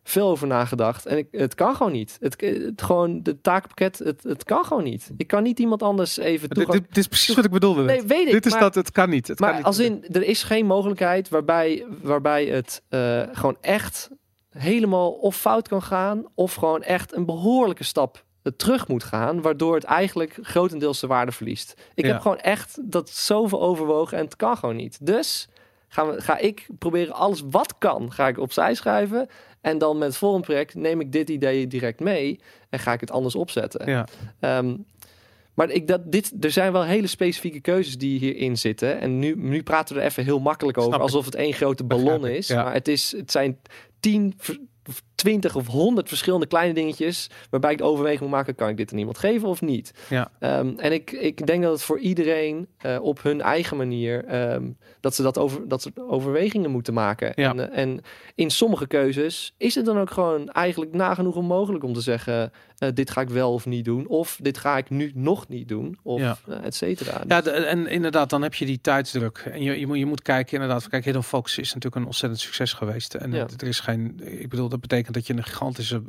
[0.03, 1.05] veel over nagedacht.
[1.05, 2.17] En ik, het kan gewoon niet.
[2.19, 5.11] Het, het gewoon, de taakpakket, het, het kan gewoon niet.
[5.17, 6.87] Ik kan niet iemand anders even Dit, toegang...
[6.87, 7.83] dit, is precies wat ik bedoelde.
[7.83, 8.31] Nee, weet ik.
[8.31, 9.27] dit is maar- dat, het kan niet.
[9.27, 9.65] Het kan maar niet.
[9.65, 14.09] als in, er is geen mogelijkheid waarbij, waarbij het eh, gewoon echt
[14.49, 19.41] helemaal of fout kan gaan, of gewoon echt een behoorlijke stap eh, terug moet gaan,
[19.41, 21.73] waardoor het eigenlijk grotendeels zijn waarde verliest.
[21.95, 22.11] Ik Ja.
[22.11, 25.05] heb gewoon echt dat zoveel overwogen en het kan gewoon niet.
[25.05, 25.47] Dus
[25.93, 29.27] gaan we, ga ik proberen alles wat kan, ga ik opzij schuiven.
[29.61, 32.39] En dan met het volgende project neem ik dit idee direct mee
[32.69, 33.89] en ga ik het anders opzetten.
[33.89, 34.07] Ja.
[34.39, 34.75] Ehm,
[35.53, 38.99] maar ik, dat, dit, er zijn wel hele specifieke keuzes die hierin zitten.
[38.99, 41.83] En nu, nu praten we er even heel makkelijk over, Snap alsof het één grote
[41.83, 42.47] ballon is.
[42.47, 42.63] ja.
[42.63, 43.59] Maar het, is, het zijn
[43.99, 44.33] tien,
[45.15, 47.29] twintig of honderd verschillende kleine dingetjes...
[47.49, 49.93] waarbij ik de overweging moet maken, kan ik dit aan iemand geven of niet?
[50.09, 50.31] Ja.
[50.39, 54.25] Ehm, en ik, ik denk dat het voor iedereen eh, op hun eigen manier...
[54.25, 57.31] ehm, dat ze dat over, dat ze overwegingen moeten maken.
[57.35, 57.49] Ja.
[57.49, 58.01] En, eh, en
[58.35, 62.51] in sommige keuzes is het dan ook gewoon eigenlijk nagenoeg onmogelijk om te zeggen...
[62.77, 64.07] eh, dit ga ik wel of niet doen.
[64.07, 65.97] Of dit ga ik nu nog niet doen.
[66.03, 66.37] Of Ja.
[66.63, 67.21] et cetera.
[67.27, 69.37] Ja, de- en inderdaad, dan heb je die tijdsdruk.
[69.51, 70.89] En je, je, moet, je moet kijken, inderdaad.
[70.89, 73.13] Kijk, Hidden Focus is natuurlijk een ontzettend succes geweest.
[73.15, 73.47] En Ja.
[73.57, 76.01] er is geen, ik bedoel, dat betekent dat je een gigantische,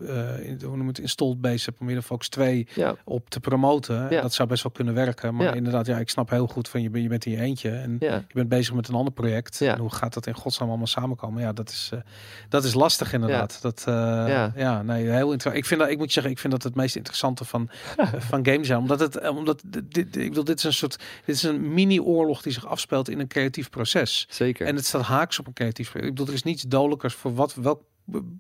[0.65, 4.07] hoe noem het, installed base hebt om Focus 2 Ja, op te promoten.
[4.11, 4.21] Ja.
[4.23, 5.35] Dat zou best wel kunnen werken.
[5.35, 5.53] Maar Ja.
[5.53, 7.71] inderdaad, ja, ik snap heel goed van je, bent- je bent in je eentje.
[7.71, 9.61] En je bent bezig met een ander project.
[9.61, 11.43] En hoe gaat dat in godsnaam allemaal samenkomen?
[11.43, 12.01] Ja, dat is, eh,
[12.49, 13.59] dat is lastig inderdaad.
[13.63, 14.53] Dat, eh, ja.
[14.57, 14.83] Ja.
[14.83, 15.55] nee, heel interessant.
[15.57, 17.69] Ik vind dat, ik moet zeggen, ik vind dat het meest interessante van,
[18.31, 18.79] van games zijn.
[18.79, 22.43] Omdat het, omdat dit, dit- ik bedoel, dit is een soort, dit is een mini-oorlog
[22.43, 24.27] die zich afspeelt in een creatief proces.
[24.31, 24.67] Zeker.
[24.67, 26.09] En het staat haaks op een creatief proces.
[26.09, 27.83] Ik bedoel, er is niets dodelijkers voor wat, welk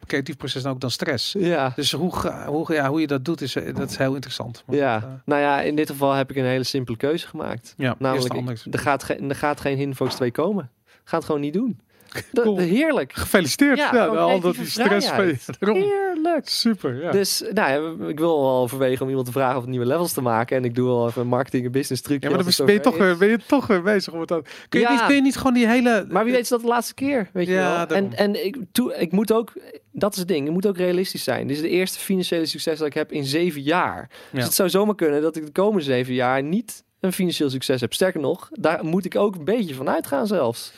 [0.07, 1.33] creatief proces dan ook dan stress.
[1.39, 1.73] ja.
[1.77, 4.63] Dus hoe, ga- hoe, ja, hoe je dat doet, is, eh, dat is heel interessant.
[4.67, 7.27] Maar Ja, dat, eh, nou ja, in dit geval heb ik een hele simpele keuze
[7.29, 7.75] gemaakt.
[7.77, 10.71] ja, Namelijk, ik- er, gaat geen, er gaat geen Hinfox 2 komen.
[11.05, 11.81] Gaat het gewoon niet doen.
[12.33, 12.59] Cool.
[12.59, 13.13] heerlijk.
[13.13, 13.79] Gefeliciteerd.
[13.79, 15.11] Ja, al dat die stress.
[15.59, 16.49] Heerlijk.
[16.49, 17.11] Super, ja.
[17.11, 20.21] Dus nou ja, ik wil wel overwegen om iemand te vragen of nieuwe levels te
[20.21, 20.57] maken.
[20.57, 22.29] En ik doe wel even marketing en business trucje.
[22.29, 24.43] Ja, maar dan ben je, toch, weer- ben je toch weer bezig om het aan.
[24.69, 24.93] Kun je, Ja.
[24.93, 26.07] niet, kun je niet gewoon die hele.
[26.09, 27.63] Maar wie weet is dat de laatste keer, weet je wel.
[27.63, 27.97] daarom.
[27.97, 29.53] En, en ik, toe, ik moet ook,
[29.93, 31.47] dat is het ding, ik moet ook realistisch zijn.
[31.47, 34.09] Dit is de eerste financiële succes dat ik heb in zeven jaar.
[34.11, 34.17] Ja.
[34.37, 37.81] Dus het zou zomaar kunnen dat ik de komende zeven jaar niet een financieel succes
[37.81, 37.93] heb.
[37.93, 40.73] Sterker nog, daar moet ik ook een beetje van uitgaan zelfs.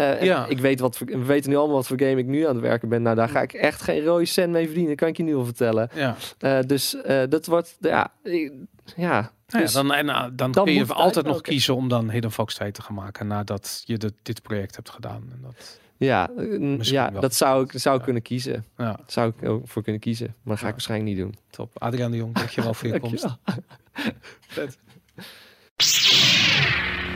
[0.00, 0.46] Eh, Ja.
[0.46, 2.88] Ik weet wat we weten nu allemaal wat voor game ik nu aan het werken
[2.88, 3.02] ben.
[3.02, 4.96] Nou, daar ga ik echt geen rode cent mee verdienen.
[4.96, 5.88] kan ik je nu al vertellen.
[5.94, 9.32] Ja, Eh, dus eh, dat wordt, ja, ja.
[9.46, 12.10] Nou ja, Dus dan, en, uh, dan, dan kun je altijd nog kiezen om dan
[12.10, 15.22] Hidden Fox 2 te gaan maken nadat je dit, dit project hebt gedaan.
[15.32, 16.28] En dat, ja,
[16.58, 17.20] Misschien ja wel.
[17.20, 18.04] dat zou ik, zou Ja.
[18.04, 18.64] kunnen kiezen.
[18.76, 20.26] ja, Zou ik ook voor kunnen kiezen.
[20.26, 21.34] Maar dat ga ik waarschijnlijk niet doen.
[21.50, 21.70] top.
[21.82, 23.26] Adriaan de Jong, dankjewel voor je komst.
[24.48, 24.78] Vet.